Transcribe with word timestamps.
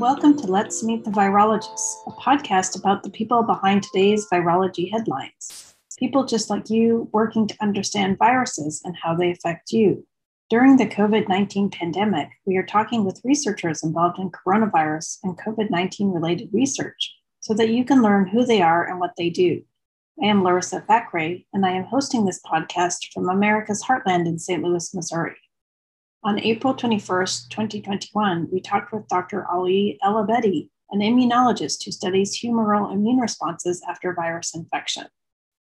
welcome 0.00 0.34
to 0.34 0.46
Let's 0.46 0.82
Meet 0.82 1.04
the 1.04 1.10
Virologists, 1.10 1.96
a 2.06 2.10
podcast 2.12 2.74
about 2.74 3.02
the 3.02 3.10
people 3.10 3.42
behind 3.42 3.82
today's 3.82 4.26
virology 4.32 4.90
headlines. 4.90 5.74
People 5.98 6.24
just 6.24 6.48
like 6.48 6.70
you 6.70 7.10
working 7.12 7.46
to 7.46 7.56
understand 7.60 8.16
viruses 8.16 8.80
and 8.82 8.96
how 8.96 9.14
they 9.14 9.30
affect 9.30 9.72
you. 9.72 10.06
During 10.48 10.78
the 10.78 10.86
COVID 10.86 11.28
19 11.28 11.68
pandemic, 11.68 12.30
we 12.46 12.56
are 12.56 12.64
talking 12.64 13.04
with 13.04 13.20
researchers 13.24 13.82
involved 13.82 14.18
in 14.18 14.30
coronavirus 14.30 15.18
and 15.22 15.38
COVID 15.38 15.68
19 15.68 16.12
related 16.12 16.48
research 16.50 17.14
so 17.40 17.52
that 17.52 17.68
you 17.68 17.84
can 17.84 18.00
learn 18.00 18.26
who 18.26 18.46
they 18.46 18.62
are 18.62 18.88
and 18.88 19.00
what 19.00 19.12
they 19.18 19.28
do. 19.28 19.60
I 20.22 20.28
am 20.28 20.42
Larissa 20.42 20.82
Thackray, 20.88 21.44
and 21.52 21.66
I 21.66 21.72
am 21.72 21.84
hosting 21.84 22.24
this 22.24 22.40
podcast 22.50 23.12
from 23.12 23.28
America's 23.28 23.84
Heartland 23.84 24.26
in 24.26 24.38
St. 24.38 24.62
Louis, 24.62 24.94
Missouri. 24.94 25.36
On 26.22 26.38
April 26.38 26.74
21st, 26.74 27.48
2021, 27.48 28.48
we 28.52 28.60
talked 28.60 28.92
with 28.92 29.08
Dr. 29.08 29.46
Ali 29.50 29.98
Ellebedy, 30.04 30.68
an 30.90 31.00
immunologist 31.00 31.82
who 31.82 31.92
studies 31.92 32.38
humoral 32.38 32.92
immune 32.92 33.16
responses 33.16 33.82
after 33.88 34.12
virus 34.12 34.54
infection. 34.54 35.06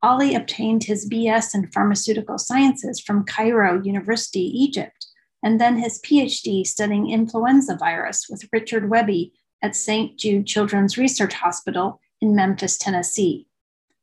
Ali 0.03 0.35
obtained 0.35 0.85
his 0.85 1.07
BS 1.07 1.55
in 1.55 1.71
pharmaceutical 1.71 2.39
sciences 2.39 3.01
from 3.01 3.27
Cairo 3.27 3.83
University, 3.83 4.41
Egypt, 4.41 5.09
and 5.43 5.61
then 5.61 5.77
his 5.77 6.01
PhD 6.01 6.67
studying 6.67 7.11
influenza 7.11 7.77
virus 7.77 8.27
with 8.31 8.49
Richard 8.51 8.89
Webby 8.89 9.35
at 9.63 9.77
St. 9.77 10.19
Jude 10.19 10.47
Children's 10.47 10.97
Research 10.97 11.35
Hospital 11.35 12.01
in 12.23 12.35
Memphis, 12.35 12.79
Tennessee. 12.79 13.47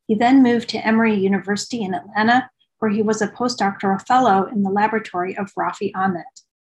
He 0.06 0.14
then 0.14 0.44
moved 0.44 0.70
to 0.70 0.86
Emory 0.86 1.16
University 1.16 1.82
in 1.82 1.96
Atlanta 1.96 2.52
where 2.80 2.92
he 2.92 3.02
was 3.02 3.22
a 3.22 3.28
postdoctoral 3.28 4.06
fellow 4.06 4.46
in 4.46 4.64
the 4.64 4.70
laboratory 4.70 5.38
of 5.38 5.54
Rafi 5.58 5.92
Ahmed. 5.96 6.24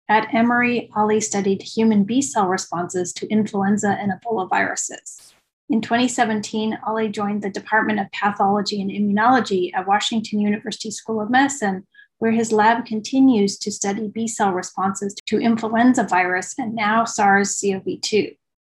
At 0.10 0.34
Emory, 0.34 0.90
Ali 0.96 1.20
studied 1.20 1.62
human 1.62 2.04
B 2.06 2.22
cell 2.22 2.48
responses 2.48 3.12
to 3.14 3.28
influenza 3.28 3.90
and 3.90 4.12
Ebola 4.12 4.50
viruses. 4.50 5.34
In 5.70 5.82
2017, 5.82 6.80
Ali 6.88 7.10
joined 7.10 7.42
the 7.42 7.50
Department 7.50 8.00
of 8.00 8.12
Pathology 8.14 8.82
and 8.82 8.90
Immunology 8.90 9.72
at 9.74 9.86
Washington 9.86 10.40
University 10.40 10.92
School 10.92 11.20
of 11.20 11.30
Medicine, 11.30 11.86
where 12.20 12.32
his 12.32 12.54
lab 12.54 12.86
continues 12.86 13.58
to 13.58 13.72
study 13.72 14.08
B 14.08 14.30
cell 14.30 14.54
responses 14.54 15.14
to 15.26 15.40
influenza 15.40 16.04
virus 16.04 16.56
and 16.58 16.74
now 16.74 17.04
SARS 17.04 17.60
CoV 17.62 18.00
2. 18.02 18.32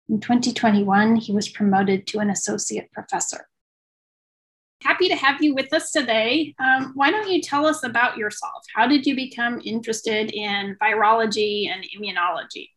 In 0.09 0.21
2021, 0.21 1.15
he 1.15 1.33
was 1.33 1.49
promoted 1.49 2.09
to 2.09 2.19
an 2.19 2.29
associate 2.29 2.91
professor 2.91 3.47
happy 4.83 5.09
to 5.09 5.17
have 5.17 5.43
you 5.43 5.55
with 5.55 5.73
us 5.73 5.93
today. 5.93 6.55
Um, 6.59 6.93
why 6.95 7.11
don't 7.11 7.31
you 7.31 7.41
tell 7.41 7.67
us 7.67 7.85
about 7.85 8.17
yourself? 8.17 8.65
How 8.75 8.87
did 8.87 9.07
you 9.07 9.15
become 9.15 9.61
interested 9.65 10.31
in 10.33 10.77
virology 10.81 11.69
and 11.69 11.85
immunology? 11.97 12.71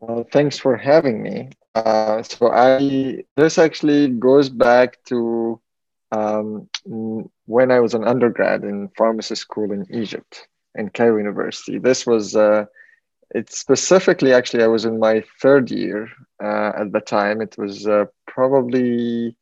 Well, 0.00 0.26
thanks 0.32 0.58
for 0.58 0.76
having 0.76 1.22
me. 1.22 1.50
Uh, 1.74 2.22
so 2.22 2.50
I 2.52 3.22
this 3.36 3.58
actually 3.58 4.08
goes 4.08 4.48
back 4.48 5.02
to 5.06 5.60
um, 6.12 6.68
when 7.46 7.70
I 7.70 7.80
was 7.80 7.94
an 7.94 8.04
undergrad 8.04 8.64
in 8.64 8.88
pharmacy 8.96 9.34
school 9.34 9.72
in 9.72 9.86
Egypt 9.90 10.48
in 10.74 10.90
Cairo 10.90 11.18
University. 11.18 11.78
This 11.78 12.06
was 12.06 12.36
uh, 12.36 12.66
it 13.34 13.52
specifically 13.52 14.32
actually 14.32 14.62
I 14.62 14.68
was 14.68 14.84
in 14.84 14.98
my 14.98 15.24
third 15.42 15.70
year 15.70 16.08
uh, 16.42 16.72
at 16.78 16.92
the 16.92 17.00
time. 17.00 17.40
It 17.40 17.56
was 17.58 17.86
uh, 17.86 18.04
probably 18.26 19.36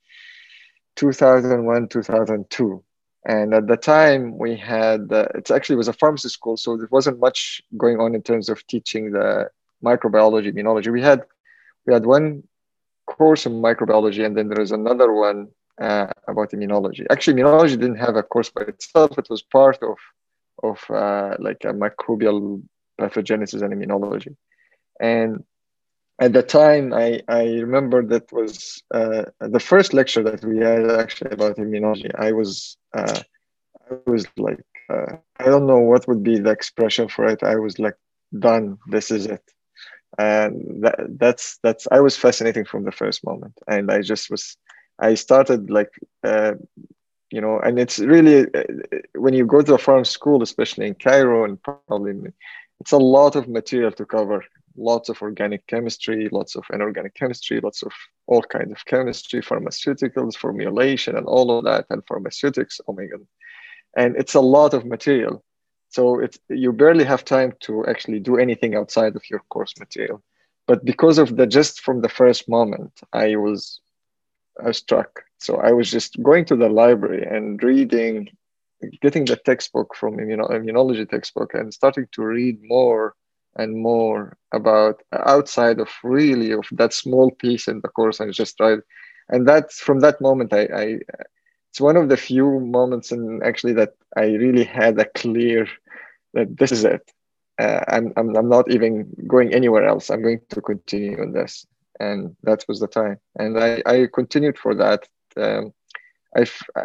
2001 0.96 1.88
2002 1.88 2.84
and 3.26 3.54
at 3.54 3.66
the 3.66 3.76
time 3.76 4.36
we 4.38 4.56
had 4.56 5.12
uh, 5.12 5.26
it 5.34 5.50
actually 5.50 5.76
was 5.76 5.88
a 5.88 5.92
pharmacy 5.92 6.28
school 6.28 6.56
so 6.56 6.76
there 6.76 6.88
wasn't 6.90 7.18
much 7.18 7.62
going 7.76 7.98
on 8.00 8.14
in 8.14 8.22
terms 8.22 8.48
of 8.48 8.66
teaching 8.66 9.12
the 9.12 9.48
microbiology 9.84 10.50
immunology. 10.52 10.90
We 10.90 11.02
had 11.02 11.22
we 11.86 11.92
had 11.92 12.06
one 12.06 12.42
course 13.06 13.46
in 13.46 13.52
microbiology 13.52 14.24
and 14.24 14.36
then 14.36 14.48
there 14.48 14.60
was 14.60 14.72
another 14.72 15.12
one 15.12 15.48
uh, 15.80 16.06
about 16.26 16.52
immunology. 16.52 17.04
Actually 17.10 17.34
immunology 17.34 17.76
didn't 17.82 18.04
have 18.06 18.16
a 18.16 18.22
course 18.22 18.50
by 18.50 18.62
itself. 18.62 19.18
It 19.18 19.28
was 19.28 19.42
part 19.42 19.78
of 19.82 19.98
of 20.62 20.78
uh, 20.90 21.36
like 21.38 21.62
a 21.64 21.72
microbial 21.84 22.62
pathogenesis 23.00 23.62
and 23.62 23.72
immunology. 23.74 24.34
And 25.00 25.44
at 26.20 26.32
the 26.32 26.42
time, 26.42 26.92
I, 26.92 27.20
I 27.28 27.44
remember 27.66 28.04
that 28.06 28.32
was 28.32 28.82
uh, 28.94 29.24
the 29.40 29.60
first 29.60 29.94
lecture 29.94 30.22
that 30.24 30.44
we 30.44 30.58
had 30.58 30.90
actually 30.90 31.32
about 31.32 31.56
immunology. 31.56 32.10
I 32.18 32.32
was 32.32 32.76
uh, 32.94 33.20
I 33.90 33.94
was 33.94 34.14
like 34.18 34.60
uh, 34.88 35.08
I 35.38 35.44
don't 35.44 35.66
know 35.66 35.78
what 35.80 36.06
would 36.06 36.22
be 36.22 36.38
the 36.38 36.50
expression 36.50 37.08
for 37.08 37.26
it. 37.26 37.42
I 37.42 37.56
was 37.56 37.78
like 37.78 37.96
done. 38.38 38.78
This 38.86 39.10
is 39.10 39.26
it, 39.26 39.42
and 40.18 40.82
that, 40.82 40.96
that's 41.18 41.58
that's 41.62 41.86
I 41.90 42.00
was 42.00 42.16
fascinating 42.16 42.64
from 42.64 42.84
the 42.84 42.92
first 42.92 43.24
moment, 43.24 43.54
and 43.66 43.90
I 43.90 44.00
just 44.00 44.30
was 44.30 44.56
I 44.98 45.14
started 45.14 45.70
like 45.70 45.90
uh, 46.24 46.54
you 47.30 47.40
know, 47.40 47.58
and 47.60 47.78
it's 47.78 47.98
really 47.98 48.46
uh, 48.54 48.62
when 49.14 49.34
you 49.34 49.46
go 49.46 49.62
to 49.62 49.74
a 49.74 49.78
foreign 49.78 50.04
school, 50.04 50.42
especially 50.42 50.86
in 50.86 50.94
Cairo 50.94 51.44
and 51.44 51.62
probably 51.62 52.32
it's 52.80 52.92
a 52.92 52.98
lot 52.98 53.36
of 53.36 53.48
material 53.48 53.92
to 53.92 54.04
cover 54.06 54.44
lots 54.76 55.08
of 55.08 55.22
organic 55.22 55.66
chemistry, 55.66 56.28
lots 56.30 56.56
of 56.56 56.64
inorganic 56.72 57.14
chemistry, 57.14 57.60
lots 57.60 57.82
of 57.82 57.92
all 58.26 58.42
kinds 58.42 58.72
of 58.72 58.84
chemistry, 58.84 59.40
pharmaceuticals, 59.40 60.36
formulation, 60.36 61.16
and 61.16 61.26
all 61.26 61.56
of 61.56 61.64
that, 61.64 61.86
and 61.90 62.02
pharmaceutics. 62.06 62.80
Oh 62.88 62.92
my 62.92 63.06
god! 63.06 63.26
And 63.96 64.16
it's 64.16 64.34
a 64.34 64.40
lot 64.40 64.74
of 64.74 64.84
material, 64.84 65.44
so 65.88 66.20
it's 66.20 66.38
you 66.48 66.72
barely 66.72 67.04
have 67.04 67.24
time 67.24 67.52
to 67.60 67.86
actually 67.86 68.20
do 68.20 68.36
anything 68.36 68.74
outside 68.74 69.16
of 69.16 69.28
your 69.30 69.42
course 69.48 69.74
material. 69.78 70.22
But 70.66 70.84
because 70.84 71.18
of 71.18 71.36
the 71.36 71.46
just 71.46 71.80
from 71.80 72.00
the 72.00 72.08
first 72.08 72.48
moment, 72.48 72.92
I 73.12 73.36
was 73.36 73.80
I 74.60 74.68
was 74.68 74.78
struck. 74.78 75.24
So 75.38 75.56
I 75.56 75.72
was 75.72 75.90
just 75.90 76.22
going 76.22 76.44
to 76.46 76.56
the 76.56 76.68
library 76.68 77.26
and 77.26 77.62
reading, 77.62 78.28
getting 79.02 79.24
the 79.24 79.36
textbook 79.36 79.94
from 79.94 80.16
immuno- 80.16 80.50
immunology 80.50 81.08
textbook 81.08 81.54
and 81.54 81.72
starting 81.72 82.08
to 82.12 82.24
read 82.24 82.60
more 82.62 83.14
and 83.56 83.76
more 83.76 84.36
about 84.52 85.02
outside 85.12 85.78
of 85.80 85.88
really 86.02 86.52
of 86.52 86.64
that 86.72 86.92
small 86.92 87.30
piece 87.32 87.68
in 87.68 87.80
the 87.80 87.88
course 87.88 88.20
and 88.20 88.32
just 88.32 88.56
tried 88.56 88.80
and 89.28 89.46
that's 89.48 89.80
from 89.80 90.00
that 90.00 90.20
moment 90.20 90.52
I, 90.52 90.62
I 90.74 90.98
it's 91.70 91.80
one 91.80 91.96
of 91.96 92.08
the 92.08 92.16
few 92.16 92.60
moments 92.60 93.10
in 93.12 93.40
actually 93.42 93.72
that 93.74 93.94
i 94.16 94.24
really 94.24 94.64
had 94.64 94.98
a 94.98 95.06
clear 95.06 95.66
that 96.34 96.56
this 96.58 96.72
is 96.72 96.84
it. 96.84 97.10
Uh, 97.58 97.80
I'm, 97.88 98.12
I'm, 98.16 98.36
I'm 98.36 98.48
not 98.48 98.70
even 98.70 99.08
going 99.26 99.54
anywhere 99.54 99.86
else. 99.86 100.10
I'm 100.10 100.22
going 100.22 100.40
to 100.50 100.60
continue 100.60 101.20
on 101.22 101.32
this. 101.32 101.64
And 102.00 102.36
that 102.42 102.64
was 102.68 102.80
the 102.80 102.88
time. 102.88 103.18
And 103.38 103.58
i, 103.58 103.80
I 103.86 104.08
continued 104.12 104.58
for 104.58 104.74
that. 104.74 105.08
Um, 105.36 105.72
i 106.36 106.44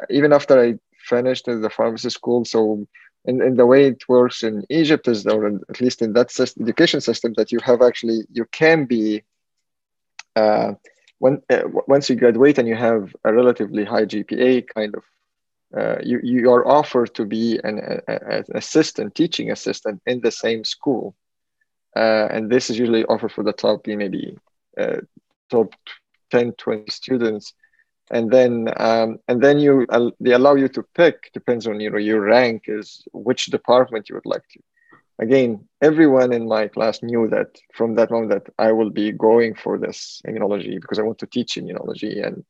even 0.10 0.32
after 0.34 0.60
i 0.60 0.76
finished 1.06 1.46
the 1.46 1.72
pharmacy 1.76 2.10
school 2.10 2.46
so 2.46 2.88
in, 3.30 3.42
in 3.42 3.56
the 3.56 3.66
way 3.66 3.86
it 3.86 4.10
works 4.10 4.44
in 4.44 4.66
Egypt 4.70 5.08
is, 5.08 5.26
or 5.28 5.46
at 5.48 5.80
least 5.80 6.02
in 6.02 6.14
that 6.14 6.32
system, 6.32 6.64
education 6.64 7.00
system, 7.00 7.34
that 7.38 7.52
you 7.52 7.60
have 7.70 7.82
actually 7.82 8.20
you 8.32 8.46
can 8.52 8.86
be 8.86 9.24
uh, 10.36 10.74
when 11.20 11.42
uh, 11.50 11.64
once 11.94 12.10
you 12.10 12.16
graduate 12.16 12.58
and 12.58 12.68
you 12.68 12.76
have 12.76 13.16
a 13.24 13.32
relatively 13.32 13.84
high 13.84 14.06
GPA, 14.06 14.68
kind 14.76 14.96
of 14.96 15.04
uh, 15.78 15.98
you 16.10 16.20
you 16.24 16.52
are 16.52 16.68
offered 16.68 17.14
to 17.16 17.24
be 17.26 17.60
an, 17.64 18.02
an 18.08 18.44
assistant, 18.56 19.14
teaching 19.14 19.52
assistant 19.52 20.02
in 20.08 20.22
the 20.22 20.32
same 20.32 20.64
school, 20.64 21.16
uh, 21.96 22.28
and 22.34 22.50
this 22.50 22.70
is 22.70 22.80
usually 22.80 23.06
offered 23.06 23.32
for 23.32 23.44
the 23.44 23.54
top 23.54 23.86
maybe 23.86 24.38
uh, 24.78 25.02
top 25.52 25.76
10, 26.32 26.54
20 26.54 26.90
students 26.90 27.54
and 28.12 28.32
then 28.32 28.70
um, 28.78 29.20
and 29.28 29.42
then 29.42 29.60
you 29.60 29.86
uh, 29.90 30.10
they 30.20 30.32
allow 30.32 30.56
you 30.56 30.68
to 30.70 30.84
pick 30.96 31.32
depends 31.34 31.68
on 31.68 31.80
you 31.80 31.90
know 31.90 31.98
your 31.98 32.22
rank 32.22 32.64
is 32.68 33.04
which 33.14 33.48
department 33.48 34.10
you 34.10 34.16
would 34.16 34.26
like 34.26 34.48
to. 34.54 34.60
Again 35.20 35.68
everyone 35.82 36.32
in 36.34 36.48
my 36.48 36.68
class 36.68 37.04
knew 37.04 37.28
that 37.30 37.58
from 37.74 37.96
that 37.96 38.12
moment 38.12 38.32
that 38.32 38.54
i 38.58 38.72
will 38.72 38.90
be 38.90 39.12
going 39.12 39.54
for 39.54 39.78
this 39.78 40.22
immunology 40.28 40.80
because 40.82 41.00
i 41.00 41.04
want 41.04 41.20
to 41.20 41.28
teach 41.28 41.56
immunology. 41.56 42.26
And 42.26 42.44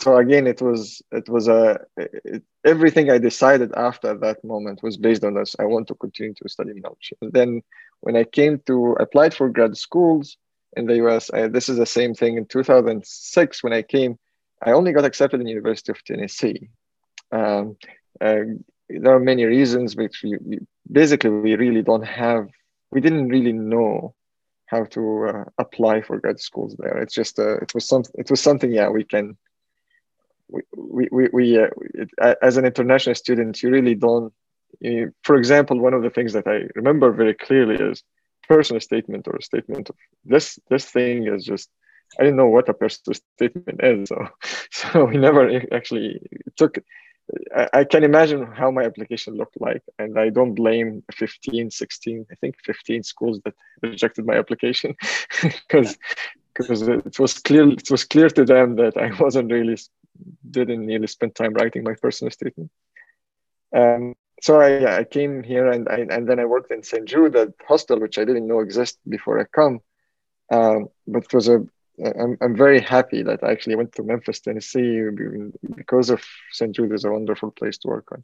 so 0.00 0.16
again 0.16 0.46
it 0.46 0.60
was 0.60 1.00
it 1.12 1.28
was 1.28 1.48
a 1.48 1.80
it, 1.96 2.42
everything 2.64 3.10
i 3.10 3.18
decided 3.18 3.72
after 3.76 4.14
that 4.18 4.44
moment 4.44 4.82
was 4.82 4.96
based 4.96 5.24
on 5.24 5.34
this. 5.34 5.56
I 5.58 5.64
want 5.64 5.88
to 5.88 5.94
continue 5.94 6.34
to 6.34 6.48
study 6.48 6.72
immunology. 6.72 7.12
And 7.22 7.32
then 7.32 7.62
when 8.00 8.16
i 8.16 8.24
came 8.24 8.60
to 8.66 8.96
applied 9.00 9.32
for 9.32 9.48
grad 9.48 9.76
schools 9.76 10.36
in 10.76 10.86
the 10.86 10.96
us 11.06 11.30
I, 11.32 11.48
this 11.48 11.68
is 11.70 11.78
the 11.78 11.86
same 11.86 12.14
thing. 12.14 12.36
In 12.36 12.44
2006 12.44 13.62
when 13.64 13.72
i 13.72 13.80
came 13.80 14.18
I 14.62 14.72
only 14.72 14.92
got 14.92 15.04
accepted 15.04 15.40
in 15.40 15.46
University 15.46 15.92
of 15.92 16.04
Tennessee. 16.04 16.68
Um, 17.32 17.76
uh, 18.20 18.42
there 18.88 19.14
are 19.14 19.20
many 19.20 19.44
reasons, 19.44 19.94
but 19.94 20.10
we, 20.22 20.36
we, 20.40 20.58
basically 20.90 21.30
we 21.30 21.56
really 21.56 21.82
don't 21.82 22.04
have, 22.04 22.48
we 22.90 23.00
didn't 23.00 23.28
really 23.28 23.52
know 23.52 24.14
how 24.66 24.84
to 24.84 25.28
uh, 25.28 25.44
apply 25.58 26.02
for 26.02 26.18
grad 26.18 26.40
schools 26.40 26.76
there. 26.78 26.98
It's 26.98 27.14
just, 27.14 27.38
uh, 27.38 27.56
it 27.56 27.74
was 27.74 27.86
something, 27.86 28.12
it 28.16 28.30
was 28.30 28.40
something, 28.40 28.70
yeah, 28.70 28.88
we 28.88 29.04
can, 29.04 29.36
we, 30.48 30.62
we, 30.76 31.08
we, 31.10 31.28
we 31.32 31.58
uh, 31.58 31.68
it, 31.94 32.10
as 32.40 32.56
an 32.56 32.64
international 32.64 33.14
student, 33.14 33.62
you 33.62 33.70
really 33.70 33.94
don't, 33.94 34.32
you, 34.80 35.12
for 35.22 35.36
example, 35.36 35.78
one 35.78 35.94
of 35.94 36.02
the 36.02 36.10
things 36.10 36.32
that 36.34 36.46
I 36.46 36.68
remember 36.74 37.12
very 37.12 37.34
clearly 37.34 37.76
is 37.76 38.02
personal 38.48 38.80
statement 38.80 39.28
or 39.28 39.36
a 39.36 39.42
statement 39.42 39.88
of 39.90 39.96
this 40.24 40.58
this 40.68 40.84
thing 40.86 41.26
is 41.26 41.44
just 41.44 41.70
I 42.18 42.24
didn't 42.24 42.36
know 42.36 42.48
what 42.48 42.68
a 42.68 42.74
personal 42.74 43.18
statement 43.36 43.80
is. 43.82 44.08
So 44.08 44.28
so 44.70 45.04
we 45.04 45.16
never 45.16 45.62
actually 45.72 46.20
took 46.56 46.78
I, 47.72 47.84
can 47.84 48.04
imagine 48.04 48.46
how 48.46 48.70
my 48.70 48.82
application 48.82 49.36
looked 49.36 49.60
like 49.60 49.82
and 49.98 50.18
I 50.18 50.28
don't 50.28 50.54
blame 50.54 51.02
15, 51.14 51.70
16, 51.70 52.26
I 52.30 52.34
think 52.36 52.56
15 52.64 53.02
schools 53.04 53.40
that 53.44 53.54
rejected 53.80 54.26
my 54.26 54.36
application 54.36 54.96
because 55.42 55.96
because 56.54 56.82
it 56.82 57.18
was 57.18 57.38
clear 57.38 57.68
it 57.68 57.90
was 57.90 58.04
clear 58.04 58.28
to 58.28 58.44
them 58.44 58.76
that 58.76 58.96
I 58.96 59.12
wasn't 59.18 59.52
really 59.52 59.78
didn't 60.50 60.86
really 60.86 61.06
spend 61.06 61.34
time 61.34 61.54
writing 61.54 61.84
my 61.84 61.94
personal 61.94 62.30
statement. 62.30 62.70
Um, 63.74 64.14
so 64.42 64.60
I, 64.60 64.98
I 64.98 65.04
came 65.04 65.42
here 65.42 65.70
and 65.70 65.88
I, 65.88 66.06
and 66.10 66.28
then 66.28 66.38
I 66.38 66.44
worked 66.44 66.72
in 66.72 66.82
St. 66.82 67.06
Jude 67.06 67.36
at 67.36 67.54
hostel, 67.66 68.00
which 68.00 68.18
I 68.18 68.24
didn't 68.24 68.48
know 68.48 68.60
existed 68.60 69.00
before 69.08 69.40
I 69.40 69.44
come. 69.44 69.80
Um, 70.50 70.88
but 71.06 71.24
it 71.24 71.32
was 71.32 71.48
a 71.48 71.64
I'm, 72.04 72.36
I'm 72.40 72.56
very 72.56 72.80
happy 72.80 73.22
that 73.22 73.42
I 73.42 73.50
actually 73.50 73.76
went 73.76 73.92
to 73.94 74.02
Memphis, 74.02 74.40
Tennessee, 74.40 75.02
because 75.76 76.10
of 76.10 76.24
St. 76.50 76.74
Jude 76.74 76.92
is 76.92 77.04
a 77.04 77.10
wonderful 77.10 77.50
place 77.50 77.78
to 77.78 77.88
work 77.88 78.10
on. 78.12 78.22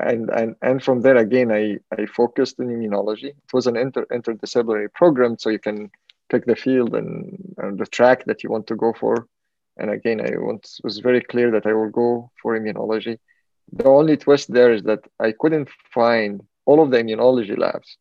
And, 0.00 0.30
and, 0.30 0.56
and 0.62 0.82
from 0.82 1.02
there, 1.02 1.16
again, 1.16 1.52
I, 1.52 1.78
I 1.96 2.06
focused 2.06 2.58
in 2.58 2.66
immunology. 2.66 3.26
It 3.26 3.52
was 3.52 3.66
an 3.66 3.76
inter, 3.76 4.04
interdisciplinary 4.06 4.92
program, 4.92 5.38
so 5.38 5.50
you 5.50 5.58
can 5.58 5.90
pick 6.30 6.46
the 6.46 6.56
field 6.56 6.94
and, 6.94 7.40
the 7.78 7.86
track 7.86 8.24
that 8.26 8.42
you 8.42 8.50
want 8.50 8.66
to 8.66 8.76
go 8.76 8.92
for. 8.92 9.26
And 9.76 9.90
again, 9.90 10.20
I 10.20 10.36
want, 10.36 10.68
was 10.82 10.98
very 10.98 11.20
clear 11.20 11.50
that 11.52 11.66
I 11.66 11.72
will 11.72 11.90
go 11.90 12.30
for 12.40 12.58
immunology. 12.58 13.18
The 13.72 13.84
only 13.84 14.16
twist 14.16 14.52
there 14.52 14.72
is 14.72 14.82
that 14.82 15.00
I 15.18 15.32
couldn't 15.38 15.68
find 15.92 16.42
all 16.66 16.82
of 16.82 16.90
the 16.90 16.98
immunology 16.98 17.56
labs, 17.56 17.96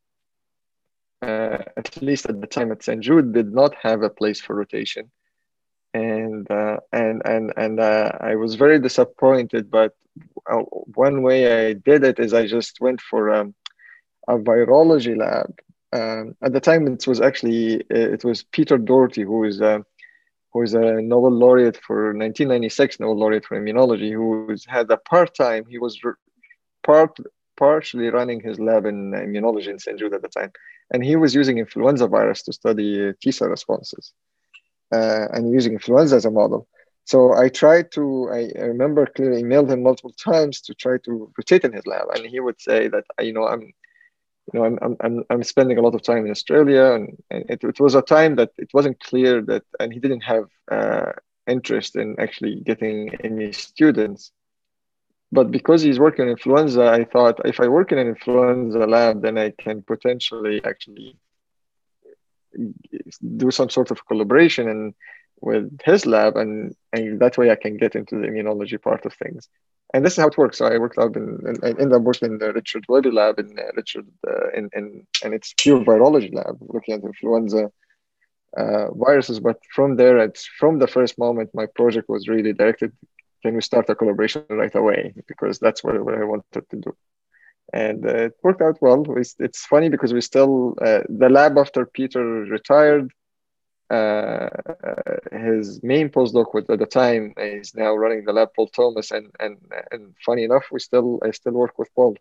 uh, 1.24 1.64
at 1.78 2.02
least 2.02 2.26
at 2.30 2.42
the 2.42 2.48
time 2.48 2.72
at 2.72 2.84
St. 2.84 3.02
Jude, 3.02 3.34
did 3.34 3.54
not 3.54 3.74
have 3.82 4.02
a 4.04 4.10
place 4.10 4.40
for 4.42 4.56
rotation. 4.56 5.12
And 5.94 6.50
uh, 6.50 6.78
and 6.92 7.22
and 7.26 7.54
and 7.56 7.80
uh, 7.80 8.12
I 8.20 8.36
was 8.36 8.56
very 8.56 8.80
disappointed. 8.80 9.70
But 9.70 9.94
uh, 10.50 10.64
one 11.06 11.22
way 11.22 11.40
I 11.70 11.74
did 11.74 12.04
it 12.04 12.20
is 12.20 12.34
I 12.34 12.46
just 12.48 12.82
went 12.82 13.02
for 13.02 13.32
um, 13.32 13.56
a 14.28 14.38
virology 14.38 15.16
lab. 15.16 15.52
Um, 15.94 16.36
at 16.42 16.54
the 16.54 16.60
time, 16.60 16.88
it 16.88 17.06
was 17.08 17.22
actually 17.22 17.84
it 17.90 18.24
was 18.24 18.44
Peter 18.44 18.78
Doherty 18.78 19.24
who 19.24 19.44
is 19.44 19.62
uh, 19.62 19.80
who 20.52 20.62
is 20.64 20.74
a 20.74 21.02
Nobel 21.02 21.32
laureate 21.32 21.78
for 21.78 22.14
1996 22.14 23.00
Nobel 23.00 23.18
laureate 23.18 23.46
for 23.46 23.60
immunology, 23.60 24.12
who 24.12 24.56
had 24.68 24.90
a 24.92 24.98
part 24.98 25.36
time. 25.36 25.66
He 25.70 25.78
was 25.78 26.00
part 26.84 27.18
partially 27.58 28.10
running 28.10 28.40
his 28.42 28.60
lab 28.60 28.86
in 28.86 29.12
immunology 29.12 29.68
in 29.68 29.80
St. 29.80 29.98
Jude 30.00 30.14
at 30.14 30.22
the 30.22 30.28
time, 30.28 30.52
and 30.92 31.04
he 31.04 31.16
was 31.16 31.36
using 31.36 31.58
influenza 31.58 32.08
virus 32.08 32.44
to 32.44 32.54
study 32.54 33.14
T 33.22 33.32
cell 33.32 33.50
responses, 33.50 34.14
uh, 34.92 35.28
and 35.34 35.52
using 35.52 35.74
influenza 35.74 36.16
as 36.16 36.26
a 36.26 36.32
model. 36.32 36.68
So 37.06 37.34
I 37.34 37.50
tried 37.50 37.92
to. 37.94 38.30
I, 38.32 38.52
remember 38.60 39.06
clearly 39.06 39.44
emailed 39.44 39.70
him 39.70 39.84
multiple 39.84 40.14
times 40.32 40.62
to 40.62 40.74
try 40.74 40.98
to 41.06 41.32
rotate 41.38 41.66
in 41.66 41.74
his 41.74 41.86
lab, 41.86 42.08
and 42.16 42.26
he 42.26 42.40
would 42.40 42.60
say 42.62 42.88
that 42.88 43.06
you 43.20 43.34
know 43.34 43.46
I'm 43.48 43.74
you 44.52 44.60
know, 44.60 44.66
I'm, 44.66 44.98
I'm, 45.00 45.24
I'm 45.30 45.44
spending 45.44 45.78
a 45.78 45.82
lot 45.82 45.96
of 45.96 46.02
time 46.02 46.26
in 46.26 46.32
Australia, 46.32 46.92
and, 46.92 47.18
and 47.30 47.46
it, 47.50 47.64
it 47.64 47.80
was 47.80 47.96
a 47.96 48.02
time 48.02 48.36
that 48.36 48.52
it 48.58 48.70
wasn't 48.74 49.00
clear 49.00 49.42
that, 49.44 49.64
and 49.80 49.94
he 49.94 50.00
didn't 50.00 50.22
have 50.22 50.46
uh, 50.70 51.14
interest 51.48 51.96
in 51.96 52.16
actually 52.20 52.56
getting 52.62 53.16
any 53.24 53.52
students. 53.54 54.32
But 55.38 55.48
because 55.58 55.82
he's 55.82 56.00
working 56.06 56.24
on 56.26 56.32
influenza, 56.32 56.84
I 57.00 57.04
thought 57.14 57.46
if 57.46 57.60
I 57.60 57.68
work 57.68 57.92
in 57.92 57.98
an 57.98 58.08
influenza 58.08 58.86
lab, 58.96 59.22
then 59.22 59.38
I 59.46 59.50
can 59.64 59.82
potentially 59.82 60.58
actually 60.64 61.18
do 63.44 63.50
some 63.50 63.70
sort 63.78 63.90
of 63.92 64.06
collaboration 64.08 64.70
and 64.74 64.94
with 65.42 65.66
his 65.84 66.06
lab, 66.06 66.38
and, 66.38 66.74
and 66.94 67.20
that 67.20 67.38
way 67.38 67.52
I 67.52 67.56
can 67.56 67.76
get 67.76 67.96
into 67.96 68.16
the 68.20 68.28
immunology 68.28 68.80
part 68.82 69.06
of 69.06 69.14
things 69.14 69.50
and 69.94 70.04
this 70.04 70.14
is 70.14 70.20
how 70.20 70.28
it 70.28 70.38
works. 70.38 70.58
So 70.58 70.66
I 70.66 70.78
worked 70.78 70.98
out 70.98 71.16
in, 71.16 71.40
in 71.48 71.56
I 71.64 71.70
ended 71.70 71.94
up 71.94 72.02
working 72.02 72.32
in 72.32 72.38
the 72.40 72.52
Richard 72.52 72.86
Webby 72.90 73.12
lab 73.12 73.40
in 73.40 73.58
uh, 73.58 73.72
Richard 73.76 74.08
uh, 74.28 74.50
in, 74.50 74.70
in 74.74 75.06
and 75.24 75.34
it's 75.34 75.54
pure 75.58 75.80
virology 75.84 76.34
lab 76.34 76.58
looking 76.62 76.96
at 76.96 77.04
influenza 77.04 77.72
uh, 78.58 78.92
viruses. 78.94 79.40
But 79.40 79.60
from 79.74 79.96
there, 79.96 80.18
it's 80.18 80.46
from 80.46 80.80
the 80.80 80.88
first 80.88 81.18
moment, 81.20 81.52
my 81.54 81.68
project 81.68 82.10
was 82.10 82.28
really 82.28 82.54
directed. 82.54 82.92
Can 83.44 83.56
we 83.56 83.62
start 83.62 83.90
a 83.90 83.96
collaboration 83.96 84.46
right 84.50 84.76
away? 84.76 85.14
Because 85.28 85.60
that's 85.60 85.84
what, 85.84 86.04
what 86.06 86.16
I 86.16 86.24
wanted 86.24 86.70
to 86.70 86.78
do, 86.78 86.96
and 87.74 88.06
uh, 88.06 88.26
it 88.28 88.34
worked 88.44 88.62
out 88.62 88.78
well. 88.82 89.06
It's, 89.18 89.36
it's 89.40 89.66
funny 89.66 89.90
because 89.90 90.14
we 90.14 90.22
still 90.22 90.76
uh, 90.82 91.02
the 91.10 91.30
lab 91.30 91.58
after 91.58 91.86
Peter 91.86 92.24
retired 92.24 93.12
uh, 93.90 94.50
his 95.32 95.82
main 95.84 96.10
postdoc 96.10 96.54
with 96.54 96.70
at 96.70 96.80
the 96.80 96.86
time 96.86 97.34
is 97.38 97.76
now 97.76 97.94
running 97.96 98.24
the 98.26 98.34
lab, 98.34 98.50
Paul 98.56 98.68
Thomas, 98.68 99.12
and 99.12 99.28
and 99.40 99.58
and 99.92 100.16
funny 100.26 100.44
enough, 100.44 100.66
we 100.72 100.80
still 100.80 101.20
I 101.24 101.32
still 101.32 101.54
work 101.54 101.78
with 101.78 101.94
Paul. 101.96 102.16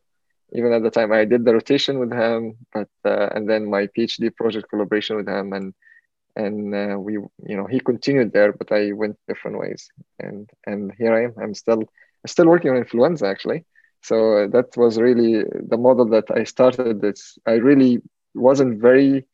Even 0.54 0.72
at 0.72 0.82
the 0.82 0.90
time, 0.90 1.12
I 1.12 1.24
did 1.24 1.44
the 1.44 1.54
rotation 1.54 1.98
with 1.98 2.12
him, 2.12 2.56
but 2.74 2.90
uh, 3.04 3.28
and 3.34 3.48
then 3.48 3.70
my 3.70 3.86
PhD 3.86 4.34
project 4.34 4.68
collaboration 4.68 5.16
with 5.16 5.28
him, 5.28 5.52
and 5.52 5.72
and 6.36 6.74
uh, 6.74 6.96
we 6.98 7.14
you 7.14 7.56
know 7.56 7.66
he 7.66 7.80
continued 7.80 8.32
there, 8.32 8.52
but 8.52 8.72
I 8.72 8.92
went 8.92 9.16
different 9.28 9.58
ways, 9.58 9.88
and 10.18 10.48
and 10.66 10.92
here 10.98 11.14
I 11.14 11.24
am. 11.24 11.34
I'm 11.40 11.54
still 11.54 11.82
still 12.26 12.46
working 12.46 12.70
on 12.70 12.76
influenza 12.76 13.26
actually. 13.26 13.64
So 14.02 14.48
that 14.48 14.76
was 14.76 14.98
really 15.00 15.44
the 15.68 15.76
model 15.76 16.06
that 16.10 16.30
I 16.30 16.44
started. 16.44 17.04
It's 17.04 17.38
I 17.46 17.54
really 17.54 18.00
wasn't 18.34 18.80
very 18.80 19.26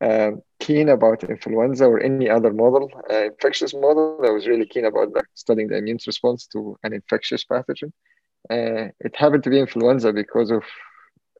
uh, 0.00 0.32
keen 0.60 0.88
about 0.88 1.24
influenza 1.24 1.86
or 1.86 2.00
any 2.00 2.28
other 2.28 2.52
model, 2.52 2.90
uh, 3.10 3.24
infectious 3.24 3.74
model. 3.74 4.20
I 4.24 4.30
was 4.30 4.46
really 4.46 4.66
keen 4.66 4.84
about 4.84 5.08
studying 5.34 5.68
the 5.68 5.76
immune 5.76 5.98
response 6.06 6.46
to 6.48 6.76
an 6.82 6.92
infectious 6.92 7.44
pathogen. 7.44 7.92
Uh, 8.50 8.88
it 9.00 9.14
happened 9.14 9.44
to 9.44 9.50
be 9.50 9.58
influenza 9.60 10.12
because 10.12 10.50
of 10.50 10.64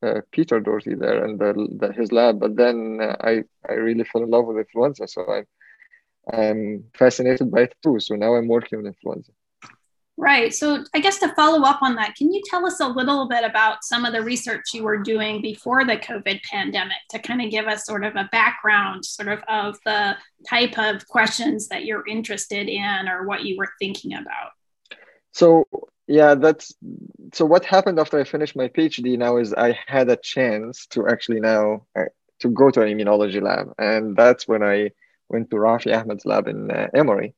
uh, 0.02 0.20
Peter 0.32 0.60
Doherty 0.60 0.94
there 0.94 1.24
and 1.24 1.38
the, 1.38 1.52
the, 1.78 1.92
his 1.92 2.12
lab. 2.12 2.40
But 2.40 2.56
then 2.56 2.98
uh, 3.00 3.16
I, 3.20 3.44
I 3.68 3.74
really 3.74 4.04
fell 4.04 4.22
in 4.22 4.30
love 4.30 4.46
with 4.46 4.58
influenza. 4.58 5.08
So 5.08 5.24
I, 5.30 6.36
I'm 6.36 6.84
fascinated 6.94 7.50
by 7.50 7.62
it 7.62 7.74
too. 7.82 7.98
So 8.00 8.14
now 8.14 8.34
I'm 8.34 8.48
working 8.48 8.78
on 8.78 8.86
influenza. 8.86 9.32
Right. 10.16 10.54
So, 10.54 10.84
I 10.94 11.00
guess 11.00 11.18
to 11.18 11.34
follow 11.34 11.66
up 11.66 11.82
on 11.82 11.96
that, 11.96 12.14
can 12.14 12.32
you 12.32 12.40
tell 12.48 12.64
us 12.64 12.78
a 12.78 12.86
little 12.86 13.28
bit 13.28 13.44
about 13.44 13.82
some 13.82 14.04
of 14.04 14.12
the 14.12 14.22
research 14.22 14.66
you 14.72 14.84
were 14.84 14.98
doing 14.98 15.42
before 15.42 15.84
the 15.84 15.96
COVID 15.96 16.40
pandemic 16.44 16.98
to 17.10 17.18
kind 17.18 17.42
of 17.42 17.50
give 17.50 17.66
us 17.66 17.84
sort 17.84 18.04
of 18.04 18.14
a 18.14 18.28
background, 18.30 19.04
sort 19.04 19.26
of, 19.26 19.42
of 19.48 19.76
the 19.84 20.16
type 20.48 20.78
of 20.78 21.04
questions 21.08 21.66
that 21.68 21.84
you're 21.84 22.06
interested 22.06 22.68
in 22.68 23.08
or 23.08 23.26
what 23.26 23.44
you 23.44 23.56
were 23.56 23.72
thinking 23.80 24.14
about? 24.14 24.52
So, 25.32 25.64
yeah, 26.06 26.34
that's 26.34 26.74
so 27.32 27.44
what 27.44 27.64
happened 27.64 27.98
after 27.98 28.18
I 28.18 28.24
finished 28.24 28.56
my 28.56 28.68
PhD 28.68 29.18
now 29.18 29.36
is 29.38 29.54
I 29.54 29.78
had 29.86 30.08
a 30.08 30.16
chance 30.16 30.86
to 30.88 31.08
actually 31.08 31.40
now 31.40 31.86
uh, 31.98 32.04
to 32.40 32.48
go 32.48 32.70
to 32.70 32.82
an 32.82 32.88
immunology 32.88 33.40
lab. 33.42 33.72
And 33.78 34.16
that's 34.16 34.46
when 34.46 34.62
I 34.62 34.90
went 35.28 35.50
to 35.50 35.56
Rafi 35.56 35.96
Ahmed's 35.96 36.26
lab 36.26 36.48
in 36.48 36.70
uh, 36.70 36.88
Emory 36.94 37.34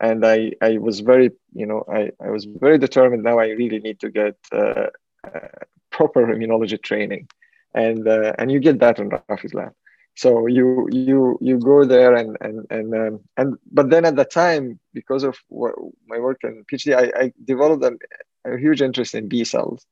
and 0.00 0.24
I, 0.24 0.52
I 0.60 0.78
was 0.78 1.00
very, 1.00 1.30
you 1.52 1.66
know, 1.66 1.84
I, 1.90 2.10
I 2.24 2.30
was 2.30 2.44
very 2.44 2.78
determined. 2.78 3.22
Now 3.22 3.38
I 3.38 3.48
really 3.48 3.78
need 3.78 4.00
to 4.00 4.10
get 4.10 4.36
uh, 4.52 4.86
uh, 5.24 5.48
proper 5.90 6.26
immunology 6.26 6.82
training, 6.82 7.28
and 7.74 8.06
uh, 8.06 8.32
and 8.38 8.50
you 8.50 8.60
get 8.60 8.80
that 8.80 8.98
in 8.98 9.10
Rafi's 9.10 9.54
lab. 9.54 9.72
So 10.16 10.46
you 10.46 10.88
you 10.92 11.38
you 11.40 11.58
go 11.58 11.84
there 11.84 12.14
and 12.14 12.36
and 12.40 12.66
and 12.70 12.94
um, 12.94 13.20
and 13.36 13.58
but 13.72 13.90
then 13.90 14.04
at 14.04 14.14
the 14.14 14.24
time 14.24 14.78
because 14.92 15.24
of 15.24 15.36
my 15.50 16.18
work 16.18 16.38
in 16.44 16.64
PhD, 16.70 16.94
I, 16.96 17.24
I 17.24 17.32
developed 17.44 17.82
a, 17.82 18.52
a, 18.52 18.56
huge 18.56 18.80
interest 18.80 19.14
in 19.16 19.28
B 19.28 19.42
cells, 19.42 19.84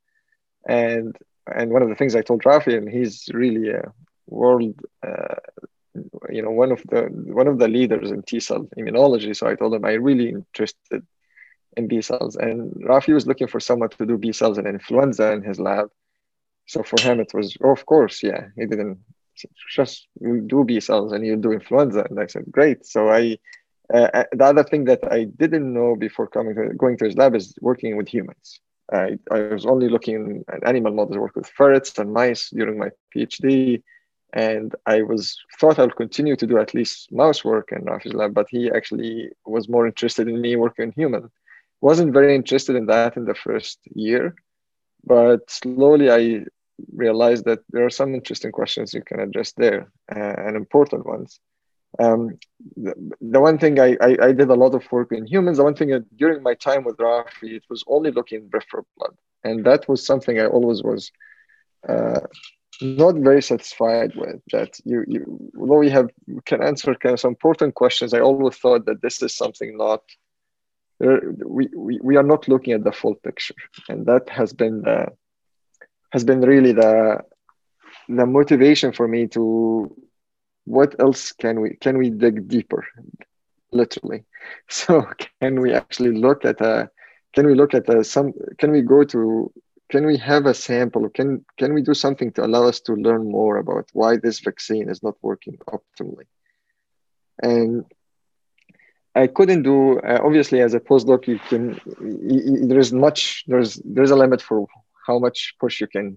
and 0.68 1.16
and 1.52 1.72
one 1.72 1.82
of 1.82 1.88
the 1.88 1.96
things 1.96 2.14
I 2.14 2.22
told 2.22 2.44
Rafi, 2.44 2.76
and 2.76 2.88
he's 2.88 3.28
really 3.34 3.70
a 3.70 3.92
world 4.28 4.80
uh, 5.04 5.34
you 6.30 6.42
know 6.42 6.50
one 6.50 6.70
of 6.70 6.82
the 6.88 7.02
one 7.40 7.48
of 7.48 7.58
the 7.58 7.66
leaders 7.66 8.12
in 8.12 8.22
T 8.22 8.38
cell 8.38 8.68
immunology. 8.78 9.34
So 9.34 9.48
I 9.48 9.56
told 9.56 9.74
him 9.74 9.84
I 9.84 9.94
really 9.94 10.28
interested 10.28 11.04
in 11.76 11.88
B 11.88 12.00
cells, 12.00 12.36
and 12.36 12.72
Rafi 12.74 13.12
was 13.12 13.26
looking 13.26 13.48
for 13.48 13.58
someone 13.58 13.88
to 13.88 14.06
do 14.06 14.18
B 14.18 14.30
cells 14.32 14.58
and 14.58 14.68
influenza 14.68 15.32
in 15.32 15.42
his 15.42 15.58
lab. 15.58 15.90
So 16.66 16.84
for 16.84 17.00
him 17.00 17.18
it 17.18 17.34
was 17.34 17.56
oh, 17.60 17.72
of 17.72 17.84
course 17.86 18.22
yeah 18.22 18.46
he 18.56 18.66
didn't 18.66 19.00
just 19.68 20.08
do 20.22 20.64
B 20.64 20.80
cells 20.80 21.12
and 21.12 21.26
you 21.26 21.36
do 21.36 21.52
influenza, 21.52 22.06
and 22.08 22.18
I 22.18 22.26
said 22.26 22.44
great. 22.50 22.86
So 22.86 23.08
I 23.08 23.38
uh, 23.92 24.08
uh, 24.14 24.24
the 24.32 24.44
other 24.44 24.64
thing 24.64 24.84
that 24.84 25.00
I 25.10 25.24
didn't 25.24 25.72
know 25.72 25.96
before 25.96 26.26
coming 26.26 26.54
to 26.54 26.74
going 26.74 26.96
to 26.98 27.04
his 27.04 27.16
lab 27.16 27.34
is 27.34 27.54
working 27.60 27.96
with 27.96 28.08
humans. 28.08 28.60
I, 28.92 29.18
I 29.30 29.40
was 29.40 29.64
only 29.64 29.88
looking 29.88 30.44
at 30.52 30.66
animal 30.66 30.92
models, 30.92 31.16
work 31.16 31.36
with 31.36 31.46
ferrets 31.46 31.98
and 31.98 32.12
mice 32.12 32.50
during 32.50 32.78
my 32.78 32.90
PhD 33.14 33.82
and 34.32 34.74
I 34.86 35.02
was 35.02 35.38
thought 35.60 35.78
I'll 35.78 35.90
continue 35.90 36.36
to 36.36 36.46
do 36.46 36.58
at 36.58 36.74
least 36.74 37.12
mouse 37.12 37.44
work 37.44 37.70
in 37.72 37.84
Rafi's 37.84 38.14
lab, 38.14 38.32
but 38.32 38.46
he 38.50 38.70
actually 38.70 39.30
was 39.44 39.68
more 39.68 39.86
interested 39.86 40.26
in 40.28 40.40
me 40.40 40.56
working 40.56 40.84
in 40.84 40.92
human. 40.92 41.30
Wasn't 41.80 42.14
very 42.14 42.34
interested 42.34 42.76
in 42.76 42.86
that 42.86 43.16
in 43.16 43.26
the 43.26 43.34
first 43.34 43.78
year, 43.94 44.34
but 45.04 45.50
slowly 45.50 46.10
I 46.10 46.46
realized 46.94 47.44
that 47.44 47.60
there 47.70 47.84
are 47.84 47.90
some 47.90 48.14
interesting 48.14 48.52
questions 48.52 48.94
you 48.94 49.02
can 49.02 49.20
address 49.20 49.52
there 49.52 49.92
uh, 50.14 50.34
and 50.38 50.56
important 50.56 51.06
ones. 51.06 51.40
Um, 51.98 52.38
the, 52.76 52.94
the, 53.20 53.40
one 53.40 53.58
thing 53.58 53.78
I, 53.78 53.96
I, 54.00 54.16
I, 54.22 54.32
did 54.32 54.48
a 54.48 54.54
lot 54.54 54.74
of 54.74 54.90
work 54.90 55.12
in 55.12 55.26
humans, 55.26 55.58
the 55.58 55.64
one 55.64 55.74
thing 55.74 55.90
that 55.90 56.16
during 56.16 56.42
my 56.42 56.54
time 56.54 56.84
with 56.84 56.96
Rafi, 56.96 57.52
it 57.52 57.64
was 57.68 57.84
only 57.86 58.10
looking 58.10 58.48
peripheral 58.48 58.86
blood. 58.96 59.14
And 59.44 59.62
that 59.66 59.86
was 59.90 60.06
something 60.06 60.40
I 60.40 60.46
always 60.46 60.82
was 60.82 61.12
uh, 61.86 62.20
not 62.82 63.14
very 63.16 63.42
satisfied 63.42 64.14
with 64.16 64.40
that 64.52 64.78
you, 64.84 65.04
you 65.06 65.50
although 65.58 65.78
we 65.78 65.90
have 65.90 66.08
can 66.46 66.62
answer 66.62 66.94
kind 66.94 67.12
of 67.14 67.20
some 67.20 67.30
important 67.30 67.74
questions 67.74 68.12
i 68.12 68.20
always 68.20 68.56
thought 68.56 68.84
that 68.86 69.00
this 69.02 69.22
is 69.22 69.36
something 69.36 69.76
not 69.76 70.02
we, 70.98 71.68
we, 71.76 71.98
we 72.02 72.16
are 72.16 72.22
not 72.22 72.46
looking 72.48 72.72
at 72.72 72.84
the 72.84 72.92
full 72.92 73.14
picture 73.16 73.54
and 73.88 74.06
that 74.06 74.28
has 74.28 74.52
been 74.52 74.82
the 74.82 75.06
has 76.12 76.24
been 76.24 76.40
really 76.40 76.72
the 76.72 77.20
the 78.08 78.26
motivation 78.26 78.92
for 78.92 79.08
me 79.08 79.26
to 79.28 79.94
what 80.64 80.94
else 81.00 81.32
can 81.32 81.60
we 81.60 81.70
can 81.76 81.98
we 81.98 82.10
dig 82.10 82.48
deeper? 82.48 82.86
Literally. 83.72 84.24
So 84.68 85.06
can 85.40 85.60
we 85.60 85.72
actually 85.72 86.18
look 86.18 86.44
at 86.44 86.60
a 86.60 86.90
can 87.34 87.46
we 87.46 87.54
look 87.54 87.74
at 87.74 87.88
a 87.88 88.02
some 88.02 88.32
can 88.58 88.70
we 88.72 88.82
go 88.82 89.04
to 89.04 89.52
can 89.90 90.04
we 90.04 90.16
have 90.18 90.46
a 90.46 90.54
sample? 90.54 91.08
Can 91.10 91.44
can 91.58 91.72
we 91.74 91.82
do 91.82 91.94
something 91.94 92.32
to 92.32 92.44
allow 92.44 92.64
us 92.66 92.80
to 92.80 92.94
learn 92.94 93.30
more 93.30 93.58
about 93.58 93.88
why 93.92 94.16
this 94.16 94.40
vaccine 94.40 94.90
is 94.90 95.02
not 95.02 95.16
working 95.22 95.58
optimally? 95.76 96.26
And 97.42 97.84
I 99.14 99.26
couldn't 99.26 99.62
do 99.62 100.00
uh, 100.00 100.20
obviously 100.22 100.60
as 100.60 100.74
a 100.74 100.80
postdoc 100.80 101.26
you 101.26 101.38
can 101.50 101.80
there 102.68 102.78
is 102.80 102.92
much 102.92 103.44
there's 103.46 103.80
there's 103.84 104.10
a 104.10 104.16
limit 104.16 104.42
for 104.42 104.66
how 105.06 105.18
much 105.18 105.54
push 105.60 105.80
you 105.80 105.86
can 105.86 106.16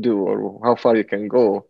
do 0.00 0.20
or 0.20 0.60
how 0.64 0.74
far 0.74 0.96
you 0.96 1.04
can 1.04 1.28
go 1.28 1.66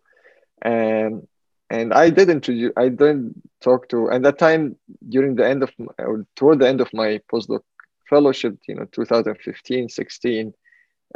and 0.62 1.26
and 1.71 1.92
I 1.92 2.11
did 2.11 2.28
introduce 2.28 2.73
I 2.76 2.88
did 2.88 3.35
talk 3.61 3.88
to 3.88 4.09
and 4.09 4.25
that 4.25 4.38
time 4.38 4.76
during 5.09 5.35
the 5.37 5.47
end 5.47 5.62
of 5.62 5.71
or 5.99 6.26
toward 6.37 6.59
the 6.61 6.69
end 6.69 6.81
of 6.81 6.92
my 6.92 7.21
postdoc 7.33 7.62
fellowship 8.09 8.59
you 8.69 8.75
know 8.75 8.87
2015 8.92 9.88
16 9.88 10.52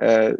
uh, 0.02 0.32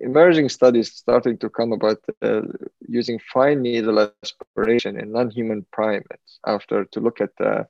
emerging 0.00 0.48
studies 0.48 0.92
starting 0.92 1.38
to 1.38 1.48
come 1.48 1.72
about 1.72 1.98
uh, 2.22 2.42
using 2.88 3.20
fine 3.32 3.62
needle 3.62 4.10
aspiration 4.22 4.98
in 4.98 5.12
non-human 5.12 5.64
primates 5.72 6.40
after 6.46 6.84
to 6.86 7.00
look 7.00 7.20
at 7.20 7.30
uh, 7.40 7.62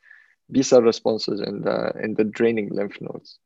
B 0.50 0.62
cell 0.62 0.82
responses 0.82 1.40
in 1.40 1.62
the, 1.62 1.92
in 2.02 2.14
the 2.14 2.24
draining 2.24 2.68
lymph 2.70 2.98
nodes. 3.00 3.38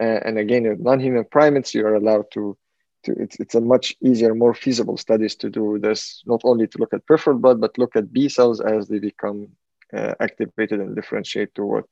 And 0.00 0.38
again, 0.38 0.66
in 0.66 0.82
non-human 0.82 1.24
primates, 1.24 1.74
you 1.74 1.86
are 1.86 1.94
allowed 1.94 2.30
to, 2.32 2.56
to 3.04 3.12
it's, 3.12 3.36
it's 3.40 3.54
a 3.54 3.60
much 3.60 3.96
easier, 4.00 4.34
more 4.34 4.54
feasible 4.54 4.96
studies 4.96 5.34
to 5.36 5.50
do 5.50 5.78
this, 5.78 6.22
not 6.26 6.40
only 6.44 6.66
to 6.68 6.78
look 6.78 6.92
at 6.94 7.06
peripheral 7.06 7.38
blood, 7.38 7.60
but 7.60 7.78
look 7.78 7.96
at 7.96 8.12
B 8.12 8.28
cells 8.28 8.60
as 8.60 8.88
they 8.88 8.98
become 8.98 9.48
uh, 9.92 10.14
activated 10.20 10.80
and 10.80 10.94
differentiate 10.94 11.54
to 11.54 11.64
what 11.64 11.84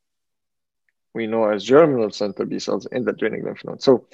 we 1.15 1.27
know 1.27 1.49
as 1.49 1.65
germinal 1.65 2.11
center 2.11 2.45
B 2.45 2.59
cells 2.59 2.87
in 2.93 3.05
the 3.05 3.13
draining 3.13 3.45
lymph 3.45 3.65
node. 3.65 3.83
So, 3.83 4.07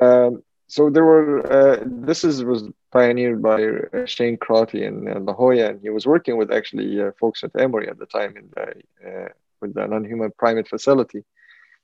um, 0.00 0.42
so 0.66 0.90
there 0.90 1.04
were, 1.04 1.52
uh, 1.52 1.84
this 1.86 2.24
is 2.24 2.42
was 2.44 2.64
pioneered 2.90 3.42
by 3.42 3.64
uh, 3.64 4.06
Shane 4.06 4.36
Crotty 4.38 4.84
in 4.84 5.08
uh, 5.08 5.20
La 5.20 5.34
Jolla, 5.34 5.70
and 5.70 5.80
he 5.80 5.90
was 5.90 6.06
working 6.06 6.36
with 6.36 6.50
actually 6.50 7.00
uh, 7.00 7.12
folks 7.20 7.44
at 7.44 7.52
Emory 7.58 7.88
at 7.88 7.98
the 7.98 8.06
time 8.06 8.36
in 8.36 8.48
the 8.54 9.28
with 9.60 9.74
the 9.74 9.86
non-human 9.86 10.32
primate 10.36 10.68
facility. 10.68 11.24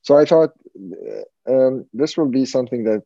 So 0.03 0.17
I 0.17 0.25
thought 0.25 0.51
uh, 1.49 1.53
um, 1.53 1.85
this 1.93 2.17
will 2.17 2.29
be 2.29 2.45
something 2.45 2.85
that 2.85 3.03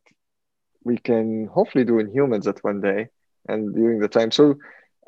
we 0.83 0.97
can 0.97 1.47
hopefully 1.47 1.85
do 1.85 1.99
in 1.99 2.11
humans 2.11 2.47
at 2.47 2.63
one 2.63 2.81
day 2.81 3.07
and 3.47 3.73
during 3.73 3.99
the 3.99 4.07
time. 4.07 4.31
So, 4.31 4.55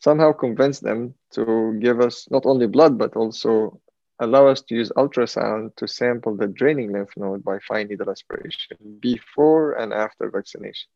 somehow 0.00 0.32
convince 0.32 0.80
them 0.80 1.14
to 1.32 1.78
give 1.80 2.00
us 2.00 2.28
not 2.30 2.46
only 2.46 2.66
blood 2.66 2.98
but 2.98 3.16
also 3.16 3.80
allow 4.18 4.46
us 4.46 4.60
to 4.62 4.74
use 4.74 4.92
ultrasound 4.96 5.74
to 5.76 5.88
sample 5.88 6.36
the 6.36 6.46
draining 6.46 6.92
lymph 6.92 7.16
node 7.16 7.42
by 7.42 7.58
fine 7.60 7.88
needle 7.88 8.10
aspiration 8.10 8.76
before 9.00 9.72
and 9.72 9.92
after 9.92 10.30
vaccination. 10.30 10.88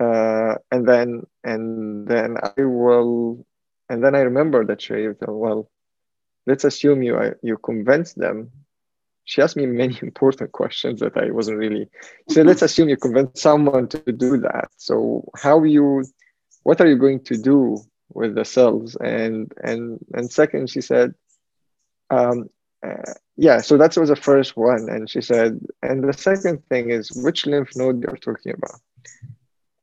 Uh, 0.00 0.56
and 0.70 0.86
then 0.86 1.22
and 1.44 2.06
then 2.06 2.36
I 2.42 2.62
will, 2.62 3.46
and 3.88 4.02
then 4.02 4.14
I 4.14 4.20
remember 4.20 4.64
that 4.66 4.80
Sherry 4.80 5.14
said, 5.18 5.28
well, 5.28 5.70
let's 6.46 6.64
assume 6.64 7.02
you 7.02 7.34
you 7.42 7.56
convince 7.58 8.12
them 8.12 8.50
she 9.26 9.42
asked 9.42 9.56
me 9.56 9.66
many 9.66 9.98
important 10.02 10.52
questions 10.52 11.00
that 11.00 11.16
I 11.16 11.30
wasn't 11.30 11.58
really. 11.58 11.88
So 12.30 12.42
let's 12.42 12.62
assume 12.62 12.88
you 12.88 12.96
convince 12.96 13.42
someone 13.42 13.88
to 13.88 14.12
do 14.12 14.38
that. 14.38 14.68
So 14.78 15.28
how 15.36 15.62
you, 15.64 16.04
what 16.62 16.80
are 16.80 16.86
you 16.86 16.96
going 16.96 17.22
to 17.24 17.36
do 17.36 17.78
with 18.14 18.34
the 18.34 18.44
cells? 18.44 18.96
And 18.96 19.52
and 19.62 19.98
and 20.14 20.32
second, 20.32 20.70
she 20.70 20.80
said, 20.80 21.14
um, 22.10 22.48
uh, 22.86 23.12
yeah. 23.36 23.60
So 23.60 23.76
that 23.76 23.96
was 23.96 24.08
the 24.08 24.16
first 24.16 24.56
one, 24.56 24.88
and 24.88 25.10
she 25.10 25.20
said, 25.20 25.60
and 25.82 26.02
the 26.02 26.12
second 26.12 26.64
thing 26.68 26.90
is 26.90 27.10
which 27.24 27.46
lymph 27.46 27.76
node 27.76 28.02
you're 28.02 28.16
talking 28.16 28.54
about. 28.54 28.80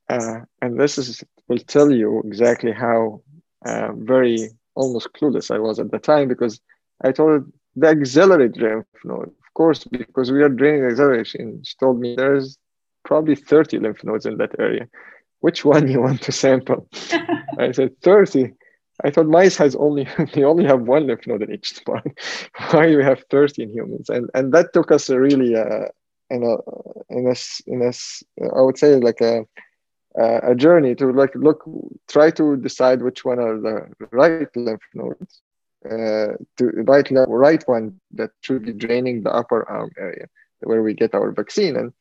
Uh, 0.09 0.41
and 0.61 0.79
this 0.79 0.97
is 0.97 1.23
will 1.47 1.57
tell 1.59 1.91
you 1.91 2.21
exactly 2.25 2.71
how 2.71 3.21
uh, 3.65 3.91
very 3.93 4.49
almost 4.75 5.11
clueless 5.13 5.53
I 5.53 5.59
was 5.59 5.79
at 5.79 5.91
the 5.91 5.99
time 5.99 6.27
because 6.27 6.61
I 7.03 7.11
told 7.11 7.51
the 7.75 7.89
axillary 7.89 8.49
lymph 8.49 8.85
node, 9.03 9.27
of 9.27 9.53
course, 9.53 9.83
because 9.83 10.31
we 10.31 10.41
are 10.43 10.49
draining 10.49 10.85
acceleration. 10.85 11.61
She 11.63 11.75
told 11.79 11.99
me 11.99 12.15
there's 12.15 12.57
probably 13.03 13.35
30 13.35 13.79
lymph 13.79 14.03
nodes 14.03 14.25
in 14.25 14.37
that 14.37 14.55
area. 14.59 14.87
Which 15.39 15.65
one 15.65 15.89
you 15.89 16.01
want 16.01 16.21
to 16.23 16.31
sample? 16.31 16.87
I 17.57 17.71
said 17.71 17.99
30. 18.01 18.53
I 19.03 19.09
thought 19.09 19.27
mice 19.27 19.57
has 19.57 19.75
only 19.75 20.07
they 20.33 20.43
only 20.43 20.65
have 20.65 20.81
one 20.81 21.07
lymph 21.07 21.27
node 21.27 21.41
in 21.41 21.51
each 21.51 21.75
spot. 21.75 22.05
Why 22.71 22.87
do 22.87 22.97
we 22.97 23.03
have 23.03 23.23
30 23.29 23.63
in 23.63 23.69
humans? 23.69 24.09
And 24.09 24.29
and 24.33 24.53
that 24.53 24.73
took 24.73 24.91
us 24.91 25.09
a 25.09 25.19
really 25.19 25.55
uh, 25.55 25.87
in 26.29 26.43
a 26.43 26.55
in 27.09 27.27
a 27.27 27.35
in 27.67 27.81
a 27.81 27.93
I 28.55 28.61
would 28.61 28.77
say 28.77 28.95
like 28.95 29.21
a 29.21 29.45
a 30.15 30.53
journey 30.53 30.93
to 30.95 31.11
like 31.11 31.33
look 31.33 31.63
try 32.07 32.29
to 32.31 32.55
decide 32.55 33.01
which 33.01 33.25
one 33.25 33.39
are 33.39 33.59
the 33.59 33.87
right 34.11 34.55
lymph 34.55 34.83
nodes 34.93 35.41
to 36.57 36.65
right 36.85 37.07
right 37.27 37.63
one 37.67 37.99
that 38.11 38.31
should 38.41 38.63
be 38.65 38.73
draining 38.73 39.23
the 39.23 39.31
upper 39.31 39.67
arm 39.69 39.91
area 39.97 40.27
where 40.61 40.81
we 40.81 40.93
get 40.93 41.13
our 41.13 41.31
vaccine 41.31 41.75
and 41.75 41.91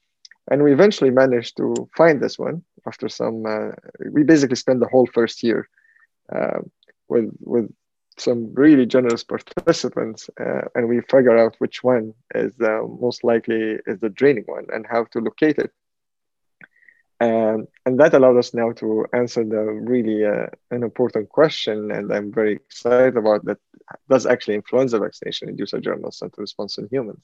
and 0.51 0.63
we 0.63 0.73
eventually 0.73 1.11
managed 1.11 1.57
to 1.57 1.89
find 1.97 2.21
this 2.21 2.39
one 2.39 2.63
after 2.87 3.09
some 3.09 3.45
uh, 3.47 3.71
we 4.11 4.23
basically 4.23 4.57
spent 4.57 4.81
the 4.81 4.89
whole 4.89 5.07
first 5.07 5.43
year 5.43 5.69
uh, 6.35 6.61
with 7.09 7.31
with 7.41 7.71
some 8.19 8.53
really 8.55 8.87
generous 8.87 9.25
participants, 9.25 10.29
uh, 10.41 10.63
and 10.75 10.89
we 10.89 11.01
figure 11.03 11.37
out 11.37 11.57
which 11.59 11.83
one 11.83 12.15
is 12.35 12.53
uh, 12.61 12.83
most 13.01 13.25
likely 13.25 13.79
is 13.87 14.01
the 14.01 14.09
draining 14.09 14.45
one 14.47 14.67
and 14.73 14.87
how 14.87 15.05
to 15.05 15.21
locate 15.21 15.59
it. 15.59 15.71
Um, 17.23 17.69
and 17.87 18.01
that 18.01 18.15
allowed 18.15 18.39
us 18.39 18.53
now 18.53 18.73
to 18.73 19.07
answer 19.13 19.45
the 19.45 19.63
really 19.93 20.25
uh, 20.25 20.47
an 20.71 20.83
important 20.83 21.29
question, 21.29 21.93
and 21.93 22.13
I'm 22.13 22.33
very 22.33 22.55
excited 22.55 23.17
about 23.17 23.45
that. 23.45 23.59
Does 24.09 24.27
actually 24.27 24.57
influenza 24.57 24.99
vaccination 24.99 25.49
induce 25.49 25.73
a 25.73 25.81
germinal 25.81 26.11
center 26.11 26.41
response 26.41 26.79
in 26.79 26.89
humans? 26.91 27.23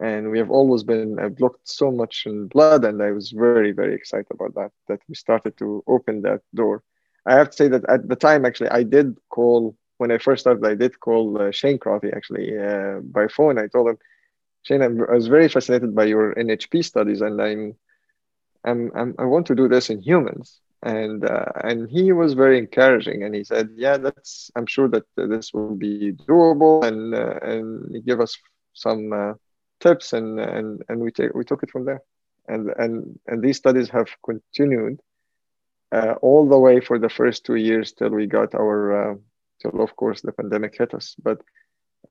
And 0.00 0.30
we 0.32 0.38
have 0.38 0.50
always 0.50 0.82
been 0.82 1.18
I've 1.20 1.38
looked 1.38 1.68
so 1.68 1.92
much 1.92 2.24
in 2.26 2.48
blood, 2.48 2.84
and 2.84 3.02
I 3.02 3.12
was 3.12 3.30
very 3.30 3.72
very 3.72 3.94
excited 3.94 4.32
about 4.32 4.54
that. 4.54 4.72
That 4.88 5.00
we 5.08 5.14
started 5.14 5.56
to 5.58 5.84
open 5.86 6.22
that 6.22 6.42
door. 6.54 6.82
I 7.24 7.34
have 7.34 7.50
to 7.50 7.56
say 7.56 7.68
that 7.68 7.84
at 7.88 8.08
the 8.08 8.16
time, 8.16 8.44
actually, 8.44 8.70
I 8.70 8.82
did 8.82 9.16
call 9.28 9.76
when 10.00 10.10
I 10.10 10.18
first 10.18 10.40
started, 10.40 10.64
I 10.64 10.74
did 10.74 10.98
call 10.98 11.40
uh, 11.40 11.50
Shane 11.50 11.78
Crotty 11.78 12.10
actually 12.16 12.58
uh, 12.58 13.00
by 13.16 13.28
phone. 13.28 13.58
I 13.58 13.66
told 13.68 13.90
him, 13.90 13.98
Shane, 14.62 14.82
I'm, 14.82 14.94
i 15.02 15.12
was 15.12 15.28
very 15.28 15.48
fascinated 15.48 15.94
by 15.94 16.04
your 16.04 16.34
NHP 16.34 16.82
studies, 16.82 17.20
and 17.20 17.40
I'm, 17.40 17.74
I'm, 18.64 18.90
I'm 18.94 19.14
i 19.18 19.24
want 19.24 19.46
to 19.46 19.54
do 19.54 19.68
this 19.68 19.90
in 19.90 20.00
humans. 20.00 20.60
And 20.82 21.24
uh, 21.26 21.44
and 21.62 21.90
he 21.90 22.10
was 22.12 22.32
very 22.32 22.56
encouraging, 22.56 23.22
and 23.22 23.34
he 23.34 23.44
said, 23.44 23.68
yeah, 23.76 23.98
that's 23.98 24.50
I'm 24.56 24.64
sure 24.64 24.88
that 24.88 25.04
this 25.14 25.52
will 25.52 25.74
be 25.76 26.12
doable, 26.12 26.82
and 26.84 27.14
uh, 27.14 27.38
and 27.42 27.94
he 27.94 28.00
gave 28.00 28.18
us 28.18 28.38
some 28.72 29.12
uh, 29.12 29.34
tips, 29.80 30.14
and 30.14 30.40
and 30.40 30.82
and 30.88 30.98
we 31.00 31.10
take 31.10 31.34
we 31.34 31.44
took 31.44 31.62
it 31.62 31.70
from 31.70 31.84
there, 31.84 32.00
and 32.48 32.70
and 32.78 33.18
and 33.26 33.42
these 33.42 33.58
studies 33.58 33.90
have 33.90 34.08
continued. 34.24 35.00
Uh, 35.92 36.14
all 36.22 36.48
the 36.48 36.58
way 36.58 36.80
for 36.80 36.98
the 36.98 37.10
first 37.10 37.44
two 37.44 37.56
years 37.56 37.92
till 37.92 38.10
we 38.10 38.24
got 38.24 38.54
our 38.54 39.18
till 39.60 39.82
of 39.82 39.94
course 39.96 40.22
the 40.22 40.32
pandemic 40.32 40.78
hit 40.78 40.94
us. 40.94 41.14
But 41.22 41.42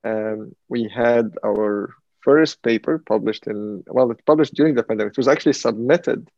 um, 0.04 0.54
we 0.68 0.88
had 0.88 1.36
our 1.44 1.94
first 2.20 2.62
paper 2.62 2.98
published 2.98 3.46
in 3.46 3.82
well, 3.86 4.10
it 4.10 4.24
published 4.26 4.54
during 4.54 4.74
the 4.74 4.82
pandemic. 4.82 5.12
It 5.12 5.18
was 5.18 5.28
actually 5.28 5.54
submitted. 5.54 6.30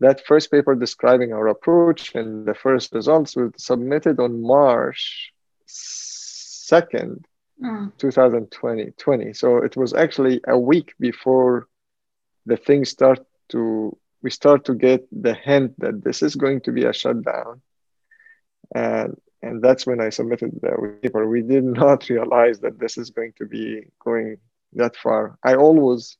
That 0.00 0.24
first 0.26 0.50
paper 0.50 0.74
describing 0.74 1.32
our 1.32 1.48
approach 1.48 2.14
and 2.14 2.46
the 2.46 2.54
first 2.54 2.92
results 2.92 3.34
were 3.36 3.52
submitted 3.56 4.20
on 4.20 4.42
March 4.42 5.32
2nd, 5.66 7.24
mm. 7.62 7.92
2020. 7.98 8.92
20. 8.96 9.32
So 9.32 9.58
it 9.58 9.76
was 9.76 9.94
actually 9.94 10.40
a 10.46 10.58
week 10.58 10.94
before 11.00 11.68
the 12.46 12.56
things 12.56 12.90
start 12.90 13.20
to 13.50 13.96
we 14.20 14.30
start 14.30 14.64
to 14.64 14.74
get 14.74 15.06
the 15.12 15.34
hint 15.34 15.78
that 15.78 16.02
this 16.02 16.22
is 16.22 16.34
going 16.34 16.60
to 16.62 16.72
be 16.72 16.84
a 16.84 16.92
shutdown. 16.92 17.60
And 18.74 19.16
and 19.42 19.62
that's 19.62 19.86
when 19.86 20.00
I 20.00 20.08
submitted 20.08 20.60
the 20.60 20.98
paper. 21.00 21.28
We 21.28 21.42
did 21.42 21.64
not 21.64 22.08
realize 22.16 22.60
that 22.60 22.78
this 22.78 22.98
is 22.98 23.10
going 23.10 23.34
to 23.38 23.46
be 23.46 23.84
going 24.04 24.38
that 24.74 24.96
far. 24.96 25.38
I 25.44 25.54
always, 25.54 26.16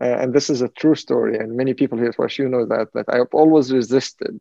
Uh, 0.00 0.16
and 0.20 0.32
this 0.32 0.48
is 0.48 0.62
a 0.62 0.68
true 0.68 0.94
story, 0.94 1.36
and 1.38 1.56
many 1.56 1.74
people 1.74 1.98
here 1.98 2.08
at 2.08 2.38
you 2.38 2.48
know 2.48 2.64
that 2.66 2.88
that 2.94 3.06
I've 3.08 3.34
always 3.34 3.72
resisted 3.72 4.40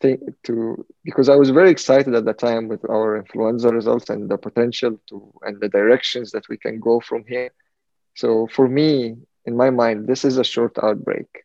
to 0.00 0.86
because 1.04 1.28
I 1.28 1.36
was 1.36 1.50
very 1.50 1.70
excited 1.70 2.14
at 2.14 2.24
the 2.24 2.32
time 2.32 2.68
with 2.68 2.88
our 2.88 3.16
influenza 3.16 3.70
results 3.70 4.10
and 4.10 4.28
the 4.28 4.38
potential 4.38 5.00
to 5.08 5.32
and 5.42 5.60
the 5.60 5.68
directions 5.68 6.30
that 6.32 6.48
we 6.48 6.56
can 6.56 6.80
go 6.80 7.00
from 7.00 7.24
here. 7.26 7.50
So 8.14 8.46
for 8.46 8.68
me, 8.68 9.16
in 9.44 9.56
my 9.56 9.70
mind, 9.70 10.06
this 10.06 10.24
is 10.24 10.38
a 10.38 10.44
short 10.44 10.76
outbreak. 10.82 11.44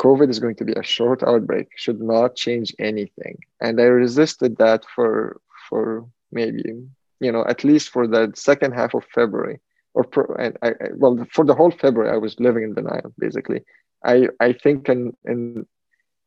COVID 0.00 0.30
is 0.30 0.38
going 0.38 0.54
to 0.56 0.64
be 0.64 0.74
a 0.74 0.82
short 0.82 1.22
outbreak, 1.22 1.68
should 1.76 2.00
not 2.00 2.36
change 2.36 2.74
anything. 2.78 3.38
And 3.60 3.80
I 3.80 3.84
resisted 3.84 4.58
that 4.58 4.84
for 4.94 5.40
for 5.68 6.06
maybe 6.30 6.86
you 7.20 7.32
know 7.32 7.44
at 7.46 7.64
least 7.64 7.88
for 7.90 8.06
the 8.06 8.32
second 8.34 8.72
half 8.72 8.94
of 8.94 9.04
February 9.14 9.60
or 9.98 10.04
pro, 10.04 10.24
and 10.44 10.56
I, 10.62 10.68
I, 10.68 10.88
well 11.02 11.14
for 11.34 11.44
the 11.44 11.54
whole 11.58 11.72
February 11.84 12.10
I 12.16 12.18
was 12.26 12.38
living 12.46 12.62
in 12.62 12.74
denial 12.74 13.12
basically. 13.18 13.60
I 14.04 14.28
I 14.40 14.50
think 14.52 14.88
and 14.88 15.02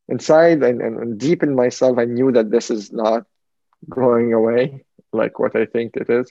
inside 0.07 0.61
and, 0.61 1.17
deep 1.17 1.41
in 1.41 1.55
myself 1.63 1.97
I 1.97 2.05
knew 2.05 2.29
that 2.33 2.51
this 2.51 2.69
is 2.69 2.91
not 2.91 3.21
going 3.89 4.33
away 4.33 4.83
like 5.13 5.39
what 5.39 5.55
I 5.55 5.65
think 5.65 5.95
it 5.95 6.09
is 6.09 6.27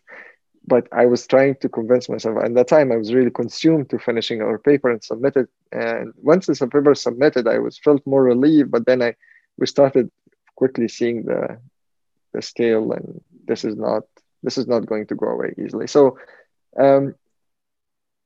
but 0.66 0.87
I 0.92 1.07
was 1.07 1.26
trying 1.26 1.57
to 1.62 1.68
convince 1.68 2.09
myself. 2.09 2.44
At 2.44 2.55
that 2.55 2.68
time, 2.68 2.92
I 2.92 2.96
was 2.96 3.14
really 3.14 3.31
consumed 3.31 3.88
to 3.90 3.98
finishing 3.98 4.42
our 4.42 4.59
paper 4.59 4.90
and 4.90 5.03
submitted. 5.03 5.48
And 5.72 6.12
once 6.16 6.46
the 6.46 6.55
paper 6.68 6.94
submitted, 6.94 7.48
I 7.48 7.59
was 7.59 7.79
felt 7.79 8.07
more 8.07 8.22
relieved. 8.22 8.70
But 8.70 8.87
then 8.87 9.00
I 9.03 9.14
we 9.59 9.66
started 9.66 10.11
quickly 10.57 10.88
seeing 10.88 11.24
the 11.24 11.59
the 12.35 12.42
scale, 12.42 12.92
and 12.92 13.20
this 13.46 13.64
is 13.64 13.76
not 13.76 14.03
this 14.42 14.59
is 14.59 14.66
not 14.66 14.87
going 14.87 15.07
to 15.07 15.14
go 15.14 15.29
away 15.29 15.55
easily. 15.62 15.87
So 15.87 16.18
um, 16.79 17.14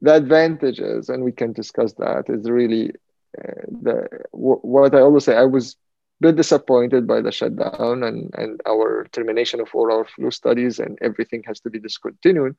the 0.01 0.15
advantages, 0.15 1.09
and 1.09 1.25
we 1.25 1.33
can 1.33 1.53
discuss 1.53 1.93
that, 1.95 2.25
is 2.29 2.51
really 2.51 2.91
uh, 3.39 3.65
the 3.83 4.09
what 4.33 4.95
I 4.95 5.01
always 5.01 5.25
say. 5.25 5.37
I 5.37 5.45
was 5.45 5.77
a 6.21 6.29
bit 6.29 6.37
disappointed 6.37 7.07
by 7.07 7.21
the 7.21 7.33
shutdown 7.33 8.03
and, 8.03 8.33
and 8.37 8.61
our 8.67 9.07
termination 9.13 9.61
of 9.61 9.69
all 9.75 9.93
our 9.93 10.05
flu 10.05 10.31
studies 10.31 10.79
and 10.79 10.99
everything 11.01 11.43
has 11.47 11.61
to 11.61 11.71
be 11.71 11.79
discontinued. 11.79 12.57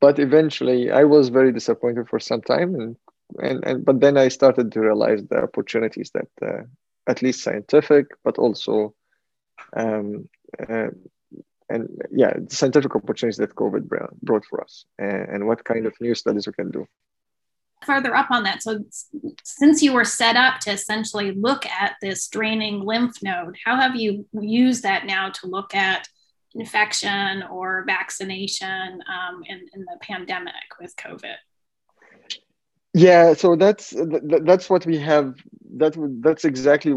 But 0.00 0.18
eventually 0.18 0.90
I 0.90 1.04
was 1.04 1.28
very 1.28 1.52
disappointed 1.52 2.08
for 2.08 2.18
some 2.20 2.42
time 2.42 2.74
and, 2.74 2.96
and, 3.40 3.64
and 3.64 3.84
but 3.84 4.00
then 4.00 4.16
I 4.16 4.28
started 4.28 4.72
to 4.72 4.80
realize 4.80 5.22
the 5.24 5.42
opportunities 5.42 6.10
that 6.12 6.28
uh, 6.42 6.62
at 7.06 7.22
least 7.22 7.42
scientific, 7.42 8.06
but 8.24 8.38
also 8.38 8.94
um, 9.76 10.28
uh, 10.68 10.88
and 11.68 11.88
yeah, 12.10 12.32
the 12.36 12.54
scientific 12.54 12.94
opportunities 12.94 13.38
that 13.38 13.54
COVID 13.54 13.88
brought 14.22 14.44
for 14.44 14.62
us 14.62 14.84
and, 14.98 15.28
and 15.28 15.46
what 15.46 15.64
kind 15.64 15.86
of 15.86 15.94
new 16.00 16.14
studies 16.14 16.46
we 16.46 16.52
can 16.52 16.70
do 16.70 16.86
further 17.84 18.14
up 18.14 18.30
on 18.30 18.42
that. 18.44 18.62
So, 18.62 18.84
since 19.42 19.82
you 19.82 19.92
were 19.92 20.04
set 20.04 20.36
up 20.36 20.60
to 20.60 20.70
essentially 20.70 21.32
look 21.32 21.66
at 21.66 21.96
this 22.00 22.28
draining 22.28 22.80
lymph 22.80 23.22
node, 23.22 23.56
how 23.64 23.76
have 23.76 23.96
you 23.96 24.26
used 24.32 24.82
that 24.82 25.06
now 25.06 25.30
to 25.30 25.46
look 25.46 25.74
at 25.74 26.08
infection 26.54 27.42
or 27.44 27.84
vaccination 27.86 29.02
um, 29.08 29.42
in, 29.46 29.66
in 29.74 29.80
the 29.82 29.96
pandemic 30.00 30.54
with 30.80 30.94
COVID? 30.96 31.36
Yeah, 32.94 33.34
so 33.34 33.54
that's 33.54 33.94
that's 33.96 34.70
what 34.70 34.86
we 34.86 34.98
have. 34.98 35.34
That 35.76 35.94
that's 36.20 36.44
exactly 36.44 36.94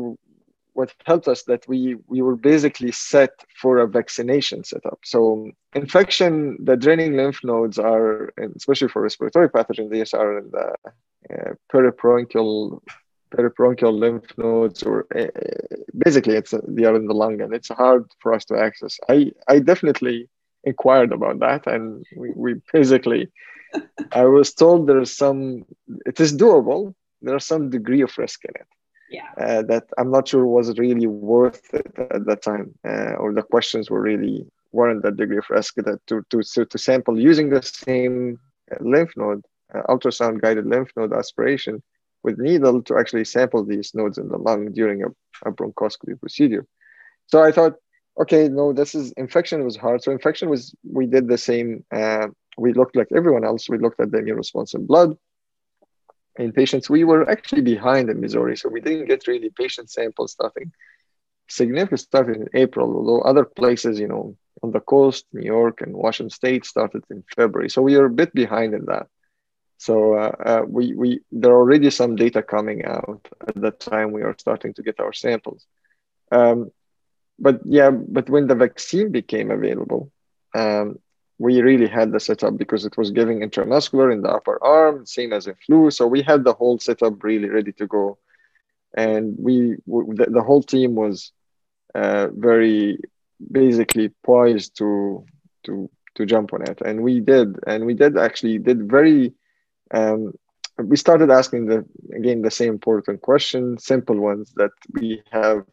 what 0.74 0.94
helped 1.06 1.28
us 1.28 1.44
that 1.44 1.68
we 1.68 1.96
we 2.08 2.22
were 2.22 2.36
basically 2.36 2.92
set 2.92 3.32
for 3.62 3.80
a 3.80 3.88
vaccination 3.88 4.64
setup. 4.64 5.00
So 5.04 5.52
infection, 5.74 6.58
the 6.64 6.78
draining 6.78 7.16
lymph 7.16 7.44
nodes 7.44 7.78
are, 7.78 8.32
especially 8.56 8.88
for 8.90 9.02
respiratory 9.02 9.50
pathogens, 9.50 9.92
these 9.92 10.14
are 10.14 10.38
in 10.40 10.52
the 10.52 10.68
uh, 11.34 11.52
peribronchial 11.72 12.82
peribronchial 13.34 13.98
lymph 13.98 14.38
nodes, 14.38 14.84
or 14.84 15.08
uh, 15.16 15.28
basically 15.98 16.36
it's 16.36 16.54
they 16.68 16.86
are 16.86 16.96
in 16.96 17.08
the 17.08 17.14
lung, 17.14 17.42
and 17.42 17.54
it's 17.54 17.70
hard 17.70 18.06
for 18.20 18.34
us 18.34 18.46
to 18.46 18.58
access. 18.58 18.98
I 19.10 19.32
I 19.48 19.60
definitely 19.60 20.30
inquired 20.64 21.12
about 21.12 21.40
that, 21.40 21.68
and 21.68 22.06
we, 22.16 22.32
we 22.36 22.56
basically 22.72 23.30
I 24.12 24.26
was 24.26 24.54
told 24.54 24.88
there's 24.88 25.16
some 25.16 25.66
it 26.06 26.20
is 26.20 26.36
doable. 26.36 26.94
There's 27.24 27.46
some 27.46 27.70
degree 27.70 28.02
of 28.02 28.18
risk 28.18 28.46
in 28.46 28.56
it 28.56 28.68
yeah. 29.12 29.30
Uh, 29.38 29.62
that 29.64 29.86
I'm 29.98 30.10
not 30.10 30.28
sure 30.28 30.46
was 30.46 30.78
really 30.80 31.08
worth 31.08 31.74
it 31.74 31.92
at 31.98 32.26
that 32.26 32.42
time, 32.42 32.74
uh, 32.88 33.14
or 33.22 33.34
the 33.34 33.44
questions 33.44 33.90
were 33.90 34.02
really 34.02 34.48
weren't 34.72 35.04
that 35.04 35.18
degree 35.18 35.38
of 35.38 35.50
risk 35.50 35.76
that 35.76 36.00
to 36.08 36.24
to 36.30 36.42
to, 36.42 36.66
to 36.66 36.78
sample 36.78 37.20
using 37.20 37.50
the 37.50 37.62
same 37.62 38.40
uh, 38.72 38.78
lymph 38.80 39.12
node, 39.18 39.44
uh, 39.76 39.84
ultrasound 39.90 40.42
guided 40.42 40.66
lymph 40.66 40.92
node 40.96 41.14
aspiration 41.14 41.84
with 42.24 42.40
needle 42.40 42.82
to 42.84 42.98
actually 42.98 43.26
sample 43.26 43.64
these 43.66 43.94
nodes 43.94 44.18
in 44.18 44.30
the 44.30 44.38
lung 44.38 44.72
during 44.72 45.04
a, 45.04 45.08
a 45.46 45.52
bronchoscopy 45.52 46.20
procedure. 46.20 46.66
So 47.28 47.42
I 47.42 47.52
thought, 47.52 47.76
okay, 48.22 48.48
no, 48.48 48.74
this 48.74 48.94
is 48.96 49.12
infection 49.14 49.64
was 49.64 49.76
hard. 49.76 50.04
So 50.04 50.12
infection 50.12 50.50
was 50.50 50.74
we 50.90 51.06
did 51.06 51.28
the 51.28 51.38
same. 51.38 51.84
Uh, 51.92 52.28
we 52.58 52.74
looked 52.74 52.96
like 52.96 53.08
everyone 53.16 53.44
else. 53.44 53.68
We 53.68 53.78
looked 53.78 54.00
at 54.00 54.12
the 54.12 54.20
immune 54.20 54.38
response 54.38 54.74
in 54.74 54.86
blood 54.86 55.18
in 56.38 56.52
patients. 56.52 56.90
We 56.90 57.04
were 57.04 57.30
actually 57.30 57.62
behind 57.62 58.10
in 58.10 58.22
Missouri, 58.22 58.58
so 58.58 58.70
we 58.70 58.82
didn't 58.82 59.08
get 59.08 59.28
really 59.28 59.50
patient 59.50 59.90
sample 59.90 60.28
stuffing. 60.28 60.72
Significant 61.48 62.00
started 62.00 62.38
in 62.38 62.48
April, 62.54 62.96
although 62.96 63.22
other 63.22 63.44
places, 63.44 64.00
you 64.00 64.08
know, 64.08 64.38
on 64.64 64.72
the 64.72 64.80
coast, 64.80 65.26
New 65.34 65.46
York 65.46 65.82
and 65.82 65.94
Washington 65.94 66.30
State 66.30 66.66
started 66.66 67.04
in 67.10 67.24
February. 67.36 67.70
So 67.70 67.82
we 67.82 67.96
are 67.96 68.06
a 68.06 68.10
bit 68.10 68.34
behind 68.34 68.74
in 68.74 68.86
that. 68.86 69.08
So 69.78 70.14
uh, 70.14 70.36
uh, 70.46 70.62
we, 70.68 70.94
we 70.94 71.22
there 71.32 71.52
are 71.52 71.58
already 71.58 71.90
some 71.90 72.16
data 72.16 72.44
coming 72.44 72.86
out 72.86 73.28
at 73.48 73.56
that 73.56 73.80
time 73.80 74.12
we 74.12 74.22
are 74.22 74.36
starting 74.38 74.74
to 74.76 74.84
get 74.84 75.00
our 75.00 75.12
samples. 75.12 75.66
Um, 76.32 76.72
but 77.40 77.62
yeah, 77.66 77.90
but 77.90 78.30
when 78.30 78.46
the 78.46 78.56
vaccine 78.56 79.12
became 79.12 79.50
available, 79.50 80.12
um, 80.54 81.00
we 81.42 81.62
really 81.62 81.88
had 81.88 82.12
the 82.12 82.20
setup 82.20 82.56
because 82.56 82.86
it 82.86 82.96
was 82.98 83.10
giving 83.20 83.40
intramuscular 83.40 84.14
in 84.14 84.22
the 84.22 84.30
upper 84.30 84.64
arm, 84.64 85.06
same 85.08 85.34
as 85.34 85.48
in 85.48 85.56
flu. 85.66 85.90
So 85.90 86.06
we 86.06 86.22
had 86.22 86.44
the 86.44 86.54
whole 86.54 86.78
setup 86.78 87.24
really 87.24 87.50
ready 87.50 87.74
to 87.74 87.88
go. 87.88 88.20
And 88.94 89.36
we, 89.40 89.78
the, 90.20 90.28
the 90.30 90.44
whole 90.44 90.62
team 90.62 90.94
was 90.94 91.32
uh, 91.96 92.28
very 92.50 93.00
basically 93.52 94.10
poised 94.24 94.78
to 94.78 95.26
to 95.66 95.90
to 96.16 96.26
jump 96.26 96.54
on 96.54 96.62
it 96.62 96.80
and 96.82 97.02
we 97.02 97.20
did 97.20 97.58
and 97.66 97.86
we 97.86 97.94
did 97.94 98.18
actually 98.18 98.58
did 98.60 98.90
very 98.90 99.34
um, 99.92 100.32
we 100.78 100.96
started 100.96 101.30
asking 101.32 101.66
the 101.66 101.84
again 102.16 102.42
the 102.42 102.52
same 102.52 102.70
important 102.70 103.22
question 103.22 103.78
simple 103.80 104.20
ones 104.20 104.54
that 104.58 104.72
we 104.94 105.22
have 105.32 105.66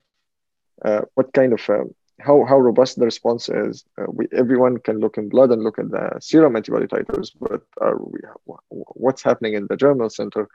uh, 0.85 1.02
what 1.14 1.33
kind 1.33 1.52
of 1.52 1.62
uh, 1.68 1.85
how, 2.20 2.44
how 2.44 2.59
robust 2.59 2.98
the 2.98 3.04
response 3.04 3.48
is 3.48 3.85
uh, 3.98 4.07
we, 4.09 4.26
everyone 4.33 4.78
can 4.78 4.98
look 4.98 5.18
in 5.18 5.28
blood 5.28 5.50
and 5.50 5.62
look 5.62 5.78
at 5.78 5.90
the 5.90 6.18
serum 6.20 6.57
antibody 6.57 6.87
titers 6.87 7.31
but 7.40 7.62
are 7.81 7.96
we, 7.96 8.20
what's 8.68 9.22
happening 9.22 9.54
in 9.54 9.66
the 9.68 9.76
germinal 9.76 10.11
center? 10.11 10.48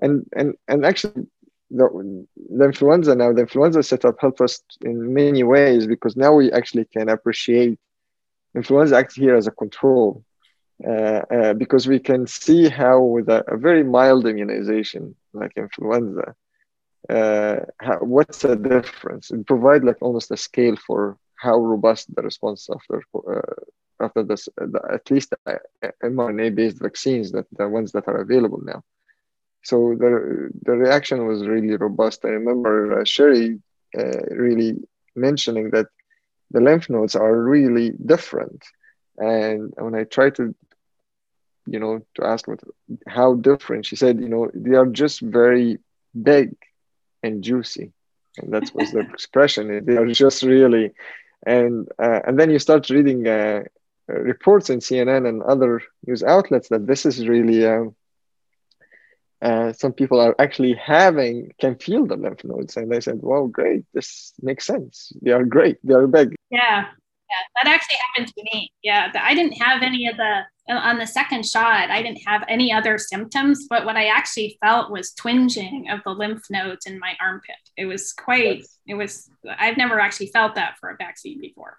And 0.00 0.26
and 0.34 0.54
and 0.68 0.84
actually 0.84 1.26
the, 1.70 2.26
the 2.50 2.64
influenza 2.64 3.14
now 3.14 3.32
the 3.32 3.42
influenza 3.42 3.82
setup 3.82 4.16
helped 4.20 4.40
us 4.40 4.62
in 4.82 5.14
many 5.14 5.42
ways 5.42 5.86
because 5.86 6.16
now 6.16 6.32
we 6.34 6.50
actually 6.52 6.86
can 6.86 7.08
appreciate 7.08 7.78
influenza 8.54 8.96
acts 8.96 9.14
here 9.14 9.36
as 9.36 9.46
a 9.46 9.50
control 9.50 10.24
uh, 10.86 11.22
uh, 11.36 11.54
because 11.54 11.86
we 11.86 11.98
can 11.98 12.26
see 12.26 12.68
how 12.68 13.00
with 13.00 13.28
a, 13.28 13.44
a 13.52 13.56
very 13.56 13.84
mild 13.84 14.26
immunization 14.26 15.14
like 15.32 15.52
influenza 15.56 16.34
uh, 17.10 17.56
how, 17.80 17.98
what's 18.00 18.42
the 18.42 18.56
difference? 18.56 19.30
It 19.30 19.46
provide 19.46 19.84
like 19.84 19.98
almost 20.00 20.30
a 20.30 20.36
scale 20.36 20.76
for 20.76 21.16
how 21.36 21.56
robust 21.58 22.14
the 22.14 22.22
response 22.22 22.68
after 22.72 23.02
uh, 23.30 23.54
after 24.00 24.22
this 24.22 24.48
the, 24.56 24.80
at 24.92 25.10
least 25.10 25.30
the 25.30 25.60
mRNA 26.04 26.54
based 26.54 26.80
vaccines 26.80 27.32
that 27.32 27.46
the 27.52 27.68
ones 27.68 27.92
that 27.92 28.08
are 28.08 28.20
available 28.20 28.60
now. 28.64 28.82
So 29.62 29.94
the 29.98 30.50
the 30.62 30.72
reaction 30.72 31.26
was 31.26 31.46
really 31.46 31.76
robust. 31.76 32.24
I 32.24 32.28
remember 32.28 33.00
uh, 33.00 33.04
Sherry 33.04 33.60
uh, 33.98 34.22
really 34.30 34.76
mentioning 35.14 35.70
that 35.70 35.86
the 36.50 36.60
lymph 36.60 36.88
nodes 36.88 37.16
are 37.16 37.36
really 37.42 37.90
different. 38.04 38.62
And 39.18 39.72
when 39.76 39.94
I 39.94 40.04
tried 40.04 40.34
to 40.36 40.54
you 41.66 41.78
know 41.78 42.00
to 42.14 42.24
ask 42.26 42.46
what 42.48 42.60
how 43.06 43.34
different 43.34 43.86
she 43.86 43.96
said 43.96 44.20
you 44.20 44.28
know 44.28 44.50
they 44.54 44.74
are 44.76 44.86
just 44.86 45.20
very 45.20 45.78
big 46.22 46.54
and 47.22 47.42
juicy. 47.42 47.92
And 48.38 48.52
that 48.52 48.74
was 48.74 48.92
the 48.92 49.00
expression. 49.00 49.84
They 49.84 49.96
are 49.96 50.06
just 50.06 50.42
really 50.42 50.92
and 51.44 51.88
uh, 51.98 52.20
and 52.26 52.38
then 52.38 52.50
you 52.50 52.58
start 52.58 52.88
reading 52.88 53.26
uh, 53.26 53.64
reports 54.06 54.70
in 54.70 54.78
cnn 54.78 55.28
and 55.28 55.42
other 55.42 55.82
news 56.06 56.22
outlets 56.22 56.68
that 56.68 56.86
this 56.86 57.04
is 57.04 57.26
really 57.26 57.66
um, 57.66 57.94
uh, 59.42 59.72
some 59.72 59.92
people 59.92 60.20
are 60.20 60.36
actually 60.38 60.74
having 60.74 61.52
can 61.58 61.74
feel 61.74 62.06
the 62.06 62.14
lymph 62.14 62.44
nodes. 62.44 62.76
And 62.76 62.90
they 62.90 63.00
said 63.00 63.18
well 63.22 63.48
great. 63.48 63.84
This 63.92 64.32
makes 64.40 64.64
sense. 64.64 65.12
They 65.20 65.32
are 65.32 65.44
great. 65.44 65.78
They 65.82 65.94
are 65.94 66.06
big. 66.06 66.36
Yeah 66.48 66.86
yeah 67.32 67.62
that 67.62 67.74
actually 67.74 67.96
happened 68.06 68.32
to 68.36 68.42
me. 68.52 68.70
Yeah 68.82 69.10
i 69.14 69.34
didn't 69.34 69.54
have 69.54 69.82
any 69.82 70.06
of 70.06 70.16
the 70.16 70.42
on 70.68 70.98
the 70.98 71.06
second 71.06 71.44
shot 71.44 71.90
i 71.90 72.02
didn't 72.02 72.22
have 72.26 72.44
any 72.48 72.72
other 72.72 72.96
symptoms 72.98 73.66
but 73.68 73.84
what 73.84 73.96
i 73.96 74.06
actually 74.06 74.56
felt 74.64 74.90
was 74.90 75.12
twinging 75.12 75.90
of 75.90 76.00
the 76.04 76.10
lymph 76.10 76.44
nodes 76.50 76.86
in 76.86 76.98
my 76.98 77.14
armpit. 77.20 77.56
It 77.76 77.86
was 77.86 78.12
quite 78.12 78.64
it 78.86 78.94
was 78.94 79.30
i've 79.58 79.76
never 79.76 79.98
actually 79.98 80.28
felt 80.28 80.54
that 80.54 80.76
for 80.80 80.90
a 80.90 80.96
vaccine 80.96 81.40
before. 81.40 81.78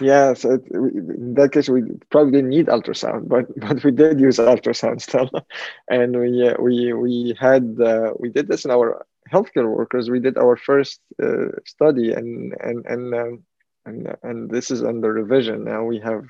Yeah, 0.00 0.34
so 0.34 0.52
it, 0.52 0.62
in 0.70 1.34
that 1.34 1.52
case, 1.52 1.70
we 1.70 1.82
probably 2.10 2.32
didn't 2.32 2.50
need 2.50 2.66
ultrasound, 2.66 3.28
but 3.28 3.46
but 3.60 3.82
we 3.82 3.92
did 3.92 4.20
use 4.20 4.36
ultrasound 4.36 5.00
still, 5.00 5.30
and 5.90 6.18
we 6.18 6.48
uh, 6.48 6.54
we 6.60 6.92
we 6.92 7.34
had 7.38 7.76
uh, 7.80 8.12
we 8.18 8.28
did 8.28 8.46
this 8.48 8.64
in 8.64 8.70
our 8.70 9.06
healthcare 9.32 9.68
workers. 9.68 10.10
We 10.10 10.20
did 10.20 10.36
our 10.36 10.56
first 10.56 11.00
uh, 11.22 11.48
study, 11.64 12.12
and 12.12 12.54
and 12.60 12.84
and 12.86 13.14
um, 13.14 13.44
and 13.86 14.16
and 14.22 14.50
this 14.50 14.70
is 14.70 14.82
under 14.82 15.12
revision 15.12 15.64
now. 15.64 15.84
We 15.84 15.98
have, 16.00 16.24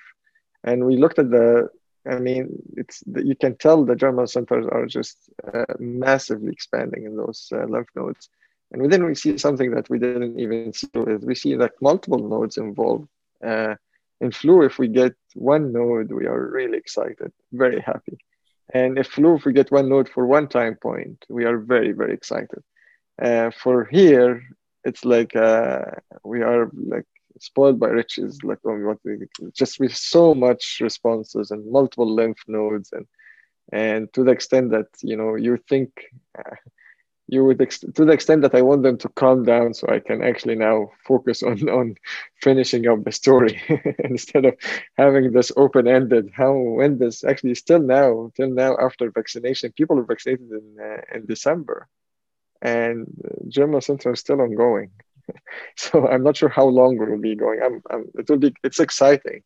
and 0.64 0.84
we 0.84 0.96
looked 0.96 1.18
at 1.18 1.30
the. 1.30 1.68
I 2.08 2.20
mean, 2.20 2.62
it's 2.76 3.02
you 3.06 3.34
can 3.34 3.56
tell 3.56 3.84
the 3.84 3.96
germinal 3.96 4.28
centers 4.28 4.66
are 4.70 4.86
just 4.86 5.16
uh, 5.52 5.64
massively 5.80 6.52
expanding 6.52 7.04
in 7.04 7.16
those 7.16 7.48
uh, 7.52 7.64
lymph 7.64 7.88
nodes, 7.96 8.28
and 8.70 8.92
then 8.92 9.04
we 9.04 9.16
see 9.16 9.36
something 9.38 9.72
that 9.72 9.90
we 9.90 9.98
didn't 9.98 10.38
even 10.38 10.72
see. 10.72 10.88
Is 10.94 11.24
we 11.24 11.34
see 11.34 11.56
like 11.56 11.72
multiple 11.80 12.28
nodes 12.28 12.58
involved 12.58 13.08
uh, 13.44 13.74
in 14.20 14.30
flu, 14.30 14.62
if 14.62 14.78
we 14.78 14.88
get 14.88 15.14
one 15.34 15.72
node, 15.72 16.10
we 16.10 16.26
are 16.26 16.46
really 16.46 16.78
excited, 16.78 17.32
very 17.52 17.80
happy. 17.80 18.18
And 18.72 18.98
if 18.98 19.08
flu, 19.08 19.36
if 19.36 19.44
we 19.44 19.52
get 19.52 19.70
one 19.70 19.88
node 19.88 20.08
for 20.08 20.26
one 20.26 20.48
time 20.48 20.76
point, 20.76 21.24
we 21.28 21.44
are 21.44 21.58
very, 21.58 21.92
very 21.92 22.14
excited. 22.14 22.62
Uh, 23.20 23.50
for 23.50 23.84
here, 23.84 24.42
it's 24.84 25.04
like 25.04 25.36
uh, 25.36 25.82
we 26.24 26.42
are 26.42 26.70
like 26.72 27.06
spoiled 27.38 27.78
by 27.80 27.88
riches, 27.88 28.38
like 28.44 28.58
what 28.62 28.98
we 29.04 29.18
just 29.54 29.80
with 29.80 29.94
so 29.94 30.34
much 30.34 30.78
responses 30.80 31.50
and 31.50 31.70
multiple 31.70 32.12
lymph 32.12 32.38
nodes, 32.48 32.90
and 32.92 33.06
and 33.72 34.12
to 34.14 34.24
the 34.24 34.30
extent 34.32 34.70
that 34.70 34.86
you 35.02 35.16
know 35.16 35.34
you 35.36 35.58
think 35.68 35.90
uh, 36.38 36.56
you 37.28 37.44
would 37.44 37.60
ex- 37.60 37.80
to 37.96 38.04
the 38.04 38.12
extent 38.12 38.42
that 38.42 38.54
I 38.54 38.62
want 38.62 38.82
them 38.82 38.98
to 38.98 39.08
calm 39.10 39.44
down 39.44 39.74
so 39.74 39.88
I 39.88 39.98
can 40.00 40.22
actually 40.22 40.56
now 40.56 40.90
focus 41.06 41.42
on 41.42 41.68
on 41.68 41.94
finishing 42.42 42.86
up 42.88 43.04
the 43.04 43.12
story 43.12 43.60
instead 43.98 44.44
of 44.44 44.54
having 44.96 45.32
this 45.32 45.52
open 45.56 45.86
ended. 45.88 46.30
How 46.34 46.52
when 46.54 46.98
this 46.98 47.24
actually 47.24 47.54
still 47.54 47.80
now 47.80 48.30
till 48.36 48.50
now 48.50 48.76
after 48.80 49.10
vaccination, 49.10 49.72
people 49.72 49.98
are 49.98 50.04
vaccinated 50.12 50.50
in 50.50 50.66
uh, 50.80 51.00
in 51.14 51.26
December, 51.26 51.88
and 52.62 53.06
germinal 53.48 53.80
center 53.80 54.12
is 54.12 54.20
still 54.20 54.40
ongoing. 54.40 54.90
so 55.76 56.06
I'm 56.06 56.22
not 56.22 56.36
sure 56.36 56.48
how 56.48 56.66
long 56.66 57.00
it 57.00 57.08
will 57.08 57.20
be 57.20 57.34
going. 57.34 57.60
I'm, 57.62 57.82
I'm 57.90 58.04
it 58.14 58.28
will 58.28 58.38
be 58.38 58.54
it's 58.62 58.80
exciting. 58.80 59.42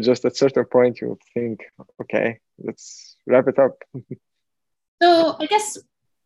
Just 0.00 0.24
at 0.24 0.36
certain 0.36 0.64
point 0.64 1.00
you 1.00 1.18
think, 1.34 1.60
okay, 2.00 2.38
let's 2.58 3.16
wrap 3.26 3.46
it 3.48 3.58
up. 3.58 3.76
so 5.02 5.36
I 5.38 5.46
guess 5.46 5.78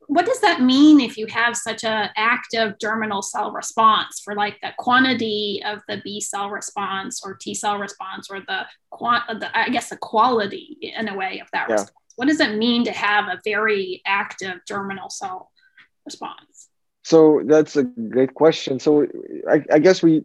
what 0.09 0.25
does 0.25 0.41
that 0.41 0.61
mean 0.61 1.01
if 1.01 1.17
you 1.17 1.27
have 1.27 1.57
such 1.57 1.83
an 1.85 2.11
active 2.17 2.79
germinal 2.81 3.23
cell 3.23 3.51
response 3.51 4.21
for 4.25 4.35
like 4.35 4.57
the 4.63 4.73
quantity 4.79 5.61
of 5.65 5.81
the 5.89 6.01
B 6.05 6.21
cell 6.21 6.49
response 6.51 7.23
or 7.25 7.35
T 7.35 7.55
cell 7.55 7.79
response 7.79 8.29
or 8.31 8.41
the, 8.41 8.67
the 9.01 9.51
I 9.53 9.69
guess 9.71 9.89
the 9.89 9.97
quality 9.97 10.79
in 10.81 11.09
a 11.09 11.17
way 11.17 11.41
of 11.41 11.49
that 11.53 11.69
yeah. 11.69 11.75
response? 11.75 11.93
What 12.15 12.29
does 12.29 12.41
it 12.41 12.57
mean 12.57 12.85
to 12.85 12.93
have 12.93 13.27
a 13.27 13.41
very 13.45 14.01
active 14.07 14.61
germinal 14.67 15.11
cell 15.11 15.51
response? 16.05 16.56
So 17.07 17.41
that's 17.45 17.77
a 17.77 17.85
great 17.85 18.35
question. 18.35 18.81
So 18.81 19.07
I, 19.49 19.57
I 19.77 19.79
guess 19.79 20.03
we 20.03 20.25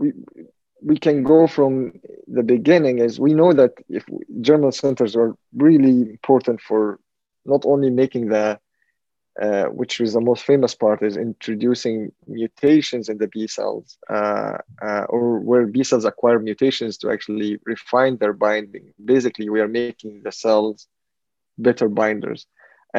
we 0.00 0.12
we 0.80 0.96
can 0.96 1.24
go 1.24 1.48
from 1.48 1.98
the 2.28 2.44
beginning 2.44 3.00
as 3.00 3.18
we 3.18 3.34
know 3.34 3.52
that 3.52 3.72
if 3.88 4.04
germinal 4.40 4.70
centers 4.70 5.16
are 5.16 5.34
really 5.56 5.96
important 6.16 6.60
for 6.60 7.00
not 7.44 7.62
only 7.64 7.90
making 7.90 8.28
the 8.28 8.60
uh, 9.42 9.64
which 9.80 10.00
is 10.00 10.12
the 10.12 10.20
most 10.20 10.44
famous 10.44 10.74
part, 10.74 11.02
is 11.02 11.16
introducing 11.16 12.12
mutations 12.26 13.08
in 13.08 13.18
the 13.18 13.28
B 13.28 13.46
cells, 13.48 13.98
uh, 14.08 14.58
uh, 14.80 15.04
or 15.08 15.40
where 15.40 15.66
B 15.66 15.82
cells 15.82 16.04
acquire 16.04 16.38
mutations 16.38 16.96
to 16.98 17.10
actually 17.10 17.58
refine 17.66 18.16
their 18.18 18.32
binding. 18.32 18.94
Basically, 19.04 19.50
we 19.50 19.60
are 19.60 19.68
making 19.68 20.22
the 20.22 20.32
cells 20.32 20.86
better 21.58 21.88
binders, 21.88 22.46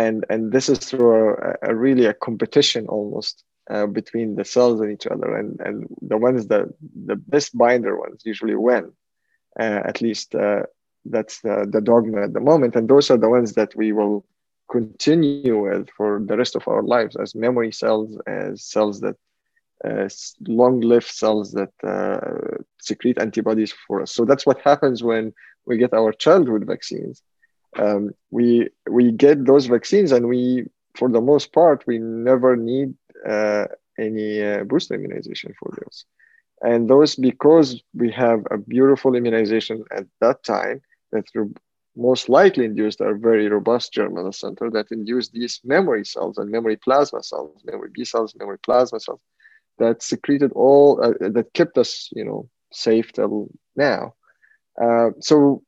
and 0.04 0.18
and 0.32 0.42
this 0.56 0.68
is 0.74 0.80
through 0.88 1.12
a, 1.50 1.54
a 1.72 1.74
really 1.86 2.06
a 2.06 2.14
competition 2.28 2.84
almost 2.98 3.44
uh, 3.74 3.88
between 4.00 4.36
the 4.36 4.46
cells 4.54 4.78
and 4.82 4.90
each 4.96 5.08
other, 5.14 5.30
and 5.40 5.50
and 5.68 5.76
the 6.12 6.20
ones 6.28 6.42
that 6.52 6.66
the 7.12 7.18
best 7.34 7.50
binder 7.64 7.94
ones 8.06 8.20
usually 8.32 8.56
win. 8.70 8.86
Uh, 9.64 9.82
at 9.92 9.98
least 10.06 10.36
uh, 10.36 10.64
that's 11.14 11.36
the, 11.46 11.56
the 11.74 11.82
dogma 11.82 12.20
at 12.28 12.34
the 12.34 12.48
moment, 12.52 12.76
and 12.76 12.88
those 12.88 13.08
are 13.12 13.22
the 13.22 13.34
ones 13.38 13.54
that 13.60 13.72
we 13.82 13.92
will 14.00 14.18
continue 14.70 15.58
with 15.68 15.90
for 15.98 16.22
the 16.30 16.38
rest 16.38 16.56
of 16.56 16.68
our 16.68 16.84
lives 16.96 17.16
as 17.24 17.34
memory 17.36 17.72
cells, 17.72 18.10
as 18.28 18.64
cells 18.74 19.00
that 19.06 19.16
uh, 19.88 20.08
long-lived 20.48 21.08
cells 21.08 21.52
that 21.60 21.74
uh, 21.84 22.58
secrete 22.80 23.18
antibodies 23.20 23.74
for 23.88 24.02
us. 24.02 24.12
So 24.12 24.26
that's 24.26 24.46
what 24.46 24.60
happens 24.62 25.02
when 25.02 25.34
we 25.66 25.78
get 25.78 25.94
our 25.94 26.12
childhood 26.12 26.66
vaccines. 26.66 27.22
Um, 27.78 28.12
we 28.32 28.70
we 28.90 29.12
get 29.12 29.46
those 29.46 29.68
vaccines, 29.68 30.12
and 30.12 30.28
we, 30.28 30.66
for 30.96 31.10
the 31.10 31.22
most 31.22 31.54
part, 31.54 31.86
we 31.88 32.00
never 32.00 32.56
need 32.56 32.94
uh, 33.28 33.66
any 34.00 34.42
uh, 34.44 34.64
booster 34.64 34.96
immunization 34.96 35.54
for 35.60 35.72
those. 35.82 36.06
And 36.62 36.90
those 36.90 37.16
because 37.16 37.82
we 37.94 38.12
have 38.12 38.44
a 38.50 38.58
beautiful 38.58 39.16
immunization 39.16 39.84
at 39.92 40.06
that 40.22 40.44
time 40.44 40.82
that 41.12 41.26
most 41.96 42.30
likely 42.30 42.66
induced 42.66 43.02
are 43.02 43.16
very 43.16 43.48
robust 43.48 43.94
germinal 43.94 44.32
center 44.32 44.70
that 44.72 44.92
induce 44.92 45.30
these 45.30 45.60
memory 45.64 46.06
cells 46.06 46.38
and 46.38 46.50
memory 46.50 46.78
plasma 46.78 47.24
cells, 47.24 47.62
memory 47.66 47.90
B 47.94 48.06
cells, 48.06 48.36
memory 48.38 48.60
plasma 48.60 49.00
cells 49.00 49.22
that 49.80 50.02
secreted 50.02 50.52
all, 50.54 51.04
uh, 51.04 51.14
that 51.20 51.54
kept 51.54 51.78
us, 51.78 52.10
you 52.14 52.26
know, 52.26 52.50
safe 52.72 53.12
till 53.14 53.50
now. 53.76 54.14
Uh, 54.82 55.10
so 55.20 55.64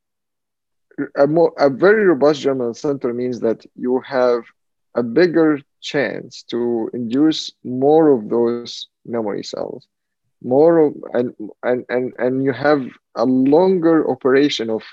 a, 1.16 1.28
more, 1.28 1.54
a 1.58 1.70
very 1.70 2.06
robust 2.06 2.42
germinal 2.42 2.74
center 2.74 3.14
means 3.14 3.40
that 3.42 3.66
you 3.76 4.00
have 4.02 4.44
a 4.96 5.04
bigger 5.04 5.60
chance 5.82 6.44
to 6.44 6.90
induce 6.94 7.52
more 7.64 8.12
of 8.12 8.30
those 8.30 8.88
memory 9.06 9.44
cells. 9.44 9.88
More 10.42 10.94
and 11.14 11.34
and 11.64 11.86
and 11.90 12.14
and 12.18 12.44
you 12.46 12.54
have 12.54 12.88
a 13.16 13.26
longer 13.26 14.10
operation 14.10 14.70
of 14.70 14.84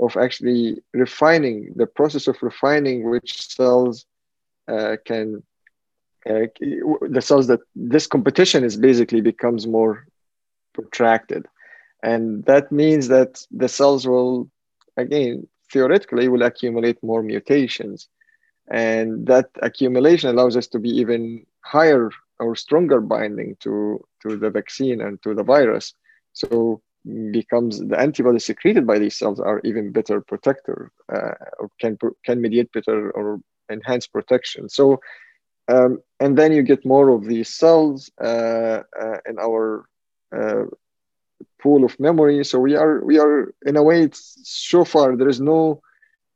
of 0.00 0.16
actually 0.16 0.82
refining 0.92 1.72
the 1.76 1.86
process 1.86 2.26
of 2.26 2.42
refining 2.42 3.08
which 3.08 3.30
cells 3.48 4.06
uh, 4.66 4.96
can 5.04 5.42
uh, 6.28 6.46
the 7.08 7.22
cells 7.22 7.46
that 7.46 7.60
this 7.74 8.06
competition 8.06 8.64
is 8.64 8.76
basically 8.76 9.20
becomes 9.20 9.66
more 9.66 10.06
protracted. 10.74 11.46
And 12.02 12.44
that 12.44 12.70
means 12.70 13.08
that 13.08 13.44
the 13.50 13.68
cells 13.68 14.06
will 14.06 14.50
again 14.98 15.46
theoretically 15.72 16.28
will 16.28 16.42
accumulate 16.42 17.02
more 17.02 17.22
mutations. 17.22 18.08
And 18.70 19.26
that 19.26 19.48
accumulation 19.62 20.30
allows 20.30 20.56
us 20.56 20.66
to 20.68 20.78
be 20.78 20.90
even 20.90 21.46
higher 21.60 22.10
or 22.38 22.54
stronger 22.54 23.00
binding 23.00 23.56
to 23.60 24.04
to 24.22 24.36
the 24.36 24.50
vaccine 24.50 25.00
and 25.00 25.22
to 25.22 25.34
the 25.34 25.42
virus. 25.42 25.94
So 26.32 26.82
becomes 27.30 27.78
the 27.78 27.98
antibodies 27.98 28.44
secreted 28.44 28.86
by 28.86 28.98
these 28.98 29.16
cells 29.16 29.40
are 29.40 29.60
even 29.64 29.92
better 29.92 30.20
protector 30.20 30.90
uh, 31.12 31.34
or 31.58 31.70
can 31.80 31.96
can 32.24 32.40
mediate 32.40 32.70
better 32.72 33.10
or 33.12 33.40
enhance 33.70 34.06
protection. 34.06 34.68
So 34.68 35.00
um, 35.68 36.02
and 36.20 36.36
then 36.36 36.52
you 36.52 36.62
get 36.62 36.84
more 36.84 37.10
of 37.10 37.24
these 37.24 37.48
cells 37.48 38.10
uh, 38.20 38.82
uh, 39.00 39.18
in 39.28 39.38
our 39.38 39.84
uh, 40.36 40.64
pool 41.60 41.84
of 41.84 41.98
memory 41.98 42.44
so 42.44 42.58
we 42.58 42.76
are 42.76 43.04
we 43.04 43.18
are 43.18 43.52
in 43.66 43.76
a 43.76 43.82
way 43.82 44.02
it's 44.02 44.38
so 44.44 44.84
far 44.84 45.16
there 45.16 45.28
is 45.28 45.40
no 45.40 45.80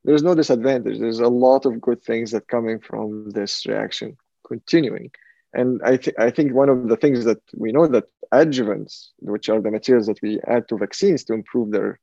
there's 0.05 0.23
no 0.23 0.35
disadvantage. 0.35 0.99
There's 0.99 1.21
a 1.21 1.29
lot 1.29 1.65
of 1.65 1.81
good 1.81 2.03
things 2.03 2.33
that 2.33 2.49
coming 2.49 2.81
from 2.81 3.31
this 3.31 3.67
reaction 3.67 4.17
continuing. 4.47 5.11
And 5.55 5.81
I, 5.85 5.97
th- 5.97 6.17
I 6.19 6.31
think 6.31 6.55
one 6.55 6.69
of 6.69 6.89
the 6.89 6.97
things 6.97 7.25
that 7.25 7.41
we 7.55 7.73
know 7.73 7.87
that 7.87 8.05
adjuvants 8.33 9.09
which 9.19 9.49
are 9.49 9.61
the 9.61 9.71
materials 9.71 10.07
that 10.07 10.21
we 10.23 10.41
add 10.47 10.67
to 10.69 10.79
vaccines 10.79 11.23
to 11.25 11.35
improve 11.35 11.71
their 11.71 12.01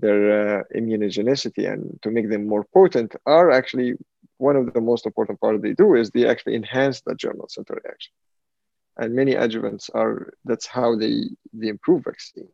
their 0.00 0.58
uh, 0.58 0.62
immunogenicity 0.74 1.72
and 1.72 1.96
to 2.02 2.10
make 2.10 2.28
them 2.28 2.48
more 2.48 2.64
potent 2.74 3.14
are 3.26 3.52
actually 3.52 3.94
one 4.38 4.56
of 4.56 4.74
the 4.74 4.80
most 4.80 5.06
important 5.06 5.40
part 5.40 5.62
they 5.62 5.72
do 5.72 5.94
is 5.94 6.10
they 6.10 6.26
actually 6.26 6.56
enhance 6.56 7.00
the 7.02 7.14
germinal 7.14 7.48
center 7.48 7.80
reaction 7.84 8.12
and 8.98 9.14
many 9.14 9.34
adjuvants 9.34 9.90
are 9.94 10.32
that's 10.44 10.66
how 10.66 10.96
they 10.96 11.24
they 11.52 11.68
improve 11.68 12.04
vaccines. 12.04 12.48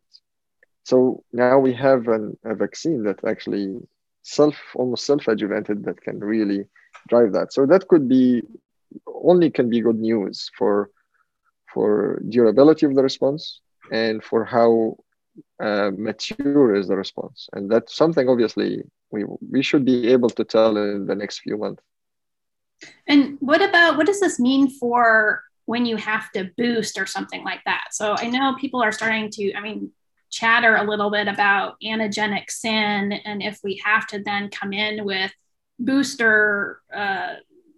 So 0.85 1.23
now 1.33 1.59
we 1.59 1.73
have 1.75 2.09
an, 2.09 2.37
a 2.45 2.55
vaccine 2.55 3.03
that 3.05 3.25
actually 3.25 3.77
self 4.23 4.57
almost 4.75 5.07
self 5.07 5.25
adjuvanted 5.25 5.85
that 5.85 6.01
can 6.01 6.19
really 6.21 6.65
drive 7.09 7.33
that. 7.33 7.53
So 7.53 7.67
that 7.67 7.89
could 7.89 8.09
be 8.09 8.43
only 9.07 9.51
can 9.51 9.69
be 9.71 9.81
good 9.81 9.99
news 9.99 10.51
for 10.57 10.91
for 11.73 12.21
durability 12.29 12.87
of 12.87 12.95
the 12.95 13.03
response 13.03 13.61
and 13.93 14.23
for 14.25 14.45
how 14.45 14.97
uh, 15.63 15.91
mature 15.97 16.75
is 16.75 16.89
the 16.89 16.97
response. 16.97 17.49
And 17.53 17.71
that's 17.71 17.95
something 17.95 18.29
obviously 18.29 18.83
we 19.11 19.25
we 19.51 19.63
should 19.63 19.85
be 19.85 20.09
able 20.09 20.31
to 20.31 20.45
tell 20.45 20.77
in 20.77 21.07
the 21.07 21.15
next 21.15 21.41
few 21.41 21.57
months. 21.59 21.83
And 23.07 23.37
what 23.41 23.61
about 23.61 23.97
what 23.97 24.07
does 24.07 24.21
this 24.21 24.41
mean 24.41 24.71
for 24.71 25.43
when 25.71 25.87
you 25.87 25.95
have 25.95 26.33
to 26.33 26.51
boost 26.57 26.99
or 26.99 27.07
something 27.07 27.45
like 27.45 27.63
that. 27.65 27.85
So 27.93 28.17
I 28.19 28.27
know 28.27 28.57
people 28.61 28.83
are 28.83 28.91
starting 28.91 29.31
to, 29.31 29.55
I 29.55 29.61
mean, 29.61 29.93
chatter 30.29 30.75
a 30.75 30.83
little 30.83 31.13
bit 31.13 31.29
about 31.29 31.77
antigenic 31.81 32.51
sin 32.51 33.13
and 33.13 33.41
if 33.41 33.61
we 33.63 33.81
have 33.85 34.05
to 34.09 34.21
then 34.21 34.51
come 34.51 34.73
in 34.73 35.05
with 35.05 35.33
booster 35.79 36.81
uh, 36.93 37.35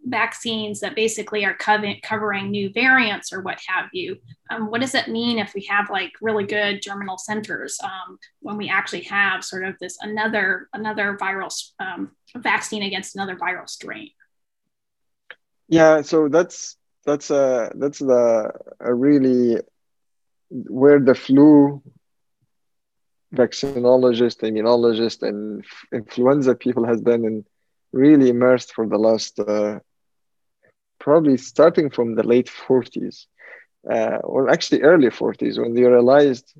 vaccines 0.07 0.81
that 0.81 0.97
basically 0.97 1.45
are 1.45 1.53
covering, 1.53 2.51
new 2.51 2.73
variants 2.73 3.31
or 3.31 3.43
what 3.43 3.59
have 3.67 3.91
you. 3.93 4.17
Um, 4.49 4.71
what 4.71 4.81
does 4.81 4.95
it 4.95 5.09
mean 5.09 5.39
if 5.39 5.53
we 5.53 5.67
have 5.67 5.91
like 5.91 6.13
really 6.23 6.47
good 6.47 6.81
germinal 6.81 7.19
centers 7.19 7.79
um, 7.85 8.19
when 8.41 8.57
we 8.57 8.71
actually 8.71 9.03
have 9.03 9.45
sort 9.45 9.65
of 9.65 9.79
this 9.81 9.99
another 10.01 10.71
another 10.73 11.19
viral 11.21 11.53
um, 11.79 12.13
vaccine 12.39 12.85
against 12.85 13.17
another 13.17 13.37
viral 13.37 13.69
strain? 13.69 14.09
Yeah, 15.69 16.01
so 16.01 16.29
that's 16.29 16.79
that's 17.05 17.31
a 17.31 17.71
that's 17.77 17.99
the 17.99 18.51
a 18.81 18.95
really 18.95 19.59
where 20.51 21.01
the 21.01 21.15
flu 21.15 21.83
vaccinologist, 23.35 24.41
immunologist, 24.43 25.23
and 25.23 25.65
influenza 25.93 26.55
people 26.55 26.85
has 26.87 27.01
been 27.01 27.25
in 27.25 27.45
really 27.93 28.29
immersed 28.29 28.73
for 28.75 28.87
the 28.87 28.99
last 28.99 29.39
uh, 29.41 29.79
probably 30.99 31.37
starting 31.37 31.91
from 31.91 32.15
the 32.15 32.23
late 32.23 32.49
40s 32.49 33.27
uh, 33.91 34.19
or 34.23 34.51
actually 34.51 34.83
early 34.83 35.11
40s 35.11 35.59
when 35.59 35.75
they 35.75 35.85
realized 35.85 36.55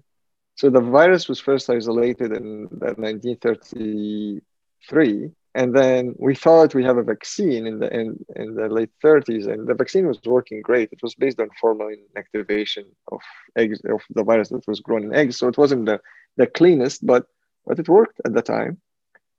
so 0.55 0.71
the 0.71 0.81
virus 0.81 1.29
was 1.29 1.41
first 1.41 1.71
isolated 1.71 2.33
in 2.33 2.69
1933 2.99 5.31
and 5.55 5.75
then 5.75 6.15
we 6.19 6.35
thought 6.35 6.75
we 6.75 6.85
have 6.85 6.97
a 6.97 7.03
vaccine 7.03 7.67
in 7.67 7.79
the 7.79 7.93
in, 7.93 8.25
in 8.37 8.55
the 8.55 8.69
late 8.69 8.91
30s 9.05 9.47
and 9.47 9.67
the 9.69 9.75
vaccine 9.75 10.07
was 10.07 10.19
working 10.25 10.61
great. 10.63 10.93
It 10.93 11.03
was 11.03 11.15
based 11.15 11.41
on 11.41 11.51
formalin 11.61 12.01
activation 12.17 12.85
of 13.11 13.21
eggs 13.57 13.81
of 13.85 14.01
the 14.11 14.25
virus 14.25 14.49
that 14.51 14.67
was 14.67 14.81
grown 14.81 15.05
in 15.05 15.15
eggs. 15.15 15.37
So 15.37 15.49
it 15.49 15.59
wasn't 15.59 15.87
the, 15.87 16.01
the 16.37 16.47
cleanest 16.47 17.07
but 17.07 17.27
but 17.67 17.79
it 17.79 17.89
worked 17.89 18.21
at 18.25 18.35
the 18.35 18.43
time. 18.43 18.81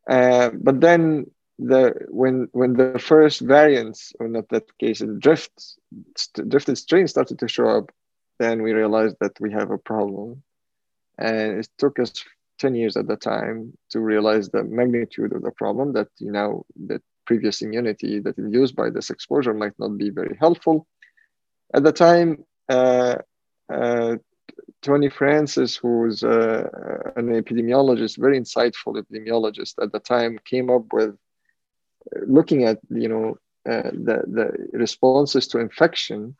Uh, 0.09 0.51
but 0.53 0.81
then 0.81 1.25
the 1.59 1.93
when 2.09 2.47
when 2.51 2.73
the 2.73 2.99
first 2.99 3.41
variants 3.41 4.13
or 4.19 4.27
not 4.27 4.49
that 4.49 4.77
case 4.79 5.01
in 5.01 5.19
drifts 5.19 5.77
st- 6.15 6.49
drifted 6.49 6.77
strains 6.77 7.11
started 7.11 7.39
to 7.39 7.47
show 7.47 7.67
up 7.67 7.91
then 8.39 8.61
we 8.61 8.73
realized 8.73 9.15
that 9.19 9.39
we 9.39 9.51
have 9.51 9.71
a 9.71 9.77
problem. 9.77 10.43
And 11.17 11.59
it 11.59 11.69
took 11.77 11.99
us 11.99 12.11
10 12.59 12.75
years 12.75 12.95
at 12.97 13.07
the 13.07 13.15
time 13.15 13.73
to 13.89 13.99
realize 13.99 14.49
the 14.49 14.63
magnitude 14.63 15.33
of 15.33 15.41
the 15.41 15.51
problem 15.51 15.93
that 15.93 16.07
you 16.19 16.31
know 16.31 16.65
that 16.87 17.01
previous 17.25 17.61
immunity 17.61 18.19
that 18.19 18.37
induced 18.37 18.75
by 18.75 18.89
this 18.89 19.09
exposure 19.09 19.53
might 19.53 19.77
not 19.79 19.97
be 19.97 20.09
very 20.09 20.35
helpful. 20.39 20.87
At 21.73 21.83
the 21.83 21.91
time, 21.91 22.43
uh, 22.69 23.15
uh, 23.71 24.17
Tony 24.81 25.09
Francis, 25.09 25.75
who 25.75 26.01
was 26.01 26.23
uh, 26.23 26.67
an 27.15 27.27
epidemiologist, 27.29 28.17
very 28.17 28.39
insightful 28.39 29.01
epidemiologist 29.01 29.81
at 29.81 29.91
the 29.91 29.99
time, 29.99 30.39
came 30.45 30.69
up 30.69 30.91
with 30.91 31.17
looking 32.27 32.65
at 32.65 32.79
you 32.89 33.07
know 33.07 33.37
uh, 33.69 33.89
the 33.91 34.23
the 34.27 34.77
responses 34.77 35.47
to 35.47 35.59
infection 35.59 36.35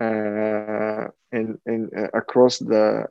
uh, 0.00 1.08
in 1.32 1.58
in 1.66 1.90
uh, 1.96 2.08
across 2.14 2.58
the 2.58 3.06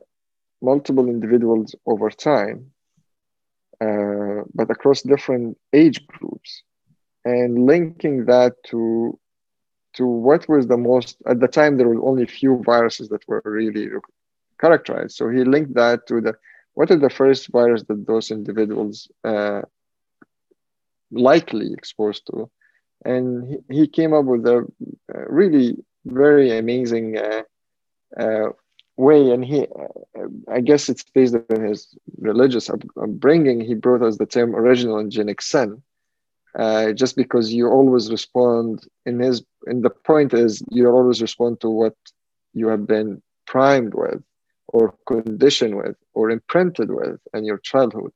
multiple 0.70 1.06
individuals 1.16 1.68
over 1.92 2.08
time, 2.10 2.58
uh, 3.86 4.40
but 4.58 4.68
across 4.76 5.02
different 5.02 5.56
age 5.82 5.98
groups, 6.12 6.50
and 7.24 7.66
linking 7.72 8.16
that 8.32 8.52
to 8.70 8.80
to 9.96 10.04
what 10.26 10.42
was 10.52 10.64
the 10.66 10.80
most 10.90 11.12
at 11.32 11.38
the 11.40 11.52
time 11.58 11.72
there 11.76 11.88
were 11.92 12.06
only 12.10 12.24
a 12.24 12.36
few 12.40 12.52
viruses 12.72 13.06
that 13.12 13.26
were 13.28 13.42
really 13.44 13.86
characterized. 14.62 15.14
So 15.18 15.24
he 15.34 15.40
linked 15.54 15.74
that 15.82 15.98
to 16.08 16.14
the 16.26 16.32
what 16.76 16.90
are 16.92 17.02
the 17.06 17.16
first 17.20 17.42
virus 17.58 17.82
that 17.88 18.06
those 18.06 18.30
individuals 18.38 18.96
uh, 19.24 19.62
likely 21.10 21.68
exposed 21.72 22.22
to, 22.28 22.50
and 23.12 23.26
he, 23.50 23.56
he 23.78 23.84
came 23.98 24.12
up 24.18 24.26
with 24.32 24.44
a, 24.46 24.58
really 25.40 25.66
very 26.04 26.56
amazing 26.58 27.06
uh, 27.18 27.42
uh, 28.18 28.48
way 28.96 29.30
and 29.30 29.44
he 29.44 29.66
i 30.50 30.60
guess 30.60 30.88
it's 30.88 31.04
based 31.14 31.36
on 31.50 31.62
his 31.62 31.96
religious 32.18 32.70
upbringing 32.70 33.60
he 33.60 33.74
brought 33.74 34.02
us 34.02 34.16
the 34.16 34.26
term 34.26 34.54
original 34.54 34.96
antigenic 34.96 35.40
sin 35.42 35.82
uh, 36.58 36.92
just 36.92 37.16
because 37.16 37.52
you 37.52 37.68
always 37.68 38.10
respond 38.10 38.86
in 39.04 39.18
his 39.18 39.42
and 39.66 39.82
the 39.82 39.90
point 39.90 40.32
is 40.32 40.62
you 40.70 40.88
always 40.88 41.20
respond 41.20 41.60
to 41.60 41.68
what 41.68 41.94
you 42.54 42.68
have 42.68 42.86
been 42.86 43.20
primed 43.46 43.94
with 43.94 44.22
or 44.68 44.94
conditioned 45.06 45.76
with 45.76 45.96
or 46.14 46.30
imprinted 46.30 46.90
with 46.90 47.20
in 47.34 47.44
your 47.44 47.58
childhood. 47.58 48.12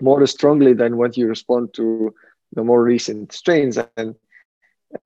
More 0.00 0.26
strongly 0.26 0.74
than 0.74 0.96
what 0.96 1.16
you 1.16 1.26
respond 1.26 1.72
to 1.74 2.14
the 2.52 2.64
more 2.64 2.82
recent 2.82 3.32
strains 3.32 3.78
and 3.96 4.14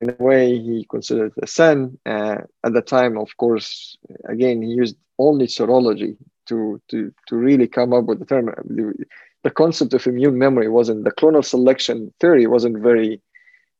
in 0.01 0.11
a 0.11 0.23
way 0.23 0.59
he 0.59 0.87
considered 0.89 1.33
a 1.43 1.47
sin. 1.47 1.99
Uh, 2.07 2.39
at 2.65 2.73
the 2.73 2.83
time, 2.83 3.19
of 3.19 3.37
course, 3.37 3.97
again, 4.29 4.63
he 4.63 4.69
used 4.69 4.97
only 5.19 5.47
serology 5.47 6.17
to, 6.47 6.81
to, 6.89 7.13
to 7.29 7.37
really 7.37 7.69
come 7.69 7.93
up 7.93 8.05
with 8.05 8.19
the 8.19 8.27
term. 8.27 8.47
The, 8.47 9.05
the 9.43 9.51
concept 9.51 9.95
of 9.95 10.07
immune 10.07 10.39
memory 10.39 10.69
wasn't, 10.69 11.05
the 11.05 11.13
clonal 11.13 11.45
selection 11.45 12.13
theory 12.21 12.47
wasn't 12.47 12.79
very, 12.83 13.21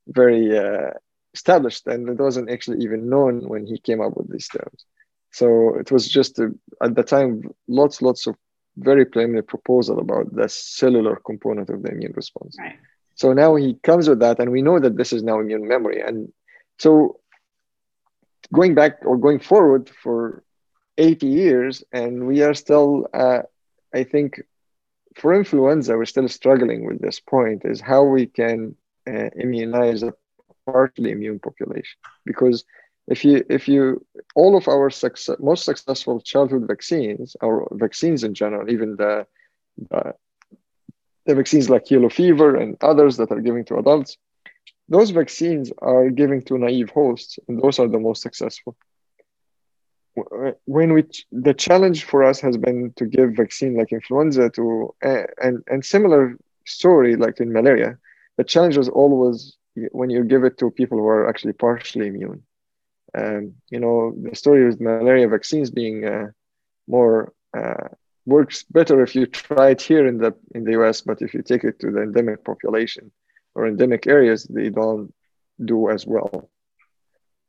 very 0.07 0.57
uh, 0.57 0.91
established 1.33 1.87
and 1.87 2.09
it 2.09 2.19
wasn't 2.19 2.49
actually 2.49 2.83
even 2.83 3.09
known 3.09 3.47
when 3.47 3.65
he 3.65 3.77
came 3.79 4.01
up 4.01 4.17
with 4.17 4.31
these 4.31 4.47
terms. 4.47 4.85
So 5.31 5.75
it 5.75 5.91
was 5.91 6.07
just, 6.07 6.39
a, 6.39 6.51
at 6.81 6.95
the 6.95 7.03
time, 7.03 7.43
lots, 7.67 8.01
lots 8.01 8.27
of 8.27 8.35
very 8.77 9.05
preliminary 9.05 9.43
proposal 9.43 9.99
about 9.99 10.33
the 10.33 10.47
cellular 10.49 11.21
component 11.25 11.69
of 11.69 11.83
the 11.83 11.91
immune 11.91 12.13
response. 12.15 12.55
Right. 12.59 12.77
So 13.21 13.33
now 13.33 13.53
he 13.53 13.75
comes 13.83 14.09
with 14.09 14.21
that, 14.21 14.39
and 14.39 14.51
we 14.51 14.63
know 14.63 14.79
that 14.79 14.97
this 14.97 15.13
is 15.13 15.21
now 15.21 15.39
immune 15.39 15.67
memory. 15.67 16.01
And 16.01 16.33
so 16.79 17.19
going 18.51 18.73
back 18.73 18.93
or 19.05 19.15
going 19.15 19.37
forward 19.37 19.91
for 20.03 20.43
80 20.97 21.27
years, 21.27 21.83
and 21.93 22.25
we 22.25 22.41
are 22.41 22.55
still, 22.55 23.05
uh, 23.13 23.43
I 23.93 24.05
think, 24.05 24.41
for 25.13 25.35
influenza, 25.35 25.95
we're 25.95 26.05
still 26.05 26.27
struggling 26.27 26.83
with 26.87 26.99
this 26.99 27.19
point: 27.19 27.61
is 27.63 27.79
how 27.79 28.03
we 28.05 28.25
can 28.25 28.75
uh, 29.07 29.29
immunize 29.39 30.01
a 30.01 30.15
partially 30.65 31.11
immune 31.11 31.37
population 31.37 31.97
because 32.25 32.65
if 33.07 33.23
you 33.23 33.45
if 33.49 33.67
you 33.67 34.03
all 34.33 34.57
of 34.57 34.67
our 34.67 34.89
success, 34.89 35.37
most 35.39 35.63
successful 35.63 36.21
childhood 36.21 36.65
vaccines 36.67 37.35
or 37.41 37.67
vaccines 37.73 38.23
in 38.23 38.33
general 38.33 38.67
even 38.69 38.95
the, 38.95 39.27
the 39.91 40.15
the 41.31 41.39
vaccines 41.43 41.83
like 41.83 42.01
yellow 42.01 42.21
fever 42.21 42.61
and 42.61 42.77
others 42.91 43.27
that 43.27 43.41
are 43.49 43.57
given 43.57 43.75
to 43.81 43.91
adults 43.91 44.17
those 44.89 45.11
vaccines 45.11 45.71
are 45.79 46.09
given 46.09 46.41
to 46.43 46.57
naive 46.57 46.89
hosts 46.91 47.39
and 47.47 47.61
those 47.61 47.79
are 47.79 47.87
the 47.89 47.99
most 47.99 48.21
successful. 48.49 48.77
When 50.65 50.93
we 50.93 51.03
the 51.31 51.53
challenge 51.53 52.03
for 52.05 52.23
us 52.23 52.41
has 52.41 52.57
been 52.57 52.93
to 52.97 53.05
give 53.05 53.35
vaccine 53.35 53.75
like 53.77 53.91
influenza 53.93 54.49
to 54.57 54.93
and 55.41 55.63
and 55.67 55.85
similar 55.85 56.37
story 56.65 57.15
like 57.15 57.39
in 57.39 57.51
malaria 57.53 57.97
the 58.37 58.43
challenge 58.43 58.77
was 58.77 58.89
always 58.89 59.57
when 59.91 60.09
you 60.09 60.23
give 60.23 60.43
it 60.43 60.57
to 60.59 60.71
people 60.71 60.97
who 60.97 61.07
are 61.07 61.29
actually 61.29 61.53
partially 61.53 62.07
immune. 62.07 62.43
Um, 63.17 63.53
you 63.69 63.79
know 63.79 64.13
the 64.23 64.35
story 64.35 64.65
with 64.65 64.81
malaria 64.81 65.27
vaccines 65.29 65.69
being 65.71 66.05
uh, 66.05 66.27
more 66.87 67.33
uh, 67.57 67.89
works 68.25 68.63
better 68.63 69.01
if 69.01 69.15
you 69.15 69.25
try 69.25 69.71
it 69.71 69.81
here 69.81 70.07
in 70.07 70.17
the 70.17 70.33
in 70.53 70.63
the 70.63 70.73
US, 70.81 71.01
but 71.01 71.21
if 71.21 71.33
you 71.33 71.41
take 71.41 71.63
it 71.63 71.79
to 71.79 71.91
the 71.91 72.01
endemic 72.01 72.43
population 72.43 73.11
or 73.55 73.67
endemic 73.67 74.07
areas, 74.07 74.43
they 74.45 74.69
don't 74.69 75.13
do 75.63 75.89
as 75.89 76.05
well 76.05 76.49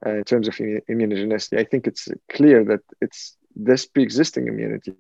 uh, 0.05 0.11
in 0.11 0.25
terms 0.25 0.49
of 0.49 0.55
immunogenicity. 0.55 1.59
I 1.59 1.65
think 1.65 1.87
it's 1.87 2.09
clear 2.31 2.65
that 2.65 2.81
it's 3.01 3.37
this 3.55 3.87
pre-existing 3.87 4.49
immunity 4.49 4.95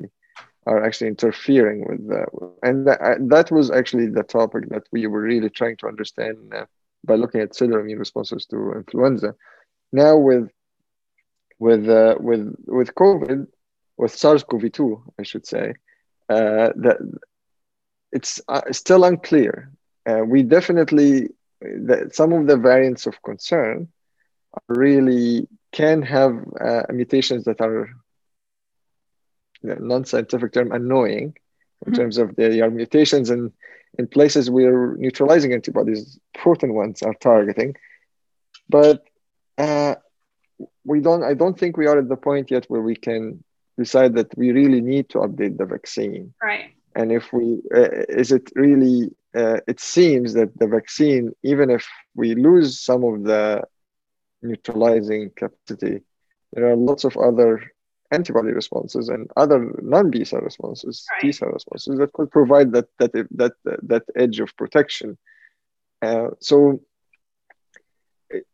are 0.66 0.84
actually 0.84 1.08
interfering 1.08 1.84
with 1.88 2.06
that, 2.08 2.28
and 2.62 2.86
that, 2.86 3.00
uh, 3.00 3.16
that 3.20 3.50
was 3.50 3.70
actually 3.70 4.06
the 4.06 4.22
topic 4.22 4.68
that 4.68 4.84
we 4.92 5.06
were 5.06 5.20
really 5.20 5.50
trying 5.50 5.76
to 5.78 5.88
understand 5.88 6.36
uh, 6.54 6.66
by 7.04 7.14
looking 7.16 7.40
at 7.40 7.54
cellular 7.54 7.80
immune 7.80 7.98
responses 7.98 8.46
to 8.46 8.72
influenza. 8.72 9.34
Now 9.92 10.16
with 10.16 10.50
with 11.58 11.88
uh, 11.88 12.16
with 12.20 12.54
with 12.66 12.94
COVID 12.94 13.46
with 14.02 14.14
SARS-CoV-2, 14.14 15.00
I 15.20 15.22
should 15.22 15.46
say, 15.46 15.74
uh, 16.28 16.70
that 16.84 16.98
it's 18.10 18.40
uh, 18.48 18.62
still 18.72 19.04
unclear. 19.04 19.70
Uh, 20.04 20.22
we 20.26 20.42
definitely 20.42 21.30
that 21.60 22.14
some 22.14 22.32
of 22.32 22.48
the 22.48 22.56
variants 22.56 23.06
of 23.06 23.22
concern 23.22 23.88
really 24.68 25.46
can 25.70 26.02
have 26.02 26.32
uh, 26.60 26.82
mutations 26.90 27.44
that 27.44 27.60
are 27.60 27.90
non-scientific 29.62 30.52
term 30.52 30.72
annoying 30.72 31.36
in 31.86 31.92
mm-hmm. 31.92 31.94
terms 31.94 32.18
of 32.18 32.34
they 32.34 32.60
are 32.60 32.70
mutations 32.70 33.30
in 33.30 33.52
in 33.98 34.06
places 34.08 34.50
where 34.50 34.94
neutralizing 34.96 35.52
antibodies, 35.52 36.18
protein 36.34 36.72
ones, 36.74 37.02
are 37.02 37.14
targeting. 37.14 37.76
But 38.68 39.04
uh, 39.58 39.94
we 40.84 41.00
don't. 41.00 41.22
I 41.22 41.34
don't 41.34 41.58
think 41.58 41.76
we 41.76 41.86
are 41.86 41.98
at 41.98 42.08
the 42.08 42.16
point 42.16 42.50
yet 42.50 42.64
where 42.70 42.82
we 42.90 42.96
can 42.96 43.44
decide 43.78 44.14
that 44.14 44.36
we 44.36 44.52
really 44.52 44.80
need 44.80 45.08
to 45.10 45.18
update 45.18 45.56
the 45.58 45.66
vaccine. 45.66 46.34
Right. 46.42 46.74
And 46.94 47.10
if 47.10 47.32
we, 47.32 47.62
uh, 47.74 47.88
is 48.08 48.32
it 48.32 48.50
really, 48.54 49.10
uh, 49.34 49.60
it 49.66 49.80
seems 49.80 50.34
that 50.34 50.56
the 50.58 50.66
vaccine, 50.66 51.32
even 51.42 51.70
if 51.70 51.86
we 52.14 52.34
lose 52.34 52.80
some 52.80 53.04
of 53.04 53.24
the 53.24 53.62
neutralizing 54.42 55.30
capacity, 55.34 56.02
there 56.52 56.70
are 56.70 56.76
lots 56.76 57.04
of 57.04 57.16
other 57.16 57.62
antibody 58.10 58.52
responses 58.52 59.08
and 59.08 59.30
other 59.36 59.72
non-B 59.80 60.24
cell 60.24 60.40
responses, 60.40 61.06
right. 61.12 61.22
T 61.22 61.32
cell 61.32 61.48
responses 61.48 61.98
that 61.98 62.12
could 62.12 62.30
provide 62.30 62.72
that 62.72 62.88
that 62.98 63.12
that 63.30 63.52
that 63.64 64.02
edge 64.14 64.38
of 64.38 64.54
protection. 64.56 65.16
Uh, 66.02 66.28
so 66.40 66.80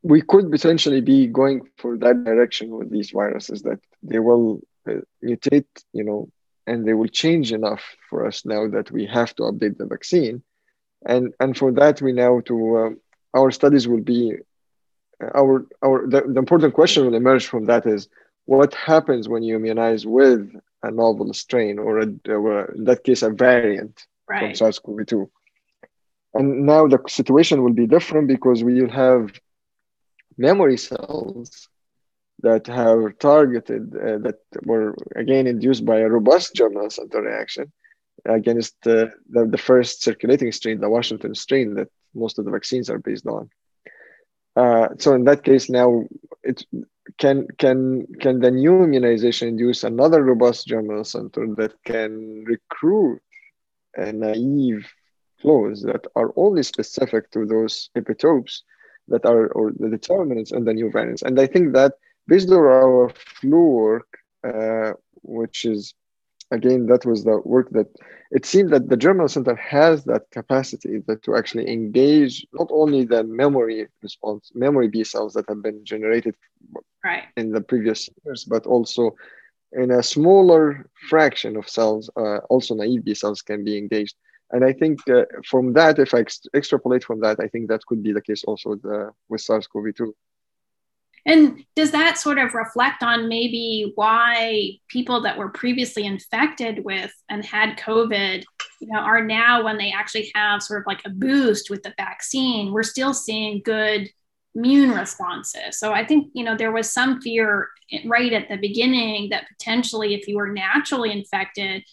we 0.03 0.23
could 0.23 0.51
potentially 0.51 1.01
be 1.01 1.27
going 1.27 1.69
for 1.77 1.97
that 1.99 2.25
direction 2.25 2.71
with 2.71 2.91
these 2.91 3.11
viruses 3.11 3.63
that 3.63 3.81
they 4.03 4.19
will 4.19 4.61
mutate, 5.25 5.67
you 5.93 6.05
know, 6.05 6.29
and 6.67 6.87
they 6.87 6.95
will 6.95 7.09
change 7.09 7.53
enough 7.53 7.83
for 8.09 8.27
us 8.27 8.45
now 8.45 8.69
that 8.69 8.91
we 8.91 9.07
have 9.07 9.35
to 9.37 9.43
update 9.45 9.77
the 9.79 9.87
vaccine. 9.87 10.43
And, 11.07 11.33
and 11.41 11.57
for 11.57 11.71
that, 11.73 12.03
we 12.03 12.13
now 12.13 12.41
to, 12.41 12.77
uh, 12.77 12.91
our 13.39 13.51
studies 13.51 13.87
will 13.89 14.03
be, 14.03 14.35
uh, 15.23 15.31
our, 15.41 15.67
our 15.85 16.07
the, 16.07 16.21
the 16.35 16.39
important 16.39 16.75
question 16.75 17.07
will 17.07 17.15
emerge 17.15 17.47
from 17.47 17.67
that 17.67 17.87
is 17.87 18.09
what 18.45 18.75
happens 18.75 19.29
when 19.29 19.43
you 19.43 19.57
immunize 19.57 20.07
with 20.07 20.43
a 20.83 20.91
novel 20.91 21.33
strain 21.35 21.79
or, 21.79 22.01
a, 22.01 22.09
or 22.29 22.73
in 22.73 22.85
that 22.85 23.05
case, 23.05 23.23
a 23.23 23.31
variant 23.31 24.07
right. 24.29 24.41
from 24.41 24.55
SARS-CoV-2. 24.55 25.29
And 26.35 26.67
now 26.67 26.87
the 26.87 27.01
situation 27.09 27.63
will 27.63 27.73
be 27.73 27.87
different 27.87 28.29
because 28.29 28.63
we 28.63 28.81
will 28.81 28.91
have 28.91 29.33
memory 30.37 30.77
cells 30.77 31.69
that 32.41 32.67
have 32.67 33.19
targeted 33.19 33.95
uh, 33.97 34.19
that 34.19 34.39
were 34.65 34.95
again 35.17 35.47
induced 35.47 35.85
by 35.85 35.99
a 35.99 36.09
robust 36.09 36.55
germinal 36.55 36.91
center 36.91 37.23
reaction 37.23 37.73
against 38.25 38.75
uh, 38.87 39.07
the, 39.31 39.47
the 39.47 39.59
first 39.59 40.03
circulating 40.03 40.53
strain, 40.53 40.81
the 40.81 40.89
Washington 40.89 41.35
strain 41.35 41.75
that 41.75 41.89
most 42.15 42.39
of 42.39 42.45
the 42.45 42.51
vaccines 42.51 42.91
are 42.91 42.99
based 42.99 43.27
on. 43.27 43.49
Uh, 44.57 44.89
so 44.99 45.15
in 45.15 45.25
that 45.25 45.45
case, 45.45 45.71
now 45.71 46.05
it 46.43 46.65
can 47.19 47.47
can 47.59 48.07
can 48.21 48.41
the 48.41 48.51
new 48.51 48.83
immunization 48.83 49.49
induce 49.49 49.85
another 49.85 50.23
robust 50.23 50.67
germinal 50.67 51.05
center 51.05 51.47
that 51.57 51.73
can 51.85 52.45
recruit 52.45 53.21
naive 53.97 54.87
flows 55.41 55.83
that 55.83 56.07
are 56.15 56.33
only 56.37 56.63
specific 56.63 57.31
to 57.31 57.47
those 57.47 57.91
epitopes 57.97 58.63
that 59.09 59.25
are 59.25 59.49
or 59.49 59.73
the 59.79 59.89
determinants 59.89 60.53
and 60.53 60.67
the 60.67 60.75
new 60.75 60.91
variants. 60.91 61.23
And 61.23 61.41
I 61.41 61.47
think 61.47 61.73
that 61.75 61.95
based 62.29 62.51
on 62.51 62.59
our 62.59 63.11
flu 63.17 63.63
work, 63.81 64.09
uh, 64.47 64.93
which 65.23 65.65
is 65.65 65.95
again 66.51 66.87
that 66.87 67.05
was 67.05 67.25
the 67.25 67.39
work 67.45 67.69
that 67.71 67.89
it 68.31 68.45
seemed 68.47 68.71
that 68.71 68.89
the 68.89 68.97
germinal 68.97 69.29
center 69.29 69.55
has 69.57 70.05
that 70.05 70.23
capacity 70.31 71.03
that 71.07 71.23
to 71.23 71.37
actually 71.37 71.69
engage 71.71 72.47
not 72.53 72.69
only 72.71 73.05
the 73.05 73.23
memory 73.25 73.87
response 74.03 74.51
memory 74.55 74.89
b 74.89 75.05
cells 75.05 75.35
that 75.35 75.45
have 75.49 75.63
been 75.63 75.85
generated 75.85 76.35
right. 77.05 77.25
in 77.37 77.53
the 77.53 77.61
previous 77.61 78.09
years 78.25 78.45
but 78.45 78.65
also 78.67 79.15
in 79.73 79.91
a 79.91 80.03
smaller 80.03 80.87
fraction 81.11 81.57
of 81.57 81.69
cells 81.69 82.09
uh, 82.17 82.39
also 82.51 82.75
naive 82.75 83.05
b 83.05 83.15
cells 83.15 83.43
can 83.43 83.63
be 83.63 83.77
engaged 83.77 84.17
and 84.53 84.65
i 84.65 84.73
think 84.73 84.99
uh, 85.11 85.25
from 85.45 85.75
that 85.75 85.99
if 85.99 86.15
i 86.15 86.21
ex- 86.21 86.49
extrapolate 86.55 87.05
from 87.05 87.21
that 87.21 87.39
i 87.41 87.49
think 87.49 87.69
that 87.69 87.85
could 87.87 88.03
be 88.03 88.13
the 88.13 88.23
case 88.23 88.43
also 88.45 88.71
with, 88.71 88.85
uh, 88.87 89.11
with 89.29 89.43
sars-cov-2 89.43 90.13
and 91.27 91.65
does 91.77 91.91
that 91.93 92.19
sort 92.19 92.39
of 92.39 92.55
reflect 92.55 93.03
on 93.03 93.29
maybe 93.29 93.93
why 93.95 94.71
people 94.89 95.23
that 95.23 95.37
were 95.37 95.51
previously 95.51 96.07
infected 96.07 96.85
with 96.85 97.13
and 97.29 97.45
had 97.45 97.79
COVID, 97.79 98.45
you 98.81 98.89
know, 98.89 98.99
are 98.99 99.25
now 99.25 99.65
when 99.65 99.79
they 99.79 99.93
actually 99.93 100.31
have 100.35 100.63
sort 100.63 100.81
of 100.81 100.87
like 100.87 101.03
a 101.05 101.11
boost 101.11 101.71
with 101.71 101.83
the 101.83 101.95
vaccine, 101.97 102.73
we're 102.73 102.83
still 102.83 103.13
seeing 103.15 103.63
good 103.65 104.09
immune 104.55 104.91
responses. 104.91 105.79
So 105.79 105.93
I 105.93 106.05
think, 106.05 106.31
you 106.35 106.45
know, 106.45 106.57
there 106.57 106.73
was 106.73 106.93
some 106.93 107.21
fear 107.21 107.69
right 108.05 108.33
at 108.33 108.49
the 108.49 108.57
beginning 108.57 109.31
that 109.31 109.47
potentially 109.49 110.15
if 110.15 110.27
you 110.27 110.37
were 110.37 110.53
naturally 110.53 111.13
infected, 111.13 111.85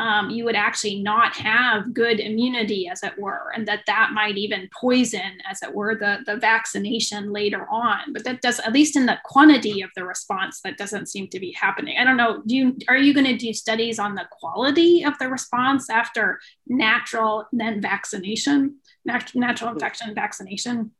um, 0.00 0.30
you 0.30 0.46
would 0.46 0.56
actually 0.56 1.02
not 1.02 1.36
have 1.36 1.92
good 1.92 2.20
immunity, 2.20 2.88
as 2.88 3.02
it 3.02 3.12
were, 3.18 3.52
and 3.54 3.68
that 3.68 3.84
that 3.86 4.12
might 4.14 4.38
even 4.38 4.70
poison, 4.72 5.42
as 5.48 5.62
it 5.62 5.74
were, 5.74 5.94
the, 5.94 6.20
the 6.24 6.36
vaccination 6.36 7.34
later 7.34 7.66
on. 7.70 8.14
But 8.14 8.24
that 8.24 8.40
does, 8.40 8.60
at 8.60 8.72
least 8.72 8.96
in 8.96 9.04
the 9.04 9.18
quantity 9.26 9.82
of 9.82 9.90
the 9.94 10.06
response, 10.06 10.62
that 10.62 10.78
doesn't 10.78 11.10
seem 11.10 11.28
to 11.28 11.38
be 11.38 11.52
happening. 11.52 11.98
I 11.98 12.04
don't 12.04 12.16
know. 12.16 12.42
Do 12.46 12.56
you 12.56 12.78
are 12.88 12.96
you 12.96 13.12
going 13.12 13.26
to 13.26 13.36
do 13.36 13.52
studies 13.52 13.98
on 13.98 14.14
the 14.14 14.26
quality 14.30 15.04
of 15.04 15.18
the 15.18 15.28
response 15.28 15.90
after 15.90 16.40
natural 16.66 17.46
then 17.52 17.82
vaccination, 17.82 18.76
natural 19.04 19.74
infection 19.74 20.14
vaccination? 20.14 20.92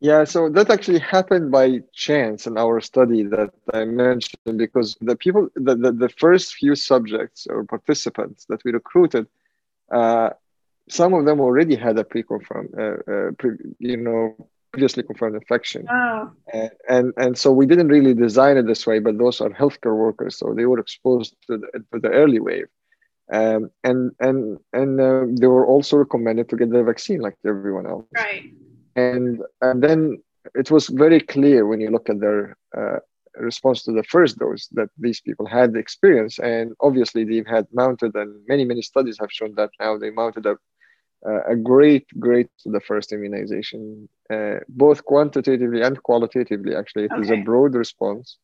Yeah, 0.00 0.24
so 0.24 0.48
that 0.48 0.70
actually 0.70 1.00
happened 1.00 1.50
by 1.50 1.82
chance 1.92 2.46
in 2.46 2.56
our 2.56 2.80
study 2.80 3.22
that 3.24 3.52
I 3.74 3.84
mentioned 3.84 4.56
because 4.56 4.96
the 5.02 5.14
people, 5.14 5.50
the, 5.54 5.76
the, 5.76 5.92
the 5.92 6.08
first 6.08 6.54
few 6.54 6.74
subjects 6.74 7.46
or 7.48 7.64
participants 7.64 8.46
that 8.46 8.64
we 8.64 8.72
recruited, 8.72 9.26
uh, 9.92 10.30
some 10.88 11.12
of 11.12 11.26
them 11.26 11.38
already 11.38 11.76
had 11.76 11.98
a 11.98 12.04
pre-confirmed, 12.04 12.70
uh, 12.78 13.12
uh, 13.12 13.30
pre, 13.38 13.50
you 13.78 13.98
know, 13.98 14.48
previously 14.72 15.02
confirmed 15.02 15.34
infection. 15.34 15.86
Oh. 15.90 16.30
And, 16.50 16.70
and, 16.88 17.12
and 17.18 17.38
so 17.38 17.52
we 17.52 17.66
didn't 17.66 17.88
really 17.88 18.14
design 18.14 18.56
it 18.56 18.66
this 18.66 18.86
way, 18.86 19.00
but 19.00 19.18
those 19.18 19.42
are 19.42 19.50
healthcare 19.50 19.94
workers, 19.94 20.34
so 20.34 20.54
they 20.54 20.64
were 20.64 20.78
exposed 20.78 21.36
to 21.46 21.58
the, 21.58 21.84
to 21.92 22.00
the 22.00 22.08
early 22.08 22.40
wave. 22.40 22.68
Um, 23.32 23.70
and 23.84 24.10
and 24.18 24.58
and 24.72 25.00
uh, 25.00 25.24
they 25.38 25.46
were 25.46 25.64
also 25.64 25.98
recommended 25.98 26.48
to 26.48 26.56
get 26.56 26.70
the 26.70 26.82
vaccine 26.82 27.20
like 27.20 27.36
everyone 27.46 27.86
else. 27.86 28.04
Right 28.12 28.52
and 28.96 29.40
and 29.60 29.82
then 29.82 30.22
it 30.54 30.70
was 30.70 30.88
very 30.88 31.20
clear 31.20 31.66
when 31.66 31.80
you 31.80 31.90
look 31.90 32.08
at 32.08 32.20
their 32.20 32.56
uh, 32.76 32.98
response 33.36 33.82
to 33.84 33.92
the 33.92 34.02
first 34.04 34.38
dose 34.38 34.68
that 34.68 34.88
these 34.98 35.20
people 35.20 35.46
had 35.46 35.72
the 35.72 35.78
experience. 35.78 36.38
And 36.38 36.74
obviously, 36.80 37.24
they've 37.24 37.46
had 37.46 37.66
mounted, 37.72 38.14
and 38.14 38.34
many, 38.48 38.64
many 38.64 38.82
studies 38.82 39.18
have 39.20 39.32
shown 39.32 39.54
that 39.56 39.70
now 39.78 39.98
they 39.98 40.10
mounted 40.10 40.46
a, 40.46 40.56
a 41.48 41.56
great, 41.56 42.06
great 42.18 42.48
to 42.62 42.70
the 42.70 42.80
first 42.80 43.12
immunization, 43.12 44.08
uh, 44.32 44.56
both 44.68 45.04
quantitatively 45.04 45.82
and 45.82 46.02
qualitatively. 46.02 46.74
Actually, 46.74 47.04
it 47.04 47.12
okay. 47.12 47.22
is 47.22 47.30
a 47.30 47.42
broad 47.42 47.74
response. 47.74 48.38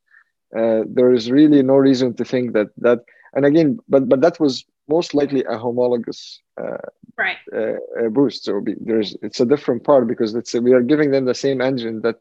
Uh, 0.56 0.82
there 0.86 1.12
is 1.12 1.30
really 1.30 1.62
no 1.62 1.74
reason 1.74 2.14
to 2.14 2.24
think 2.24 2.52
that 2.52 2.68
that, 2.78 3.00
and 3.34 3.44
again, 3.44 3.78
but 3.88 4.08
but 4.08 4.20
that 4.20 4.38
was 4.38 4.64
most 4.88 5.14
likely 5.14 5.44
a 5.44 5.58
homologous 5.58 6.40
uh, 6.60 6.78
right. 7.16 7.36
uh, 7.54 8.08
boost. 8.10 8.44
So 8.44 8.60
be, 8.60 8.74
there's 8.80 9.16
it's 9.22 9.40
a 9.40 9.46
different 9.46 9.84
part 9.84 10.06
because 10.06 10.34
it's 10.34 10.54
we 10.54 10.72
are 10.72 10.82
giving 10.82 11.10
them 11.10 11.24
the 11.24 11.34
same 11.34 11.58
antigen 11.58 12.02
that 12.02 12.16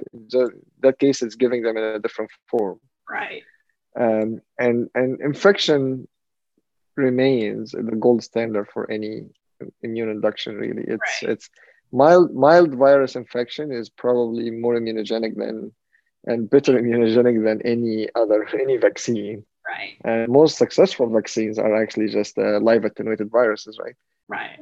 that 0.81 0.99
case 0.99 1.21
is 1.21 1.35
giving 1.35 1.61
them 1.61 1.77
in 1.77 1.83
a 1.83 1.99
different 1.99 2.31
form. 2.49 2.79
Right. 3.09 3.43
Um, 3.99 4.41
and 4.59 4.89
and 4.95 5.21
infection 5.21 6.07
remains 6.95 7.71
the 7.71 7.97
gold 7.99 8.23
standard 8.23 8.67
for 8.73 8.89
any 8.91 9.29
immune 9.81 10.09
induction. 10.09 10.55
Really, 10.55 10.83
it's 10.87 11.21
right. 11.21 11.31
it's 11.31 11.49
mild 11.91 12.33
mild 12.33 12.73
virus 12.75 13.15
infection 13.15 13.71
is 13.71 13.89
probably 13.89 14.49
more 14.49 14.75
immunogenic 14.75 15.35
than 15.35 15.71
and 16.25 16.49
better 16.49 16.73
immunogenic 16.73 17.43
than 17.43 17.61
any 17.61 18.09
other 18.15 18.47
any 18.59 18.77
vaccine. 18.77 19.45
Right. 19.67 19.97
And 20.03 20.31
most 20.31 20.57
successful 20.57 21.09
vaccines 21.09 21.57
are 21.57 21.75
actually 21.81 22.07
just 22.09 22.37
uh, 22.37 22.59
live 22.59 22.85
attenuated 22.85 23.31
viruses, 23.31 23.79
right? 23.81 23.95
Right. 24.27 24.59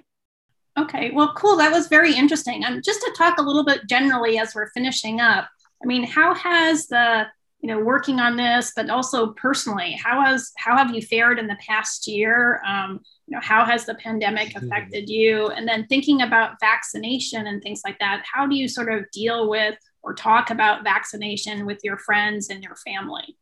Okay. 0.78 1.12
Well, 1.12 1.34
cool. 1.36 1.58
That 1.58 1.72
was 1.72 1.88
very 1.88 2.16
interesting. 2.16 2.64
And 2.64 2.84
just 2.84 3.02
to 3.02 3.14
talk 3.18 3.38
a 3.38 3.42
little 3.42 3.66
bit 3.66 3.82
generally 3.88 4.40
as 4.40 4.56
we're 4.56 4.72
finishing 4.72 5.20
up, 5.20 5.48
I 5.84 5.86
mean, 5.86 6.04
how 6.04 6.34
has 6.34 6.88
the 6.88 7.28
you 7.60 7.68
know 7.68 7.80
working 7.80 8.20
on 8.20 8.36
this, 8.36 8.74
but 8.76 8.90
also 8.90 9.34
personally, 9.34 9.94
how 9.94 10.22
has 10.22 10.52
how 10.58 10.76
have 10.78 10.94
you 10.94 11.02
fared 11.02 11.40
in 11.40 11.48
the 11.48 11.58
past 11.66 12.08
year? 12.08 12.62
Um, 12.66 13.02
you 13.28 13.36
know, 13.36 13.42
how 13.42 13.66
has 13.66 13.86
the 13.86 13.96
pandemic 13.96 14.50
mm-hmm. 14.50 14.66
affected 14.66 15.10
you? 15.10 15.48
And 15.48 15.68
then 15.68 15.86
thinking 15.88 16.22
about 16.22 16.60
vaccination 16.60 17.48
and 17.48 17.62
things 17.62 17.82
like 17.86 18.00
that, 18.00 18.24
how 18.32 18.48
do 18.48 18.56
you 18.56 18.68
sort 18.68 18.92
of 18.92 19.10
deal 19.12 19.50
with 19.50 19.78
or 20.02 20.14
talk 20.14 20.50
about 20.50 20.84
vaccination 20.84 21.66
with 21.66 21.80
your 21.84 21.98
friends 21.98 22.50
and 22.50 22.64
your 22.64 22.76
family? 22.76 23.38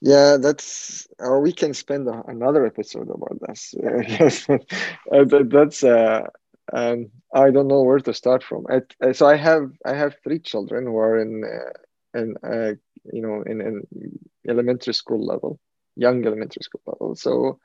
Yeah, 0.00 0.36
that's 0.40 1.06
or 1.18 1.40
we 1.40 1.52
can 1.52 1.72
spend 1.74 2.08
another 2.26 2.66
episode 2.66 3.08
about 3.10 3.38
this. 3.46 3.74
uh, 4.50 5.24
that's 5.50 5.82
uh, 5.84 6.22
um, 6.72 7.06
I 7.34 7.50
don't 7.50 7.68
know 7.68 7.82
where 7.82 7.98
to 8.00 8.12
start 8.14 8.42
from. 8.42 8.66
I, 8.70 8.82
uh, 9.04 9.12
so 9.12 9.26
I 9.26 9.36
have 9.36 9.70
I 9.84 9.94
have 9.94 10.16
three 10.22 10.38
children 10.38 10.84
who 10.86 10.96
are 10.98 11.18
in 11.18 11.42
uh, 11.44 12.18
in 12.18 12.34
uh, 12.42 12.72
you 13.12 13.22
know 13.22 13.42
in, 13.46 13.60
in 13.60 13.82
elementary 14.48 14.94
school 14.94 15.24
level, 15.24 15.58
young 15.96 16.24
elementary 16.26 16.62
school 16.62 16.82
level. 16.86 17.14
So 17.16 17.58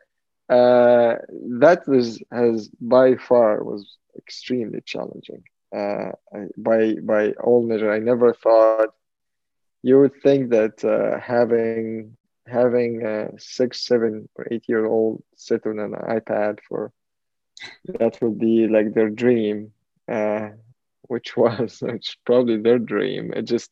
uh, 0.50 1.16
that 1.60 1.84
was 1.88 2.22
has 2.32 2.70
by 2.82 3.16
far 3.16 3.64
was 3.64 3.98
extremely 4.18 4.82
challenging. 4.86 5.44
Uh, 5.76 6.12
by 6.58 6.96
by 7.04 7.32
all 7.44 7.64
measure, 7.66 7.92
I 7.92 8.00
never 8.00 8.34
thought 8.34 8.82
you 9.84 10.00
would 10.00 10.16
think 10.24 10.50
that 10.52 10.84
uh, 10.84 11.20
having 11.20 12.12
having 12.48 13.06
a 13.06 13.30
six, 13.40 13.86
seven, 13.86 14.28
or 14.36 14.48
eight 14.52 14.66
year 14.68 14.86
old 14.86 15.24
sit 15.36 15.66
on 15.66 15.80
an 15.80 15.92
iPad 15.94 16.60
for 16.68 16.92
that 17.86 18.22
would 18.22 18.40
be 18.40 18.68
like 18.68 18.94
their 18.94 19.10
dream, 19.10 19.72
uh, 20.12 20.50
which 21.04 21.38
was 21.38 21.80
which 21.82 22.18
probably 22.26 22.58
their 22.58 22.80
dream. 22.80 23.34
It 23.34 23.44
just 23.44 23.72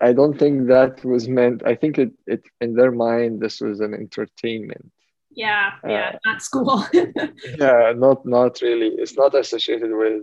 I 0.00 0.12
don't 0.12 0.38
think 0.38 0.68
that 0.68 1.04
was 1.04 1.28
meant. 1.28 1.62
I 1.66 1.74
think 1.74 1.98
it, 1.98 2.12
it 2.26 2.42
in 2.60 2.74
their 2.74 2.92
mind 2.92 3.40
this 3.40 3.60
was 3.60 3.80
an 3.80 3.94
entertainment. 3.94 4.90
Yeah, 5.30 5.72
yeah, 5.84 6.12
uh, 6.14 6.18
not 6.24 6.42
school. 6.42 6.84
yeah, 6.92 7.92
not 7.94 8.24
not 8.24 8.60
really. 8.62 8.88
It's 8.88 9.16
not 9.16 9.34
associated 9.34 9.92
with 9.92 10.22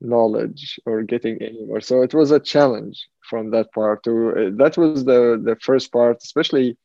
knowledge 0.00 0.80
or 0.86 1.02
getting 1.02 1.40
anywhere. 1.42 1.80
So 1.80 2.02
it 2.02 2.14
was 2.14 2.30
a 2.30 2.40
challenge 2.40 3.08
from 3.28 3.50
that 3.50 3.72
part 3.72 4.02
to 4.04 4.30
uh, 4.30 4.50
that 4.56 4.76
was 4.76 5.04
the 5.04 5.40
the 5.42 5.56
first 5.60 5.92
part, 5.92 6.18
especially 6.22 6.76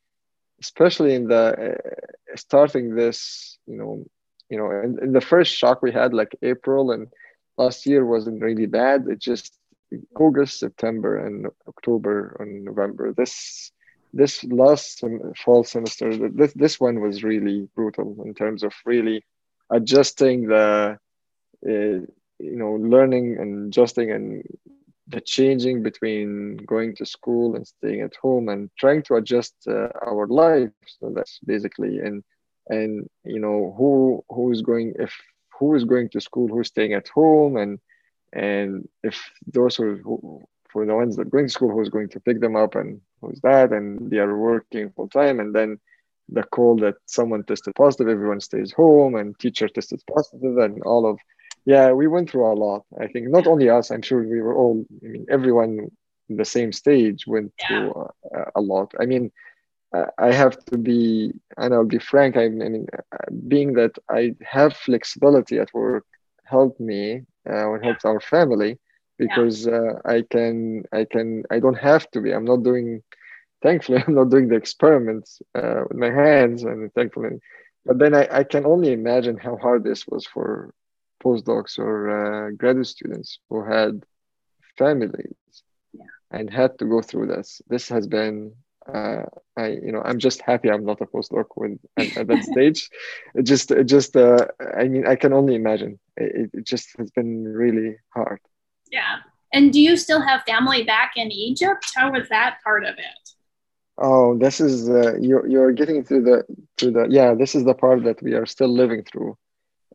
especially 0.61 1.15
in 1.15 1.27
the 1.27 1.75
uh, 1.75 2.35
starting 2.35 2.95
this, 2.95 3.57
you 3.67 3.77
know, 3.77 4.05
you 4.49 4.57
know, 4.57 4.71
in, 5.01 5.11
the 5.11 5.21
first 5.21 5.53
shock 5.53 5.81
we 5.81 5.91
had 5.91 6.13
like 6.13 6.35
April 6.41 6.91
and 6.91 7.07
last 7.57 7.85
year 7.85 8.05
wasn't 8.05 8.41
really 8.41 8.65
bad. 8.65 9.05
It 9.07 9.19
just 9.19 9.57
August, 10.19 10.59
September, 10.59 11.25
and 11.25 11.47
October 11.67 12.35
and 12.39 12.63
November. 12.63 13.13
This 13.13 13.71
this 14.13 14.43
last 14.45 15.03
fall 15.43 15.63
semester, 15.63 16.29
this 16.29 16.53
this 16.53 16.79
one 16.79 17.01
was 17.01 17.23
really 17.23 17.67
brutal 17.75 18.15
in 18.25 18.33
terms 18.33 18.63
of 18.63 18.73
really 18.85 19.23
adjusting 19.69 20.47
the. 20.47 20.97
Uh, 21.67 22.05
you 22.39 22.55
know 22.55 22.73
learning 22.73 23.37
and 23.39 23.67
adjusting 23.67 24.11
and 24.11 24.43
the 25.07 25.21
changing 25.21 25.83
between 25.83 26.57
going 26.65 26.95
to 26.95 27.05
school 27.05 27.55
and 27.55 27.67
staying 27.67 28.01
at 28.01 28.15
home 28.15 28.49
and 28.49 28.69
trying 28.77 29.03
to 29.03 29.15
adjust 29.15 29.53
uh, 29.67 29.89
our 30.05 30.25
lives. 30.27 30.73
So 30.99 31.11
that's 31.15 31.39
basically 31.45 31.99
and 31.99 32.23
and 32.67 33.07
you 33.23 33.39
know 33.39 33.75
who 33.77 34.23
who 34.29 34.51
is 34.51 34.61
going 34.61 34.93
if 34.99 35.13
who 35.59 35.75
is 35.75 35.83
going 35.83 36.09
to 36.09 36.21
school 36.21 36.47
who's 36.47 36.67
staying 36.67 36.93
at 36.93 37.07
home 37.09 37.57
and 37.57 37.79
and 38.33 38.87
if 39.03 39.17
those 39.47 39.75
who, 39.75 39.97
who 40.03 40.43
for 40.69 40.85
the 40.85 40.95
ones 40.95 41.15
that 41.15 41.29
going 41.29 41.45
to 41.45 41.51
school 41.51 41.71
who's 41.71 41.89
going 41.89 42.09
to 42.09 42.19
pick 42.19 42.41
them 42.41 42.55
up 42.55 42.75
and 42.75 42.99
who's 43.21 43.39
that 43.41 43.71
and 43.71 44.09
they 44.09 44.17
are 44.17 44.37
working 44.37 44.91
full 44.91 45.07
time 45.07 45.39
and 45.39 45.53
then 45.55 45.79
the 46.29 46.43
call 46.43 46.75
that 46.75 46.95
someone 47.05 47.43
tested 47.43 47.75
positive 47.75 48.09
everyone 48.09 48.41
stays 48.41 48.73
home 48.73 49.15
and 49.15 49.37
teacher 49.39 49.69
tested 49.69 50.01
positive 50.11 50.57
and 50.57 50.81
all 50.81 51.05
of 51.05 51.19
yeah 51.65 51.91
we 51.91 52.07
went 52.07 52.29
through 52.29 52.45
a 52.45 52.53
lot 52.53 52.83
i 52.99 53.07
think 53.07 53.27
not 53.29 53.47
only 53.47 53.69
us 53.69 53.91
i'm 53.91 54.01
sure 54.01 54.21
we 54.23 54.41
were 54.41 54.55
all 54.55 54.85
i 55.03 55.07
mean 55.07 55.25
everyone 55.29 55.89
in 56.29 56.37
the 56.37 56.45
same 56.45 56.71
stage 56.71 57.25
went 57.27 57.51
yeah. 57.59 57.67
through 57.67 58.09
a, 58.33 58.43
a, 58.55 58.61
lot 58.61 58.91
i 58.99 59.05
mean 59.05 59.31
i 60.17 60.31
have 60.31 60.57
to 60.65 60.77
be 60.77 61.31
and 61.57 61.73
i'll 61.73 61.85
be 61.85 61.99
frank 61.99 62.35
i 62.37 62.47
mean 62.47 62.87
being 63.47 63.73
that 63.73 63.91
i 64.09 64.33
have 64.41 64.75
flexibility 64.75 65.57
at 65.57 65.73
work 65.73 66.05
helped 66.43 66.79
me 66.79 67.21
uh, 67.49 67.73
and 67.73 67.83
helped 67.83 68.05
our 68.05 68.19
family 68.19 68.77
because 69.17 69.65
yeah. 69.65 69.73
uh, 69.73 69.93
i 70.05 70.21
can 70.29 70.83
i 70.91 71.05
can 71.05 71.43
i 71.49 71.59
don't 71.59 71.77
have 71.77 72.09
to 72.11 72.19
be 72.21 72.33
i'm 72.33 72.45
not 72.45 72.63
doing 72.63 73.01
thankfully 73.63 74.03
i'm 74.07 74.15
not 74.15 74.29
doing 74.29 74.47
the 74.47 74.55
experiments 74.55 75.41
uh, 75.55 75.81
with 75.87 75.97
my 75.97 76.11
hands 76.11 76.63
and 76.63 76.93
thankfully 76.93 77.39
but 77.85 77.99
then 77.99 78.15
I, 78.15 78.27
I 78.39 78.43
can 78.43 78.65
only 78.65 78.91
imagine 78.91 79.37
how 79.37 79.57
hard 79.57 79.83
this 79.83 80.07
was 80.07 80.25
for 80.25 80.73
postdocs 81.25 81.79
or 81.79 81.93
uh, 82.19 82.51
graduate 82.51 82.87
students 82.87 83.39
who 83.49 83.63
had 83.63 84.03
families 84.77 85.63
yeah. 85.93 86.05
and 86.31 86.49
had 86.49 86.77
to 86.79 86.85
go 86.85 87.01
through 87.01 87.27
this. 87.27 87.61
This 87.67 87.89
has 87.89 88.05
been, 88.07 88.53
uh, 88.93 89.23
I 89.57 89.67
you 89.85 89.91
know, 89.91 90.01
I'm 90.05 90.19
just 90.19 90.41
happy 90.41 90.69
I'm 90.69 90.85
not 90.85 91.01
a 91.01 91.05
postdoc 91.05 91.47
with 91.55 91.79
at, 91.97 92.17
at 92.17 92.27
that 92.27 92.43
stage. 92.51 92.89
It 93.33 93.43
just, 93.43 93.71
it 93.71 93.85
just, 93.85 94.15
uh, 94.15 94.45
I 94.77 94.87
mean, 94.87 95.07
I 95.07 95.15
can 95.15 95.33
only 95.33 95.55
imagine. 95.55 95.99
It, 96.17 96.51
it 96.53 96.65
just 96.65 96.95
has 96.97 97.09
been 97.11 97.43
really 97.45 97.97
hard. 98.13 98.39
Yeah. 98.91 99.17
And 99.51 99.71
do 99.71 99.79
you 99.81 99.97
still 99.97 100.21
have 100.21 100.43
family 100.43 100.83
back 100.83 101.13
in 101.15 101.31
Egypt? 101.31 101.85
How 101.95 102.11
was 102.11 102.27
that 102.29 102.57
part 102.63 102.83
of 102.83 102.95
it? 102.97 103.23
Oh, 103.97 104.37
this 104.37 104.59
is 104.59 104.89
uh, 104.89 105.15
you're 105.21 105.47
you're 105.47 105.71
getting 105.71 106.03
to 106.05 106.21
the 106.21 106.43
to 106.77 106.91
the 106.91 107.07
yeah. 107.09 107.33
This 107.33 107.55
is 107.55 107.63
the 107.63 107.73
part 107.73 108.03
that 108.03 108.21
we 108.21 108.33
are 108.33 108.45
still 108.45 108.67
living 108.67 109.03
through. 109.03 109.37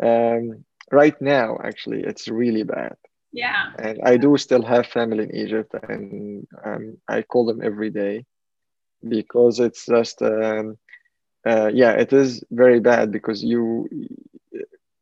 Um, 0.02 0.64
right 0.90 1.20
now 1.20 1.58
actually 1.62 2.02
it's 2.02 2.28
really 2.28 2.62
bad. 2.62 2.96
Yeah. 3.32 3.66
And 3.78 3.98
i 4.04 4.16
do 4.16 4.36
still 4.36 4.62
have 4.62 4.86
family 4.86 5.24
in 5.24 5.34
egypt 5.36 5.74
and 5.82 6.46
um, 6.64 6.96
i 7.08 7.22
call 7.22 7.44
them 7.46 7.60
every 7.62 7.90
day 7.90 8.24
because 9.08 9.60
it's 9.60 9.86
just 9.86 10.22
um, 10.22 10.76
uh, 11.46 11.70
yeah 11.72 11.92
it 11.92 12.12
is 12.12 12.42
very 12.50 12.80
bad 12.80 13.12
because 13.12 13.42
you 13.42 13.88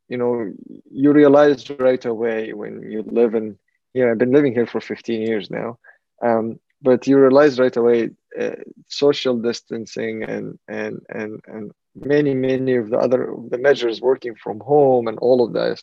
you 0.09 0.17
know 0.17 0.53
you 0.91 1.13
realize 1.13 1.69
right 1.71 2.05
away 2.05 2.53
when 2.53 2.83
you 2.83 3.03
live 3.03 3.35
in 3.35 3.57
you 3.95 4.05
know 4.05 4.11
i've 4.11 4.19
been 4.19 4.33
living 4.33 4.53
here 4.53 4.67
for 4.67 4.81
15 4.81 5.21
years 5.23 5.51
now 5.51 5.79
um, 6.23 6.59
but 6.83 7.07
you 7.07 7.19
realize 7.19 7.59
right 7.59 7.77
away 7.77 8.11
uh, 8.41 8.57
social 8.89 9.37
distancing 9.37 10.23
and 10.23 10.59
and 10.69 11.01
and 11.09 11.41
and 11.47 11.73
many 12.05 12.35
many 12.35 12.75
of 12.77 12.91
the 12.91 12.99
other 12.99 13.35
the 13.51 13.59
measures 13.59 14.01
working 14.01 14.35
from 14.35 14.61
home 14.61 15.09
and 15.09 15.19
all 15.19 15.45
of 15.45 15.53
that 15.53 15.83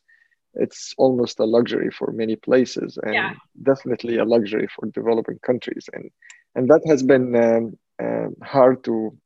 it's 0.56 0.94
almost 0.98 1.40
a 1.40 1.46
luxury 1.46 1.92
for 1.92 2.12
many 2.12 2.36
places 2.36 2.98
and 3.04 3.14
yeah. 3.14 3.34
definitely 3.64 4.18
a 4.18 4.26
luxury 4.26 4.68
for 4.74 4.86
developing 4.88 5.38
countries 5.40 5.90
and 5.94 6.10
and 6.56 6.70
that 6.70 6.82
has 6.88 7.04
been 7.04 7.36
um, 7.36 7.78
um, 8.02 8.36
hard 8.42 8.84
to 8.84 9.18